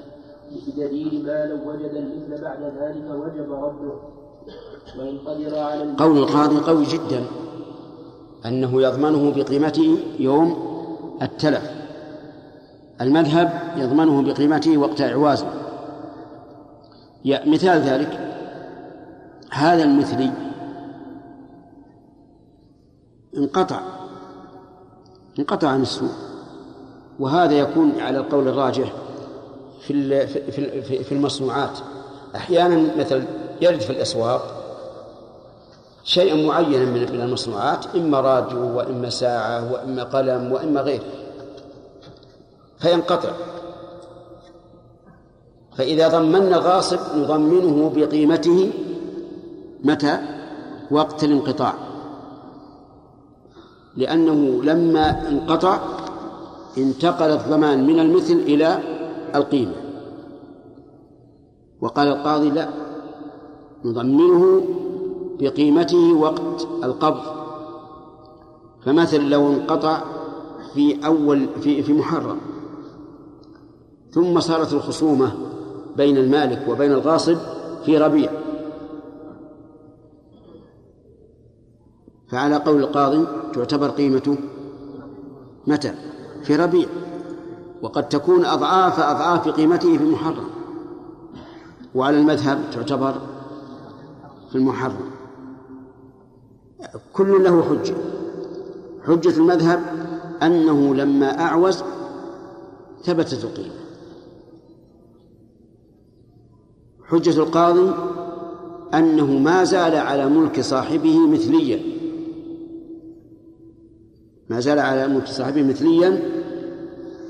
بدليل 0.66 1.24
ما 1.26 1.46
لو 1.46 1.70
وجد 1.70 1.94
المثل 1.94 2.42
بعد 2.42 2.62
ذلك 2.62 3.10
وجب 3.10 3.52
رده. 3.52 3.94
وإن 4.98 5.18
قدر 5.18 5.58
على 5.58 5.94
قول 5.98 6.18
القاضي 6.18 6.56
قوي 6.56 6.84
جدا. 6.84 7.24
أنه 8.46 8.82
يضمنه 8.82 9.32
بقيمته 9.36 9.98
يوم 10.18 10.72
التلف. 11.22 11.70
المذهب 13.00 13.60
يضمنه 13.76 14.22
بقيمته 14.22 14.76
وقت 14.78 15.00
إعوازه 15.00 15.46
مثال 17.24 17.80
ذلك. 17.80 18.18
هذا 19.50 19.82
المثلي 19.82 20.30
انقطع 23.36 23.80
انقطع 25.38 25.68
عن 25.68 25.82
السوق 25.82 26.10
وهذا 27.20 27.54
يكون 27.54 27.92
على 28.00 28.18
القول 28.18 28.48
الراجح 28.48 28.92
في 29.80 29.92
ال- 29.92 30.28
في 30.28 30.52
في- 30.52 30.82
في- 30.82 31.04
في 31.04 31.12
المصنوعات. 31.12 31.78
أحيانا 32.36 32.96
مثلا 32.98 33.22
يرد 33.62 33.80
في 33.80 33.90
الأسواق 33.90 34.61
شيء 36.04 36.46
معين 36.46 36.88
من 36.88 37.02
المصنوعات 37.02 37.96
إما 37.96 38.20
راديو 38.20 38.76
وإما 38.76 39.10
ساعة 39.10 39.72
وإما 39.72 40.02
قلم 40.02 40.52
وإما 40.52 40.80
غيره 40.80 41.04
فينقطع. 42.78 43.32
فإذا 45.76 46.08
ضمنا 46.08 46.56
الغاصب 46.56 46.98
نضمنه 47.16 47.92
بقيمته 47.96 48.70
متى؟ 49.84 50.18
وقت 50.90 51.24
الانقطاع. 51.24 51.74
لأنه 53.96 54.62
لما 54.62 55.28
انقطع 55.28 55.80
انتقل 56.78 57.30
الضمان 57.30 57.86
من 57.86 57.98
المثل 57.98 58.34
إلى 58.34 58.78
القيمة. 59.34 59.74
وقال 61.80 62.08
القاضي 62.08 62.50
لا 62.50 62.68
نضمنه 63.84 64.62
بقيمته 65.42 66.12
وقت 66.12 66.68
القبض. 66.84 67.22
فمثلا 68.84 69.22
لو 69.22 69.52
انقطع 69.52 70.02
في 70.74 71.06
أول 71.06 71.48
في 71.60 71.82
في 71.82 71.92
محرم 71.92 72.38
ثم 74.10 74.40
صارت 74.40 74.72
الخصومة 74.72 75.32
بين 75.96 76.16
المالك 76.16 76.68
وبين 76.68 76.92
الغاصب 76.92 77.36
في 77.84 77.98
ربيع. 77.98 78.30
فعلى 82.28 82.56
قول 82.56 82.80
القاضي 82.80 83.26
تعتبر 83.54 83.88
قيمته 83.88 84.36
متى؟ 85.66 85.94
في 86.42 86.56
ربيع. 86.56 86.88
وقد 87.82 88.08
تكون 88.08 88.44
أضعاف 88.44 89.00
أضعاف 89.00 89.48
قيمته 89.48 89.98
في 89.98 90.04
المحرم. 90.04 90.46
وعلى 91.94 92.18
المذهب 92.18 92.58
تعتبر 92.72 93.14
في 94.50 94.58
المحرم. 94.58 95.11
كل 97.12 97.44
له 97.44 97.62
حجة. 97.62 97.94
حجة 99.06 99.36
المذهب 99.36 99.80
أنه 100.42 100.94
لما 100.94 101.40
أعوز 101.40 101.82
ثبتت 103.04 103.44
القيمة. 103.44 103.74
حجة 107.04 107.38
القاضي 107.38 107.94
أنه 108.94 109.38
ما 109.38 109.64
زال 109.64 109.96
على 109.96 110.26
ملك 110.28 110.60
صاحبه 110.60 111.26
مثليا. 111.26 111.80
ما 114.50 114.60
زال 114.60 114.78
على 114.78 115.08
ملك 115.08 115.26
صاحبه 115.26 115.62
مثليا 115.62 116.22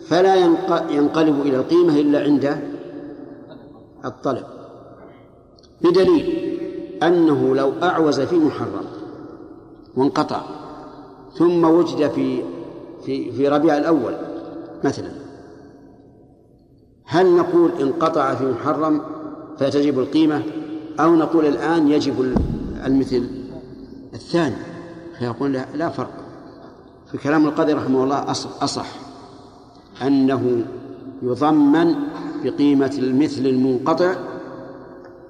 فلا 0.07 0.35
ينق- 0.35 0.91
ينقلب 0.91 1.41
إلى 1.41 1.57
القيمة 1.57 2.01
إلا 2.01 2.21
عند 2.23 2.59
الطلب. 4.05 4.45
بدليل 5.83 6.27
أنه 7.03 7.55
لو 7.57 7.73
أعوز 7.83 8.21
في 8.21 8.37
محرم 8.37 8.85
وانقطع. 9.97 10.41
ثم 11.39 11.65
وجد 11.65 12.11
في 12.11 12.43
في 13.05 13.33
في 13.33 13.49
ربيع 13.49 13.77
الأول 13.77 14.15
مثلا. 14.85 15.11
هل 17.05 17.37
نقول 17.37 17.71
انقطع 17.81 18.35
في 18.35 18.45
محرم 18.51 19.03
فتجب 19.59 19.99
القيمة 19.99 20.43
أو 21.01 21.15
نقول 21.15 21.47
الآن 21.47 21.89
يجب 21.89 22.21
المثل 22.87 23.29
الثاني؟ 24.15 24.57
فيقول 25.19 25.53
لا, 25.53 25.65
لا 25.75 25.89
فرق. 25.89 26.11
في 27.11 27.19
كلام 27.19 27.47
القاضي 27.47 27.73
رحمه 27.73 28.05
الله 28.05 28.25
أص- 28.25 28.63
أصح 28.63 28.87
أنه 30.03 30.65
يضمن 31.23 31.95
بقيمة 32.45 32.95
المثل 32.99 33.47
المنقطع 33.47 34.15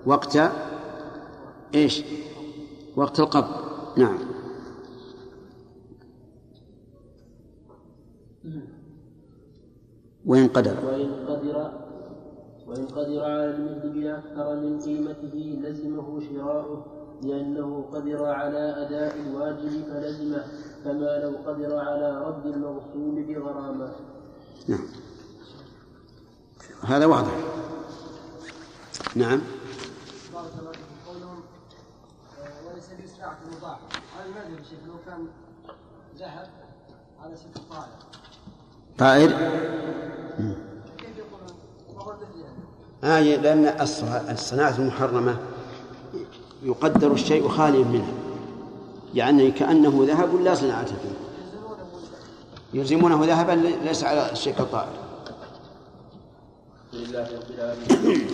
وقت 0.06 0.38
إيش؟ 1.74 2.02
وقت 2.96 3.20
القبض. 3.20 3.48
نعم. 3.96 4.18
وإن 10.26 10.48
قدر. 10.48 10.76
وإن 10.84 11.26
قدر 11.28 11.72
وإن 12.66 12.86
قدر 12.86 13.24
على 13.24 13.44
المثل 13.44 13.88
بأكثر 13.88 14.56
من 14.56 14.80
قيمته 14.80 15.58
لزمه 15.62 16.20
شراؤه 16.20 16.86
لأنه 17.22 17.84
قدر 17.92 18.24
على 18.26 18.86
أداء 18.86 19.20
الواجب 19.20 19.84
فلزمه 19.84 20.44
كما 20.84 21.18
لو 21.18 21.36
قدر 21.46 21.76
على 21.78 22.24
رد 22.26 22.46
المغصوب 22.46 23.14
بغرامة. 23.14 23.92
نعم. 24.68 24.88
هذا 26.82 27.06
واضح. 27.06 27.36
نعم. 29.16 29.40
بارك 30.32 30.52
الله 30.58 30.72
فيكم 30.72 30.96
قولهم 31.06 31.40
آه، 32.40 32.68
وليس 32.70 32.88
بإسراع 33.00 33.36
المضاعف. 33.48 33.80
هذا 34.18 34.30
ما 34.34 34.46
أدري 34.46 34.64
شيخ؟ 34.64 34.78
لو 34.86 34.94
كان 35.06 35.26
ذهب 36.18 36.48
على 37.20 37.36
ست 37.36 37.58
طائر 37.70 38.21
طائر؟ 38.98 39.36
آه 43.04 43.20
لأن 43.20 43.78
الص- 43.78 44.30
الصناعة 44.30 44.78
المحرمة 44.78 45.36
يقدر 46.62 47.12
الشيء 47.12 47.48
خاليا 47.48 47.84
منها. 47.84 48.12
يعني 49.14 49.50
كأنه 49.50 50.04
ذهب 50.08 50.34
لا 50.40 50.54
صناعة 50.54 50.84
فيه. 50.86 51.16
يلزمونه 52.74 53.24
ذهبا 53.24 53.52
ليس 53.84 54.04
على 54.04 54.32
الشيء 54.32 54.54
كالطائر 54.54 54.92
لله 56.92 57.20
رب 57.36 57.50
العالمين. 57.58 58.26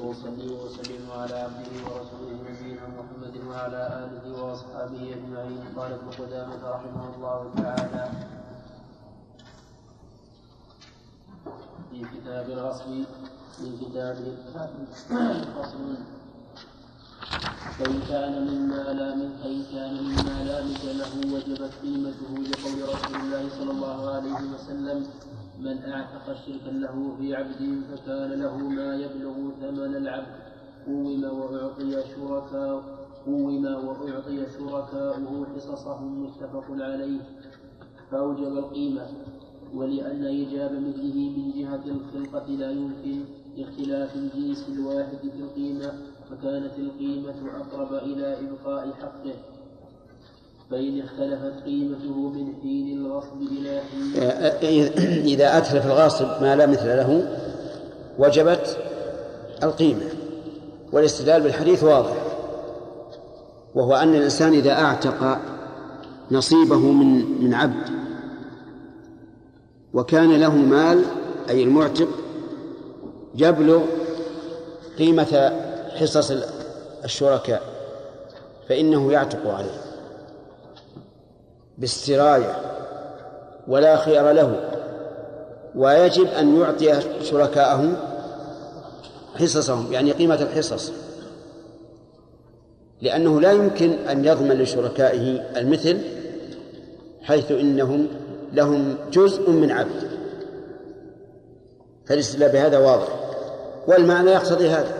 وصلي 0.00 0.48
وسلم 0.64 1.10
على 1.18 1.34
عبده 1.34 1.72
ورسوله 1.84 2.38
نبينا 2.50 2.80
محمد 2.88 3.34
وعلى 3.50 3.80
آله 4.04 4.42
وأصحابه 4.42 5.14
أجمعين. 5.14 5.60
قال 5.76 5.92
ابن 5.92 6.10
قدامه 6.24 6.70
رحمه 6.70 7.14
الله 7.16 7.50
تعالى 7.56 8.10
في 11.90 12.04
كتاب 12.14 12.50
الغصب 12.50 12.88
من 13.60 13.78
كتابه 13.80 14.36
فصل 15.54 15.96
فإن 17.78 18.00
كان 18.08 18.46
مما 18.48 18.92
لا 18.92 19.14
من 19.14 19.30
فإن 19.42 19.62
كان 19.72 19.94
مما 20.04 20.44
لا 20.44 20.60
له 20.92 21.34
وجبت 21.34 21.72
قيمته 21.82 22.32
لقول 22.50 22.88
رسول 22.94 23.16
الله 23.20 23.48
صلى 23.58 23.70
الله 23.70 24.10
عليه 24.10 24.54
وسلم 24.54 25.06
من 25.60 25.84
أعتق 25.92 26.26
شركا 26.46 26.70
له 26.70 27.16
في 27.18 27.34
عبد 27.34 27.82
فكان 27.92 28.30
له 28.32 28.56
ما 28.56 28.94
يبلغ 28.94 29.34
ثمن 29.60 29.96
العبد. 29.96 30.40
قوم 30.86 31.24
وأعطي 31.24 32.02
شركاء 32.16 32.82
قوم 33.26 33.64
وأعطي 33.64 34.46
شركاؤه 34.58 35.46
حصصهم 35.56 36.24
متفق 36.24 36.64
عليه. 36.70 37.20
فأوجب 38.10 38.58
القيمة. 38.58 39.06
ولأن 39.74 40.24
إيجاب 40.24 40.72
مثله 40.72 41.14
من 41.14 41.52
جهة 41.56 41.80
الخلقة 41.86 42.46
لا 42.48 42.70
يمكن 42.70 43.20
لاختلاف 43.56 44.16
الجنس 44.16 44.66
الواحد 44.68 45.18
في 45.22 45.40
القيمة 45.40 45.92
فكانت 46.30 46.78
القيمة 46.78 47.34
أقرب 47.60 47.94
إلى 47.94 48.36
إبقاء 48.40 48.92
حقه. 49.02 49.34
فإن 50.70 51.00
اختلفت 51.00 51.64
قيمته 51.64 52.28
من 52.28 52.54
حين 52.62 52.98
الغصب 52.98 53.42
إلى 53.42 53.80
حين 53.80 54.22
إذا 55.24 55.58
أتلف 55.58 55.86
الغاصب 55.86 56.42
ما 56.42 56.56
لا 56.56 56.66
مثل 56.66 56.86
له 56.86 57.38
وجبت 58.18 58.78
القيمة. 59.62 60.06
والاستدلال 60.92 61.42
بالحديث 61.42 61.84
واضح 61.84 62.16
وهو 63.74 63.94
أن 63.94 64.14
الإنسان 64.14 64.52
إذا 64.52 64.72
أعتق 64.72 65.38
نصيبه 66.30 66.78
من 66.78 67.42
من 67.44 67.54
عبد 67.54 67.99
وكان 69.94 70.40
له 70.40 70.54
مال 70.56 71.04
أي 71.50 71.62
المعتق 71.62 72.08
يبلغ 73.34 73.82
قيمة 74.98 75.52
حصص 75.96 76.32
الشركاء 77.04 77.62
فإنه 78.68 79.12
يعتق 79.12 79.54
عليه 79.54 79.80
باستراية 81.78 82.56
ولا 83.68 83.96
خير 83.96 84.32
له 84.32 84.70
ويجب 85.74 86.26
أن 86.26 86.60
يعطي 86.60 87.00
شركاءه 87.22 87.92
حصصهم 89.34 89.92
يعني 89.92 90.12
قيمة 90.12 90.42
الحصص 90.42 90.92
لأنه 93.02 93.40
لا 93.40 93.52
يمكن 93.52 93.90
أن 93.92 94.24
يضمن 94.24 94.58
لشركائه 94.58 95.40
المثل 95.56 96.00
حيث 97.22 97.52
إنهم 97.52 98.08
لهم 98.52 98.94
جزء 99.12 99.50
من 99.50 99.70
عبد. 99.70 100.10
فالاستدلال 102.06 102.52
بهذا 102.52 102.78
واضح. 102.78 103.08
والمعنى 103.86 104.30
يقتضي 104.30 104.68
هذا. 104.68 104.94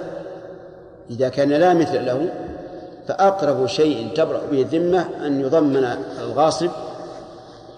إذا 1.10 1.28
كان 1.28 1.48
لا 1.48 1.74
مثل 1.74 2.06
له 2.06 2.32
فأقرب 3.08 3.66
شيء 3.66 4.08
تبرأ 4.14 4.40
به 4.50 4.62
الذمة 4.62 5.26
أن 5.26 5.40
يضمن 5.40 5.84
الغاصب 6.20 6.70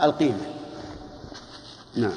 القيمة. 0.02 0.46
نعم. 1.96 2.12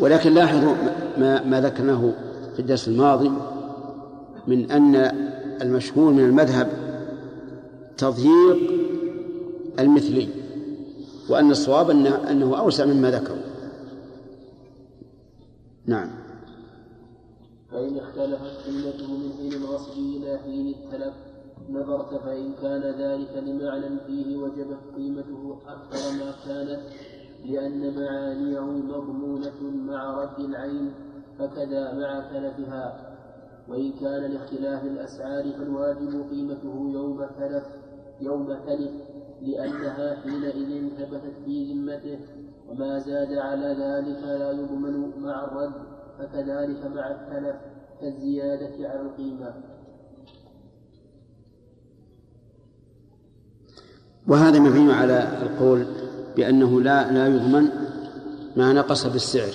ولكن 0.00 0.34
لاحظوا 0.34 0.74
ما, 1.18 1.44
ما 1.44 1.60
ذكرناه 1.60 2.12
في 2.54 2.60
الدرس 2.60 2.88
الماضي 2.88 3.30
من 4.46 4.70
أن 4.70 4.96
المشهور 5.62 6.12
من 6.12 6.24
المذهب 6.24 6.68
تضييق 7.98 8.58
المثلي. 9.78 10.28
وأن 11.30 11.50
الصواب 11.50 11.90
أنه, 11.90 12.30
أنه 12.30 12.58
أوسع 12.58 12.84
مما 12.84 13.10
ذكروا 13.10 13.42
نعم. 15.86 16.10
فإن 17.70 17.98
اختلفت 17.98 18.66
قيمته 18.66 19.16
من 19.16 19.32
حين 19.38 19.52
الغصب 19.52 19.98
إلى 19.98 20.38
حين 20.38 20.68
التلف 20.68 21.14
نظرت 21.70 22.14
فإن 22.14 22.52
كان 22.62 22.82
ذلك 22.82 23.42
لمعنى 23.46 23.98
فيه 24.06 24.36
وجبت 24.36 24.78
قيمته 24.96 25.58
أكثر 25.66 26.24
ما 26.24 26.34
كانت 26.46 26.80
لأن 27.44 27.94
معانيه 28.00 28.60
مضمونة 28.60 29.60
مع 29.62 30.22
رد 30.22 30.44
العين 30.44 30.92
فكذا 31.38 31.92
مع 31.92 32.30
تلفها. 32.32 33.16
وإن 33.68 33.92
كان 33.92 34.32
لاختلاف 34.32 34.84
الأسعار 34.84 35.52
فالواجب 35.52 36.30
قيمته 36.30 36.90
يوم 36.92 37.26
تلف 37.38 37.64
يوم 38.20 38.46
تلف. 38.66 39.09
لأنها 39.42 40.16
حينئذ 40.22 40.88
ثبتت 40.98 41.34
في 41.44 41.72
ذمته 41.72 42.18
وما 42.68 42.98
زاد 42.98 43.32
على 43.32 43.66
ذلك 43.66 44.22
لا 44.22 44.50
يضمن 44.50 45.22
مع 45.22 45.44
الرد 45.44 45.72
فكذلك 46.18 46.86
مع 46.94 47.10
التلف 47.10 47.56
كالزيادة 48.00 48.88
على 48.88 49.00
القيمة. 49.00 49.54
وهذا 54.28 54.58
مبني 54.58 54.92
على 54.92 55.28
القول 55.42 55.86
بأنه 56.36 56.80
لا 56.80 57.12
لا 57.12 57.26
يضمن 57.26 57.68
ما 58.56 58.72
نقص 58.72 59.06
بالسعر. 59.06 59.52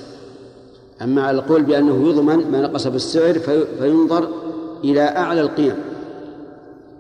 أما 1.01 1.23
على 1.23 1.37
القول 1.37 1.63
بأنه 1.63 2.09
يضمن 2.09 2.51
ما 2.51 2.61
نقص 2.61 2.87
بالسعر 2.87 3.33
في 3.33 3.65
فينظر 3.65 4.29
إلى 4.83 5.01
أعلى 5.01 5.41
القيم 5.41 5.75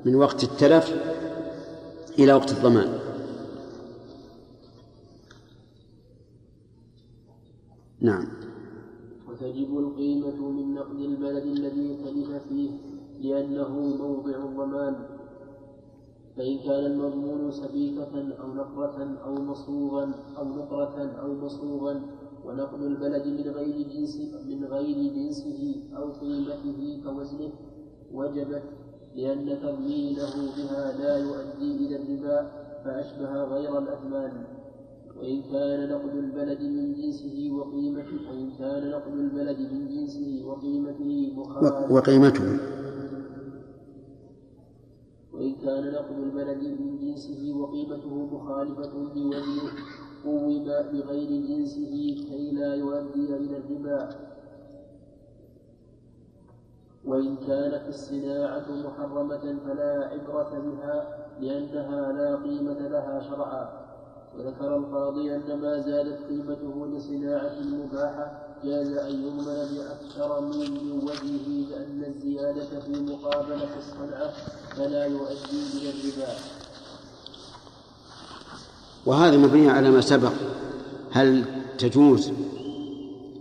من 0.05 0.15
وقت 0.15 0.43
التلف 0.43 1.14
إلى 2.19 2.33
وقت 2.33 2.51
الضمان. 2.51 2.99
نعم. 8.01 8.27
وتجب 9.29 9.77
القيمة 9.77 10.49
من 10.49 10.73
نقد 10.73 10.99
البلد 10.99 11.45
الذي 11.45 11.97
تلف 12.03 12.43
فيه 12.49 12.71
لأنه 13.19 13.69
موضع 13.79 14.35
الضمان. 14.35 14.95
فإن 16.37 16.57
كان 16.59 16.85
المضمون 16.85 17.51
سبيكة 17.51 18.13
أو 18.41 18.53
نقرة 18.53 19.17
أو 19.25 19.33
مصوغا 19.35 20.13
أو 20.37 20.45
نقرة 20.45 20.97
أو 21.21 21.33
مصوغا 21.33 22.01
ونقد 22.45 22.81
البلد 22.81 23.27
من 23.27 23.51
غير 23.51 23.87
جنس 23.87 24.21
من 24.45 24.65
غير 24.65 25.13
جنسه 25.13 25.75
أو 25.97 26.11
قيمته 26.11 27.01
كوزنه 27.03 27.51
وجبت 28.13 28.63
لأن 29.15 29.59
تضمينه 29.61 30.35
بها 30.57 30.91
لا 30.99 31.17
يؤدي 31.17 31.87
إلى 31.87 31.95
الربا 31.95 32.51
فأشبه 32.85 33.43
غير 33.43 33.79
الأثمان 33.79 34.43
وإن 35.17 35.41
كان 35.41 35.89
نقد 35.89 36.15
البلد 36.15 36.61
من 36.61 36.93
جنسه 36.93 37.49
وقيمته 37.51 38.29
وإن 38.29 38.51
كان 38.59 38.91
نقد 38.91 39.13
البلد 39.13 39.59
من 39.59 39.87
جنسه 39.87 40.43
وقيمته 40.45 41.33
مخالف. 41.35 41.91
وقيمته. 41.91 42.59
وإن 45.33 45.55
كان 45.55 45.91
نقد 45.93 46.17
البلد 46.19 46.63
من 46.79 46.99
جنسه 46.99 47.53
وقيمته 47.55 48.25
مخالفة 48.35 48.93
بوزنه 48.93 49.45
قوم 50.25 50.63
بغير 50.93 51.29
جنسه 51.47 51.95
كي 52.29 52.51
لا 52.51 52.75
يؤدي 52.75 53.35
إلى 53.35 53.57
الربا. 53.57 54.34
وإن 57.05 57.35
كانت 57.35 57.83
الصناعة 57.89 58.65
محرمة 58.69 59.55
فلا 59.65 60.09
عبرة 60.11 60.51
بها 60.65 61.27
لأنها 61.39 62.11
لا 62.11 62.35
قيمة 62.35 62.87
لها 62.87 63.21
شرعا. 63.29 63.85
وذكر 64.37 64.77
القاضي 64.77 65.35
أن 65.35 65.59
ما 65.61 65.79
زادت 65.79 66.19
قيمته 66.29 66.87
لصناعة 66.87 67.55
مباحة 67.61 68.45
جاز 68.63 68.91
أن 68.97 69.23
يضمن 69.23 69.45
بأكثر 69.45 70.41
من 70.41 70.91
وجهه 71.03 71.69
لأن 71.69 72.03
الزيادة 72.07 72.79
في 72.79 72.91
مقابلة 72.91 73.69
الصنعة 73.77 74.33
فلا 74.75 75.05
يؤدي 75.05 75.61
إلى 75.73 75.89
الربا. 75.89 76.33
وهذا 79.05 79.37
مبني 79.37 79.69
على 79.69 79.91
ما 79.91 80.01
سبق. 80.01 80.33
هل 81.11 81.45
تجوز 81.77 82.31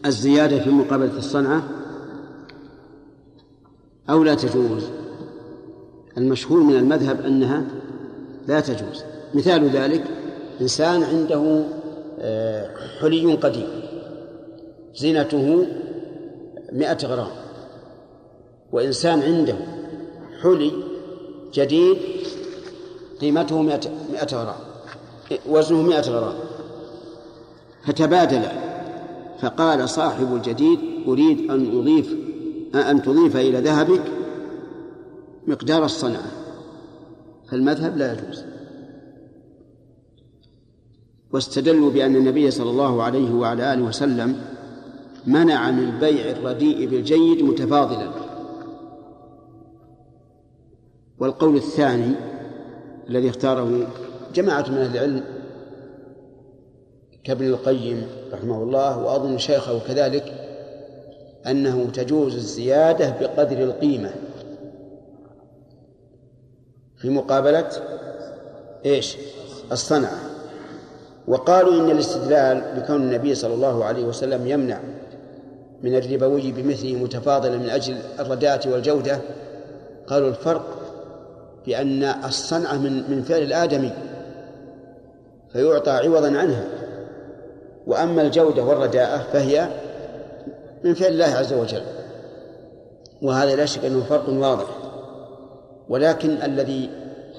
الزيادة 0.06 0.58
في 0.58 0.70
مقابلة 0.70 1.18
الصنعة؟ 1.18 1.62
أو 4.10 4.22
لا 4.22 4.34
تجوز. 4.34 4.84
المشهور 6.18 6.60
من 6.60 6.76
المذهب 6.76 7.20
أنها 7.20 7.64
لا 8.48 8.60
تجوز. 8.60 9.04
مثال 9.34 9.68
ذلك 9.68 10.04
إنسان 10.60 11.02
عنده 11.02 11.64
آه، 12.20 12.70
حلي 13.00 13.34
قديم. 13.34 13.68
زينته 14.96 15.66
مئة 16.72 16.98
غرام. 17.06 17.30
وإنسان 18.72 19.22
عنده 19.22 19.56
حلي 20.42 20.72
جديد 21.54 21.96
قيمته 23.20 23.62
مئة, 23.62 23.80
مئة 24.12 24.36
غرام. 24.36 24.60
وزنه 25.48 25.82
مئة 25.82 26.10
غرام. 26.10 26.34
فتبادل. 27.86 28.42
فقال 29.40 29.88
صاحب 29.88 30.34
الجديد 30.34 30.78
أريد 31.08 31.50
أن 31.50 31.78
أضيف 31.78 32.23
أن 32.76 33.02
تضيف 33.02 33.36
إلى 33.36 33.60
ذهبك 33.60 34.02
مقدار 35.46 35.84
الصنعة. 35.84 36.30
فالمذهب 37.50 37.96
لا 37.96 38.12
يجوز. 38.12 38.44
واستدلوا 41.32 41.90
بأن 41.90 42.16
النبي 42.16 42.50
صلى 42.50 42.70
الله 42.70 43.02
عليه 43.02 43.34
وعلى 43.34 43.72
آله 43.74 43.82
وسلم 43.82 44.36
منع 45.26 45.70
من 45.70 45.98
بيع 45.98 46.30
الرديء 46.30 46.88
بالجيد 46.88 47.42
متفاضلا. 47.42 48.10
والقول 51.18 51.56
الثاني 51.56 52.14
الذي 53.08 53.30
اختاره 53.30 53.86
جماعة 54.34 54.70
من 54.70 54.76
أهل 54.78 54.96
العلم 54.96 55.24
كابن 57.24 57.46
القيم 57.46 58.06
رحمه 58.32 58.62
الله 58.62 58.98
وأظن 58.98 59.38
شيخه 59.38 59.78
كذلك 59.78 60.43
أنه 61.46 61.90
تجوز 61.94 62.34
الزيادة 62.34 63.14
بقدر 63.20 63.58
القيمة. 63.58 64.10
في 66.96 67.10
مقابلة 67.10 67.70
إيش؟ 68.86 69.16
الصنعة. 69.72 70.18
وقالوا 71.28 71.72
إن 71.72 71.90
الاستدلال 71.90 72.62
بكون 72.76 72.96
النبي 72.96 73.34
صلى 73.34 73.54
الله 73.54 73.84
عليه 73.84 74.04
وسلم 74.04 74.46
يمنع 74.46 74.80
من 75.82 75.94
الربوي 75.94 76.52
بمثله 76.52 76.94
متفاضلا 76.94 77.56
من 77.56 77.70
أجل 77.70 77.96
الرداءة 78.20 78.70
والجودة 78.70 79.18
قالوا 80.06 80.28
الفرق 80.28 80.64
بأن 81.66 82.02
الصنعة 82.02 82.78
من 82.78 83.10
من 83.10 83.22
فعل 83.22 83.42
الآدمي 83.42 83.92
فيعطى 85.52 85.90
عوضا 85.90 86.38
عنها. 86.38 86.64
وأما 87.86 88.22
الجودة 88.22 88.64
والرداءة 88.64 89.18
فهي 89.32 89.68
من 90.84 90.94
فعل 90.94 91.12
الله 91.12 91.24
عز 91.24 91.52
وجل. 91.52 91.82
وهذا 93.22 93.56
لا 93.56 93.64
شك 93.64 93.84
أنه 93.84 94.04
فرق 94.04 94.28
واضح. 94.28 94.66
ولكن 95.88 96.30
الذي 96.30 96.90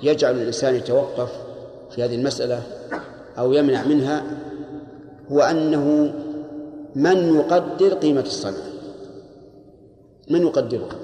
يجعل 0.03 0.35
الإنسان 0.35 0.75
يتوقف 0.75 1.29
في 1.91 2.03
هذه 2.03 2.15
المسألة 2.15 2.61
أو 3.37 3.53
يمنع 3.53 3.83
منها 3.83 4.23
هو 5.31 5.41
أنه 5.41 6.13
من 6.95 7.35
يقدر 7.35 7.93
قيمة 7.93 8.21
الصنعة 8.21 8.75
من 10.29 10.41
يقدرها 10.41 10.95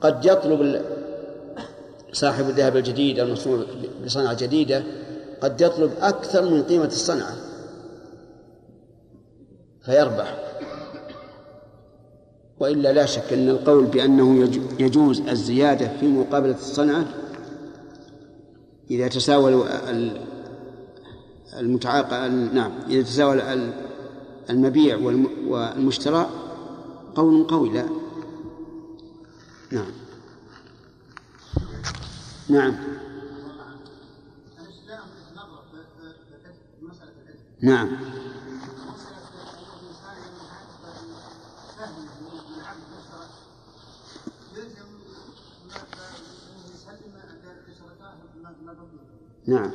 قد 0.00 0.24
يطلب 0.24 0.82
صاحب 2.12 2.48
الذهب 2.48 2.76
الجديد 2.76 3.18
المصنوع 3.18 3.64
بصنعة 4.04 4.34
جديدة 4.34 4.82
قد 5.40 5.60
يطلب 5.60 5.90
أكثر 6.00 6.42
من 6.42 6.62
قيمة 6.62 6.84
الصنعة. 6.84 7.36
فيربح. 9.84 10.50
وإلا 12.60 12.92
لا 12.92 13.06
شك 13.06 13.32
أن 13.32 13.48
القول 13.48 13.84
بأنه 13.84 14.50
يجوز 14.80 15.20
الزيادة 15.20 15.96
في 16.00 16.08
مقابلة 16.08 16.54
الصنعة 16.54 17.04
إذا 18.90 19.08
تساوى 19.08 19.64
المتعاق 21.58 22.26
نعم 22.28 22.72
إذا 22.88 23.02
تساوى 23.02 23.42
المبيع 24.50 24.96
والمشترى 25.46 26.30
قول 27.14 27.44
قوي 27.44 27.70
لا. 27.70 27.86
نعم. 29.72 29.92
نعم. 32.48 32.74
نعم. 37.62 38.19
نعم. 49.50 49.70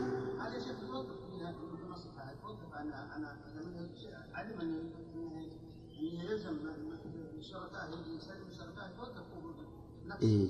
توظف 2.42 2.72
أن 2.82 2.92
أنا 3.16 3.38
علم 4.34 4.60
أن 4.62 4.90
يلزم 6.02 6.56
الشركاء 7.40 7.90
يسلم 8.18 8.48
الشركاء 8.52 8.90
توظف 8.98 10.24
إيه. 10.24 10.48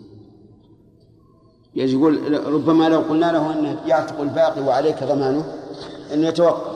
يقول 1.75 2.45
ربما 2.53 2.89
لو 2.89 2.99
قلنا 2.99 3.31
له 3.31 3.53
إنه 3.53 3.81
يعتق 3.85 4.21
الباقي 4.21 4.61
وعليك 4.61 5.03
ضمانه 5.03 5.53
انه 6.13 6.27
يتوقف. 6.27 6.75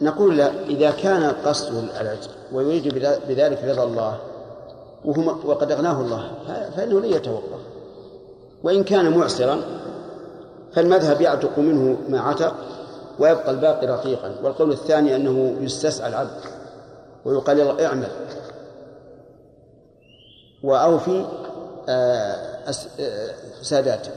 نقول 0.00 0.36
لا 0.36 0.64
إذا 0.64 0.90
كان 0.90 1.22
قصده 1.22 2.00
العتق 2.00 2.30
ويريد 2.52 2.94
بذلك 3.28 3.64
رضا 3.64 3.84
الله 3.84 4.20
وهو 5.04 5.50
وقد 5.50 5.72
أغناه 5.72 6.00
الله 6.00 6.32
فإنه 6.76 7.00
لن 7.00 7.12
يتوقف. 7.12 7.60
وإن 8.62 8.84
كان 8.84 9.18
معسرا 9.18 9.85
فالمذهب 10.76 11.20
يعتق 11.20 11.58
منه 11.58 11.98
ما 12.08 12.20
عتق 12.20 12.54
ويبقى 13.18 13.50
الباقي 13.50 13.86
رقيقا 13.86 14.34
والقول 14.42 14.72
الثاني 14.72 15.16
أنه 15.16 15.56
يستسعى 15.60 16.08
العبد 16.08 16.40
ويقال 17.24 17.80
اعمل. 17.80 18.08
وأوفي 20.62 21.26
آه، 21.88 22.72
آه، 23.00 23.34
ساداته 23.62 24.10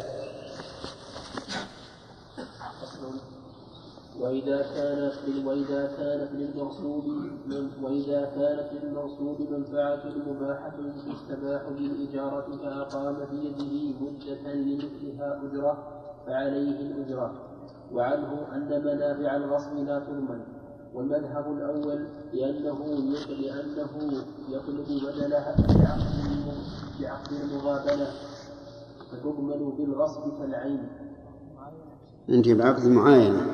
وإذا 4.19 4.61
كانت 4.75 5.45
وإذا 5.45 5.91
كانت 5.97 6.29
للمغصوب 6.33 7.05
وإذا 7.81 8.31
كانت 8.35 8.83
للمغصوب 8.83 9.41
منفعة 9.41 10.03
مباحة 10.27 10.73
تستباح 11.07 11.61
بالإجارة 11.69 12.57
فأقام 12.63 13.15
في 13.15 13.35
يده 13.35 13.99
مدة 14.01 14.53
لمثلها 14.53 15.41
أجرة. 15.43 15.98
فعليه 16.29 16.79
الأجرة 16.81 17.33
وعنه 17.93 18.55
أن 18.55 18.81
منافع 18.85 19.35
الغصب 19.35 19.77
لا 19.77 19.99
تضمن 19.99 20.41
والمذهب 20.93 21.51
الأول 21.51 22.07
لأنه 22.33 22.85
لأنه 23.29 24.23
يطلب 24.49 24.85
بدلها 24.85 25.55
بعقد 25.57 26.03
بعقد 27.01 27.33
المغابنة 27.33 28.07
فتضمن 29.11 29.69
بالغصب 29.77 30.37
كالعين. 30.37 30.87
أنت 32.29 32.49
بعقد. 32.49 32.87
مغابنة. 32.87 33.45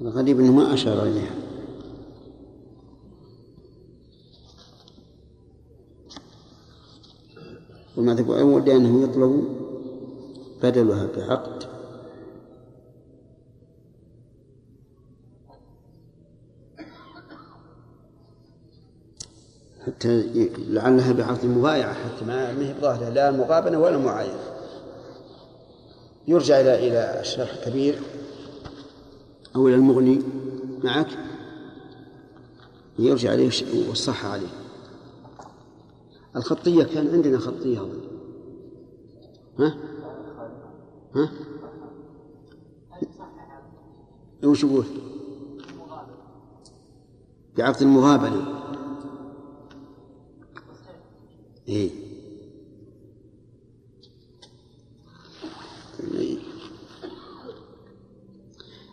الغريب 0.00 0.40
أنه 0.40 0.52
ما 0.52 0.74
أشار 0.74 1.02
إليها. 1.02 1.49
والمذهب 7.96 8.30
الأول 8.30 8.64
لأنه 8.64 9.02
يطلب 9.02 9.44
بدلها 10.62 11.08
بعقد 11.16 11.64
حتى 19.86 20.24
لعلها 20.58 21.12
بعقد 21.12 21.44
المبايعة 21.44 21.94
حتى 21.94 22.24
ما 22.24 22.50
هي 22.50 22.72
بظاهرة 22.72 23.08
لا 23.08 23.30
مقابلة 23.30 23.78
ولا 23.78 23.98
معاينة. 23.98 24.40
يرجع 26.28 26.60
إلى 26.60 26.88
إلى 26.88 27.20
الشرح 27.20 27.52
الكبير. 27.52 27.98
أو 29.56 29.68
إلى 29.68 29.76
المغني 29.76 30.22
معك. 30.84 31.08
يرجع 32.98 33.30
عليه 33.30 33.50
والصحة 33.88 34.28
عليه. 34.28 34.48
الخطية 36.36 36.84
كان 36.84 37.08
عندنا 37.14 37.38
خطية 37.38 37.80
أظن 37.80 38.00
ها؟ 39.58 39.74
ها؟ 41.14 41.30
وش 44.44 44.64
يقول؟ 44.64 44.84
بعقد 47.58 47.82
المغابنة 47.82 48.60
إيه 51.68 51.90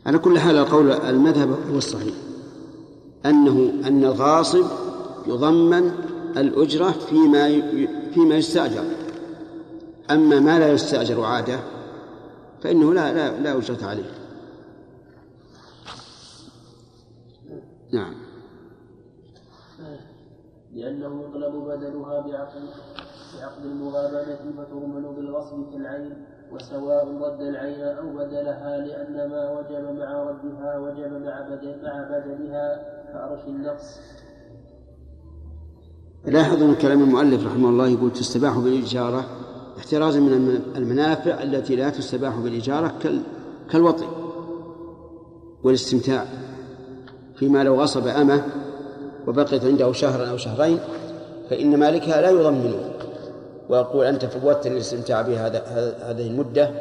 على 0.06 0.18
كل 0.18 0.40
حال 0.40 0.56
القول 0.58 0.92
المذهب 0.92 1.50
هو 1.72 1.78
الصحيح 1.78 2.16
أنه 3.26 3.74
أن 3.88 4.04
الغاصب 4.04 4.66
يضمن 5.28 5.92
الأجرة 6.40 6.92
فيما 6.92 7.62
فيما 8.14 8.36
يستأجر. 8.36 8.84
أما 10.12 10.40
ما 10.40 10.60
لا 10.60 10.72
يستأجر 10.72 11.24
عادة 11.24 11.60
فإنه 12.62 12.94
لا 12.94 13.14
لا 13.14 13.40
لا 13.40 13.58
أجرة 13.58 13.86
عليه. 13.86 14.12
نعم. 17.94 18.14
لأنه 20.74 21.24
يطلب 21.24 21.56
بدلها 21.56 22.20
بعقد 22.20 22.62
بعقد 23.40 23.66
المغابنة 23.66 24.54
فتؤمن 24.58 25.16
بالغصب 25.16 25.72
كالعين 25.72 26.26
وسواء 26.52 27.08
رد 27.08 27.42
العين 27.42 27.82
أو 27.82 28.10
بدلها 28.10 28.78
لأن 28.78 29.30
ما 29.30 29.52
وجب 29.52 30.00
مع 30.00 30.24
ردها 30.24 30.78
وجب 30.78 31.12
مع 31.26 31.42
بدل 31.42 31.84
مع 31.84 32.04
بدلها 32.04 32.98
كأرش 33.14 33.48
النقص. 33.48 34.00
لاحظوا 36.26 36.68
من 36.68 36.76
كلام 36.76 37.04
المؤلف 37.04 37.46
رحمه 37.46 37.70
الله 37.70 37.88
يقول 37.88 38.14
تستباح 38.14 38.58
بالإجارة 38.58 39.26
احترازا 39.78 40.20
من 40.20 40.62
المنافع 40.76 41.44
التي 41.44 41.76
لا 41.76 41.90
تستباح 41.90 42.36
بالإجارة 42.36 42.94
كالوطي 43.72 44.08
والاستمتاع 45.64 46.26
فيما 47.36 47.64
لو 47.64 47.82
غصب 47.82 48.08
أمه 48.08 48.44
وبقيت 49.28 49.66
عنده 49.66 49.92
شهرا 49.92 50.30
أو 50.30 50.38
شهرين 50.38 50.80
فإن 51.50 51.80
مالكها 51.80 52.22
لا 52.22 52.30
يضمنه. 52.30 52.94
ويقول 53.70 54.06
أنت 54.06 54.26
فوتني 54.26 54.74
الاستمتاع 54.74 55.22
بهذا 55.22 55.64
هذه 56.02 56.28
المدة 56.28 56.72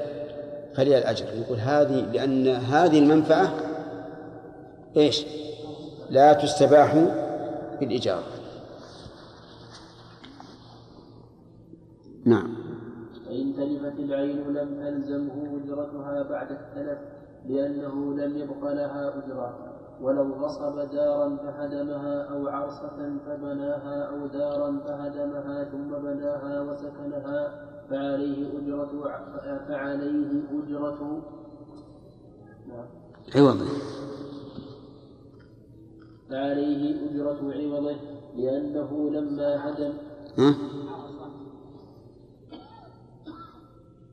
فلي 0.74 0.98
الأجر 0.98 1.26
يقول 1.34 1.58
هذه 1.58 2.06
لأن 2.12 2.48
هذه 2.48 2.98
المنفعة 2.98 3.54
إيش؟ 4.96 5.24
لا 6.10 6.32
تستباح 6.32 7.04
بالإجارة. 7.80 8.35
نعم. 12.27 12.48
فإن 13.27 13.55
تلفت 13.57 13.98
العين 13.98 14.39
لم 14.39 14.69
تلزمه 14.81 15.61
أجرتها 15.65 16.23
بعد 16.23 16.51
التلف 16.51 16.98
لأنه 17.48 18.15
لم 18.15 18.36
يبق 18.36 18.73
لها 18.73 19.19
أجرة. 19.19 19.73
ولو 20.01 20.32
غصب 20.35 20.90
دارا 20.90 21.36
فهدمها 21.36 22.23
أو 22.23 22.48
عرصة 22.48 23.19
فبناها 23.27 24.03
أو 24.03 24.27
دارا 24.27 24.78
فهدمها 24.78 25.65
ثم 25.65 25.90
بناها 25.90 26.61
وسكنها 26.61 27.66
فعليه 27.90 28.59
أجرة 28.59 29.11
فعليه 29.69 30.43
أجرة. 30.53 31.23
عوضه. 33.36 33.66
فعليه 36.31 37.11
أجرة 37.11 37.53
عوضه 37.53 37.97
لأنه 38.36 39.11
لما 39.11 39.69
هدم 39.69 39.93
ها؟ 40.39 40.55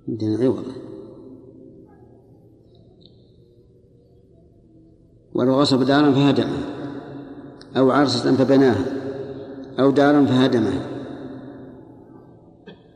عندنا 0.10 0.46
عوضه 0.46 0.74
ولو 5.34 5.54
غصب 5.54 5.84
دارا 5.84 6.12
فهدمها 6.12 6.64
أو 7.78 7.92
عرسة 7.92 8.36
فبناها 8.36 8.86
أو 9.80 9.92
دارا 9.92 10.26
فهدمها 10.26 10.94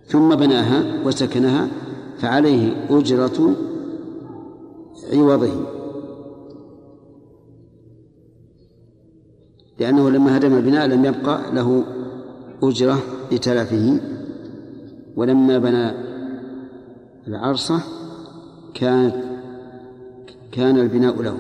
ثم 0.08 0.36
بناها 0.36 1.06
وسكنها 1.06 1.68
فعليه 2.18 2.88
أجرة 2.90 3.56
عوضه. 5.14 5.54
لأنه 9.80 10.10
لما 10.10 10.38
هدم 10.38 10.54
البناء 10.58 10.88
لم 10.88 11.06
يبقى 11.06 11.54
له 11.54 11.84
أجرة 12.64 13.00
لتلفه. 13.32 14.00
ولما 15.16 15.58
بنى 15.58 16.07
العرصة 17.28 17.82
كانت 18.74 19.16
كان 20.52 20.80
البناء 20.80 21.22
له. 21.22 21.38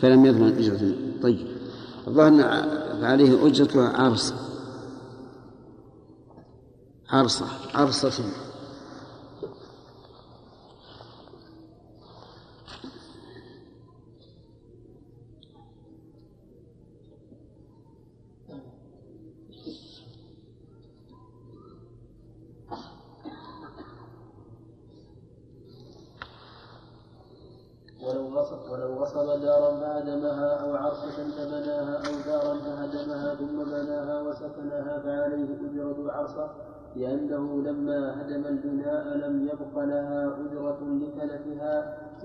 فلم 0.00 0.26
يضمن 0.26 0.56
أجرة. 0.56 0.94
طيب. 1.22 1.46
الظاهر 2.08 2.28
أن 2.28 3.04
عليه 3.04 3.46
أجرة 3.46 3.82
عرص 3.82 4.34
عرصة. 7.10 7.46
عرصة. 7.74 8.45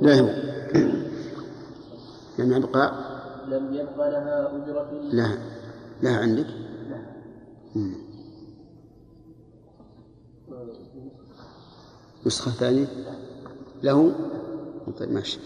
لا 0.02 0.20
هو 0.20 0.30
لم 2.40 2.52
يبقى. 2.54 3.12
لم 3.48 3.74
يبق 3.74 3.98
لها 3.98 4.56
أجرة؟ 4.56 4.92
لا. 5.12 5.28
لا 6.02 6.16
عندك؟ 6.16 6.48
مم. 7.76 7.94
نسخة 12.26 12.52
ثانية؟ 12.52 12.88
له؟ 13.84 14.12
طيب 15.00 15.12
ماشي. 15.12 15.40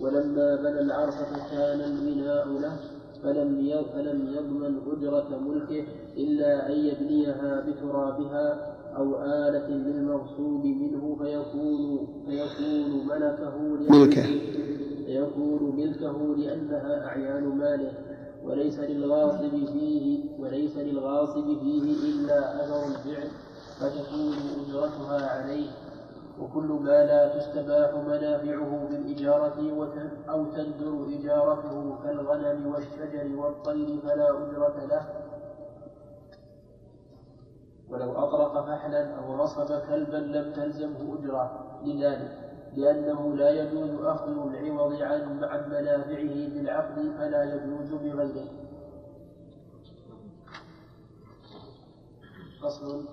ولما 0.00 0.56
بنى 0.56 0.80
العرصة 0.80 1.48
كان 1.50 1.80
البناء 1.80 2.48
له 2.48 2.76
فلم 3.22 3.82
فلم 3.94 4.34
يضمن 4.34 4.78
أجرة 4.92 5.38
ملكه 5.38 5.84
إلا 6.16 6.66
أن 6.68 6.72
يبنيها 6.72 7.60
بترابها. 7.60 8.76
أو 8.96 9.22
آلة 9.22 9.68
للمغصوب 9.68 10.64
منه 10.64 11.16
فيكون 11.22 12.06
فيكون 12.26 13.06
ملكه 13.06 13.58
ملكه. 13.90 14.22
فيكون 15.06 15.76
ملكه 15.76 16.36
لأنها 16.36 17.06
أعيان 17.06 17.44
ماله 17.44 17.92
وليس 18.44 18.80
للغاصب 18.80 19.50
فيه 19.72 20.20
وليس 20.38 20.76
للغاصب 20.76 21.58
فيه 21.60 21.82
إلا 22.10 22.64
أثر 22.64 22.86
الفعل 22.86 23.28
فتكون 23.80 24.34
أجرتها 24.60 25.30
عليه 25.30 25.70
وكل 26.40 26.66
ما 26.66 27.04
لا 27.06 27.38
تستباح 27.38 27.94
منافعه 27.94 28.88
بالإجارة 28.90 29.58
أو 30.28 30.44
تندر 30.44 31.06
إجارته 31.18 31.96
كالغنم 32.04 32.66
والشجر 32.66 33.36
والطير 33.36 33.98
فلا 34.02 34.30
أجرة 34.30 34.86
له 34.90 35.02
ولو 37.90 38.12
أطرق 38.12 38.66
فحلا 38.66 39.16
أو 39.18 39.34
غصب 39.34 39.80
كلبا 39.88 40.16
لم 40.16 40.52
تلزمه 40.52 41.18
أجرة 41.18 41.80
لذلك 41.84 42.44
لأنه 42.76 43.34
لا 43.34 43.50
يجوز 43.50 43.90
أخذ 44.04 44.30
العوض 44.30 44.92
عن 44.92 45.44
عن 45.44 45.68
منافعه 45.70 46.48
بالعقد 46.54 47.12
فلا 47.18 47.42
يجوز 47.54 47.92
بغيره. 47.92 48.48
فصل 52.62 53.04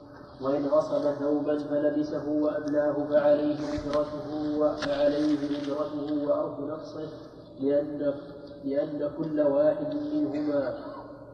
وإن 0.42 0.66
غصب 0.66 1.12
ثوبا 1.12 1.58
فلبسه 1.58 2.30
وأبلاه 2.30 2.94
فعليه 2.94 3.58
أجرته 3.74 4.58
وفعليه 4.60 5.62
أجرته 5.62 6.28
وأرض 6.28 6.70
نقصه 6.70 7.10
لأن 7.60 8.14
لأن 8.64 9.12
كل 9.18 9.42
واحد 9.42 9.96
منهما 10.14 10.74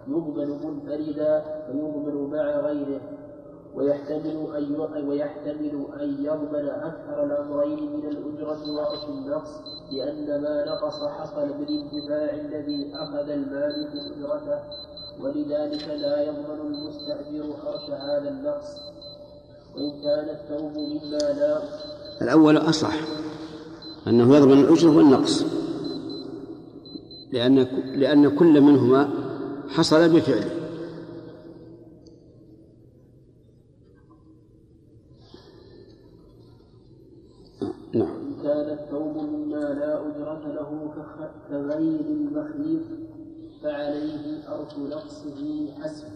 يضمن 0.07 0.49
منفردا 0.49 1.43
ويضمن 1.69 2.29
مع 2.31 2.43
غيره. 2.59 3.01
ويحتمل 3.77 4.47
أن 4.57 5.07
ويحتمل 5.07 5.85
أن 6.01 6.25
يضمن 6.25 6.69
أكثر 6.69 7.23
الأمرين 7.23 7.93
من 7.93 8.09
الأجرة 8.09 8.71
وأرش 8.71 9.03
النقص 9.09 9.49
لأن 9.91 10.41
ما 10.41 10.65
نقص 10.65 11.03
حصل 11.03 11.47
بالانتفاع 11.47 12.33
الذي 12.33 12.91
أخذ 12.93 13.29
المالك 13.29 13.89
أجرته 13.93 14.59
ولذلك 15.19 15.87
لا 15.87 16.23
يضمن 16.23 16.59
المستأجر 16.61 17.53
حرف 17.63 17.89
هذا 17.89 18.29
النقص. 18.29 18.67
وإن 19.75 19.91
كان 20.01 20.29
الثوب 20.29 20.71
مما 20.71 21.17
لا 21.17 21.61
الأول 22.21 22.57
أصح 22.57 22.93
أنه 24.07 24.35
يضمن 24.35 24.59
الأجر 24.59 24.89
والنقص 24.89 25.45
لأن 27.31 27.67
لأن 27.95 28.35
كل 28.35 28.61
منهما 28.61 29.09
حصل 29.69 30.09
بفعله. 30.09 30.66
كغير 41.49 41.99
المخيط 41.99 42.81
فعليه 43.63 44.49
أرث 44.49 44.77
نقصه 44.79 45.71
حسب. 45.81 46.07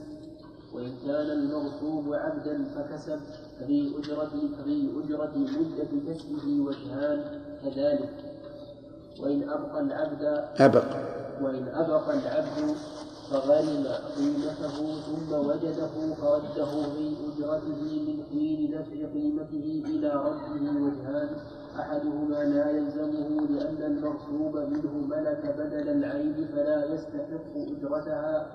وإن 0.74 0.94
كان 1.06 1.30
المغصوب 1.32 2.14
عبدا 2.14 2.66
فكسب 2.76 3.20
ففي 3.60 3.92
أجرة 4.00 4.32
ففي 4.58 4.90
أجرة 5.04 5.32
مدة 5.38 6.14
كسبه 6.14 6.62
وجهان 6.62 7.42
كذلك. 7.64 8.10
وإن 9.20 9.50
أبقى 9.50 9.82
العبد 9.82 10.24
أبق. 10.60 10.86
وإن 11.42 11.68
أبقى 11.68 12.14
العبد 12.14 12.76
فغنم 13.32 13.88
قيمته 14.18 15.02
ثم 15.02 15.34
وجده 15.34 16.16
فرده 16.16 16.66
في 16.66 17.16
أجرته 17.28 17.82
من 18.08 18.24
حين 18.32 18.72
دفع 18.72 19.14
قيمته 19.14 19.84
إلى 19.86 20.08
رده 20.08 20.82
وجهان 20.82 21.30
أحدهما 21.80 22.36
لا 22.44 22.70
يلزمه 22.70 23.48
لأن 23.50 23.84
المغصوب 23.92 24.58
منه 24.58 24.94
ملك 25.08 25.56
بدل 25.58 25.90
العين 25.90 26.48
فلا 26.48 26.86
يستحق 26.94 27.54
أجرتها 27.56 28.48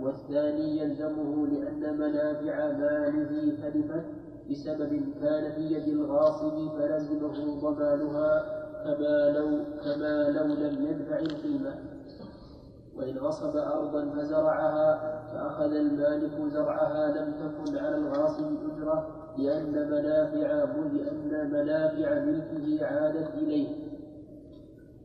والثاني 0.00 0.78
يلزمه 0.78 1.46
لأن 1.46 1.98
منافع 1.98 2.72
ماله 2.72 3.56
تلفت 3.62 4.04
بسبب 4.50 5.00
كان 5.20 5.52
في 5.52 5.60
يد 5.74 5.88
الغاصب 5.88 6.78
فلزمه 6.78 7.60
ضمانها 7.60 8.44
كما 8.84 9.30
لو 9.38 9.48
كما 9.84 10.28
لو 10.28 10.44
لم 10.54 10.86
يدفع 10.86 11.18
القيمة. 11.18 11.74
وإن 12.96 13.18
غصب 13.18 13.56
أرضا 13.56 14.10
فزرعها 14.10 15.20
فأخذ 15.32 15.72
المالك 15.72 16.52
زرعها 16.52 17.08
لم 17.08 17.32
تكن 17.32 17.78
على 17.78 17.96
الغاصب 17.96 18.46
أجرة 18.46 19.23
لأن 19.38 19.90
منافع 19.90 20.64
لأن 20.92 21.50
منافع 21.50 22.24
ملكه 22.24 22.86
عادت 22.86 23.34
إليه. 23.34 23.68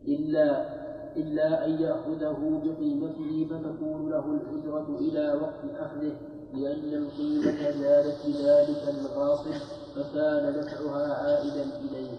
إلا 0.08 0.80
إلا 1.18 1.66
أن 1.66 1.72
يأخذه 1.72 2.62
بقيمته 2.64 3.48
فتكون 3.50 4.10
له 4.10 4.26
الأجرة 4.26 4.98
إلى 5.00 5.34
وقت 5.42 5.80
أخذه. 5.80 6.16
لأن 6.54 6.94
القيمة 6.94 7.72
زادت 7.72 8.18
بذلك 8.26 8.96
الغاصب 9.00 9.54
فكان 9.96 10.60
نفعها 10.60 11.14
عائدا 11.14 11.64
إليه. 11.80 12.18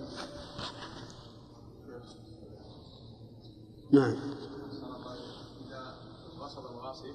نعم. 3.92 4.16
إذا 5.66 5.94
غصب 6.40 6.66
الغاصب 6.66 7.14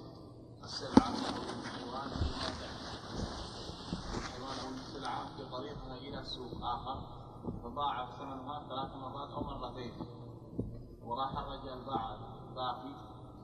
السلعة 0.64 1.08
أو 1.08 1.42
الحيوان 1.64 2.10
أو 4.64 4.70
السلعة 4.76 5.30
بطريقها 5.40 5.98
إلى 5.98 6.18
سوق 6.36 6.64
آخر 6.64 6.98
فضاعف 7.64 8.10
ثمنها 8.20 8.60
ثلاث 8.70 8.96
مرات 8.96 9.30
أو 9.30 9.42
مرتين 9.44 9.92
وراح 11.06 11.38
الرجال 11.38 11.86
باع 11.86 12.16
الباقي 12.50 12.94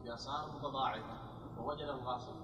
بأسعار 0.03 0.45
متضاعفة 0.55 1.17
ووجد 1.59 1.87
الغاصب 1.87 2.35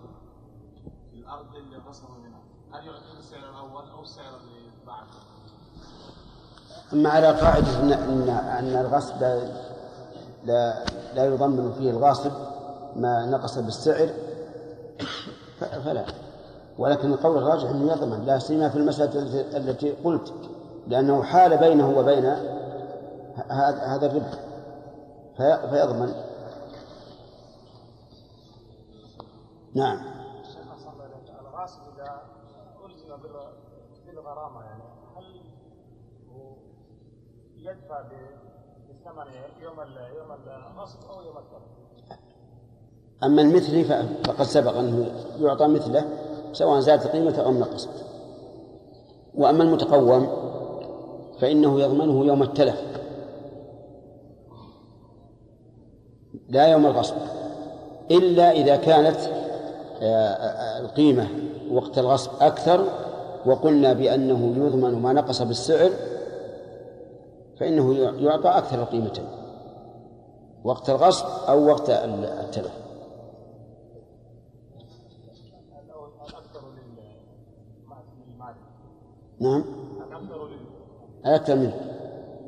في 1.12 1.18
الأرض 1.18 1.56
اللي 1.56 1.78
غصب 1.78 2.10
منها. 2.10 2.40
هل 2.74 2.88
يعطيه 2.88 3.20
السعر 3.20 3.50
الأول 3.50 3.90
أو 3.90 4.02
السعر 4.02 4.36
اللي 4.38 4.72
باع 4.86 5.04
أما 6.94 7.10
على 7.10 7.32
قاعدة 7.32 7.80
أن 7.80 7.92
أن 7.92 8.30
أن 8.30 8.86
الغصب 8.86 9.22
لا 10.44 10.86
لا 11.14 11.26
يضمن 11.26 11.72
فيه 11.78 11.92
الغاصب 11.92 12.32
ما 12.96 13.26
نقص 13.26 13.58
بالسعر 13.58 14.10
فلا. 15.60 16.27
ولكن 16.78 17.14
القول 17.14 17.38
الراجح 17.38 17.70
أنه 17.70 17.92
يضمن 17.92 18.26
لا 18.26 18.40
سيما 18.40 18.70
في 18.70 18.76
المسألة 18.78 19.22
التي- 19.58 19.92
قلت 19.92 20.34
لأنه 20.88 21.24
حال 21.24 21.58
بينه 21.58 21.98
وبين 22.00 22.26
هذا 23.92 24.06
الربح. 24.06 24.32
في- 25.38 25.70
فيضمن. 25.70 26.14
نعم. 29.74 30.00
الغاصب 31.42 31.80
إذا 31.96 32.22
ألزم 32.86 33.16
بال- 33.22 33.54
بالغرامة 34.08 34.62
يعني 34.64 34.84
هل 35.18 35.42
يدفع 37.56 38.02
بالثمن 38.02 39.34
يوم 39.62 39.76
يوم 40.18 40.32
الغصب 40.32 41.00
أو 41.10 41.22
يوم 41.22 41.38
التلف؟ 41.38 42.18
أما 43.24 43.42
المثلي 43.42 43.84
فقد 43.84 44.44
سبق 44.44 44.78
أنه 44.78 45.12
يعطى 45.40 45.68
مثله. 45.68 46.27
سواء 46.58 46.80
زادت 46.80 47.08
قيمته 47.08 47.46
أو 47.46 47.52
نقصت 47.52 47.90
وأما 49.36 49.64
المتقوم 49.64 50.28
فإنه 51.40 51.82
يضمنه 51.82 52.26
يوم 52.26 52.44
التلف 52.44 52.82
لا 56.50 56.68
يوم 56.68 56.86
الغصب 56.86 57.16
إلا 58.12 58.52
إذا 58.52 58.76
كانت 58.76 59.18
آه، 60.02 60.28
آه، 60.28 60.80
القيمة 60.80 61.28
وقت 61.72 61.98
الغصب 61.98 62.32
أكثر 62.42 62.84
وقلنا 63.46 63.94
بأنه 63.94 64.66
يضمن 64.66 65.02
ما 65.02 65.14
نقص 65.14 65.42
بالسعر 65.42 65.92
فإنه 67.60 67.94
يعطى 68.20 68.50
أكثر 68.50 68.82
القيمتين 68.82 69.26
وقت 70.64 70.90
الغصب 70.90 71.26
أو 71.48 71.68
وقت 71.68 71.90
التلف 71.90 72.88
الأول 75.86 76.10
الأكثر 76.30 76.62
للمالك 78.28 78.58
نعم. 79.40 79.64
أكثر 81.26 81.56
منه. 81.56 81.74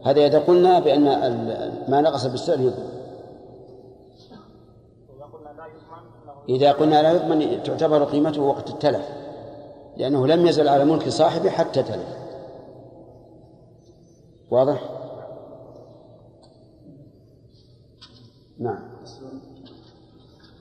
هذا 0.05 0.25
إذا 0.25 0.39
قلنا 0.39 0.79
بأن 0.79 1.07
ال- 1.07 1.91
ما 1.91 2.01
نقص 2.01 2.25
بالسعر 2.25 2.59
يضمن 2.59 2.89
إذا 5.09 5.11
قلنا 5.31 5.51
لا 5.57 5.65
يضمن 5.65 5.99
أنه 6.23 6.33
إذا 6.49 6.71
قلنا 6.71 7.01
لا 7.01 7.11
يضمن 7.11 7.63
تعتبر 7.63 8.03
قيمته 8.03 8.41
وقت 8.41 8.69
التلف. 8.69 9.09
لأنه 9.97 10.27
لم 10.27 10.45
يزل 10.47 10.67
على 10.67 10.85
ملك 10.85 11.09
صاحبه 11.09 11.49
حتى 11.49 11.83
تلف. 11.83 12.17
واضح؟ 14.51 14.89
نعم. 18.59 18.89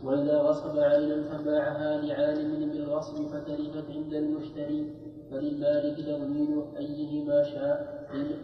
وإذا 0.05 0.39
غصب 0.43 0.79
عينا 0.79 1.23
فباعها 1.39 1.97
لعالم 2.01 2.71
بالغصب 2.71 3.15
فتلفت 3.27 3.91
عند 3.91 4.15
المشتري 4.15 4.93
فللمالك 5.31 5.97
تضمين 6.07 6.63
أيهما 6.79 7.43
شاء 7.45 8.09
قيم- 8.13 8.43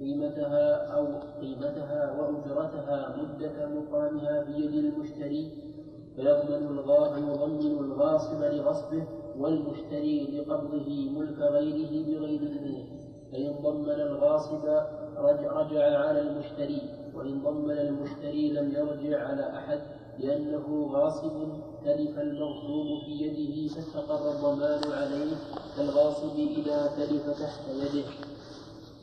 قيمتها 0.00 0.94
أو 0.96 1.06
قيمتها 1.40 2.20
وأجرتها 2.20 3.16
مدة 3.18 3.66
مقامها 3.68 4.44
في 4.44 4.52
يد 4.52 4.74
المشتري 4.74 5.50
فيضمن 6.16 6.66
فيضمن 7.16 7.78
الغاصب 7.78 8.42
لغصبه 8.42 9.04
والمشتري 9.38 10.38
لقبضه 10.38 11.10
ملك 11.10 11.38
غيره 11.38 11.90
بغير 12.06 12.40
إذنه. 12.42 12.84
فإن 13.32 13.52
ضمن 13.62 13.90
الغاصب 13.90 14.64
رجع, 15.16 15.52
رجع 15.52 15.98
على 15.98 16.20
المشتري 16.20 16.82
وإن 17.14 17.42
ضمن 17.42 17.70
المشتري 17.78 18.52
لم 18.52 18.70
يرجع 18.72 19.26
على 19.28 19.50
أحد 19.58 19.80
لأنه 20.18 20.88
غاصب 20.92 21.32
تلف 21.84 22.18
المغصوب 22.18 22.86
في 23.06 23.12
يده 23.24 23.74
فاستقر 23.74 24.30
الضمان 24.30 24.92
عليه 24.92 25.34
كالغاصب 25.76 26.36
إذا 26.36 26.90
تلف 26.96 27.30
تحت 27.40 27.60
يده. 27.68 28.04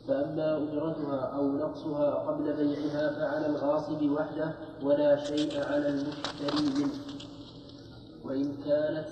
فأما 0.08 0.56
أجرتها 0.56 1.20
أو 1.36 1.48
نقصها 1.48 2.14
قبل 2.14 2.52
بيعها 2.52 3.12
فعلى 3.12 3.46
الغاصب 3.46 4.02
وحده 4.02 4.52
ولا 4.82 5.24
شيء 5.24 5.64
على 5.64 5.88
المشتري 5.88 6.64
منه. 6.76 6.92
وإن 8.24 8.56
كانت 8.66 9.08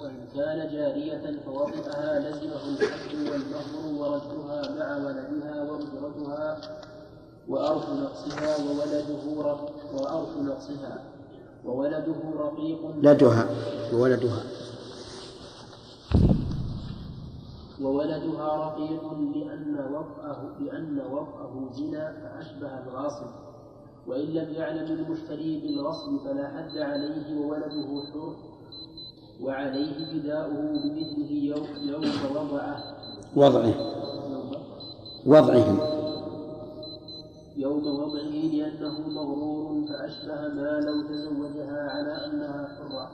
وإن 0.00 0.26
كان 0.34 0.72
جارية 0.72 1.40
فوطئها 1.46 2.18
لزمه 2.18 2.62
الحد 2.68 3.14
والمهر 3.14 3.82
ورجلها 4.00 4.60
مع 4.78 4.96
ولدها 5.06 5.62
وأجرتها 5.62 6.60
وأرث 7.48 7.88
نقصها 7.88 8.56
وولده 8.64 9.06
وأرث 9.94 10.36
نقصها 10.42 11.02
وولده 11.64 12.20
رقيق 12.38 12.80
لدها 13.02 13.46
وولدها. 13.94 14.42
وولدها 17.82 18.56
رقيق 18.56 19.12
لأن 19.12 19.94
وطأه 19.94 20.58
لأن 20.60 21.00
وطأه 21.12 21.68
زنا 21.72 22.12
فأشبه 22.22 22.82
الغاصب. 22.86 23.26
وإن 24.06 24.26
لم 24.26 24.52
يعلم 24.54 24.92
المشتري 24.92 25.60
بالغصب 25.60 26.16
فلا 26.24 26.48
حد 26.48 26.78
عليه 26.78 27.40
وولده 27.40 28.02
حر. 28.12 28.34
وعليه 29.42 30.06
فداؤه 30.06 30.72
بمثله 30.72 31.30
يوم, 31.30 31.66
يوم 31.82 32.04
وضعه. 32.36 32.84
وضعه. 33.36 33.74
وضعه. 35.26 36.00
يوم 37.56 37.86
وضعه 37.86 38.34
لأنه 38.52 39.08
مغرور 39.08 39.86
فأشبه 39.88 40.48
ما 40.54 40.80
لو 40.80 41.02
تزوجها 41.08 41.90
على 41.90 42.26
أنها 42.26 42.68
حرة. 42.78 43.10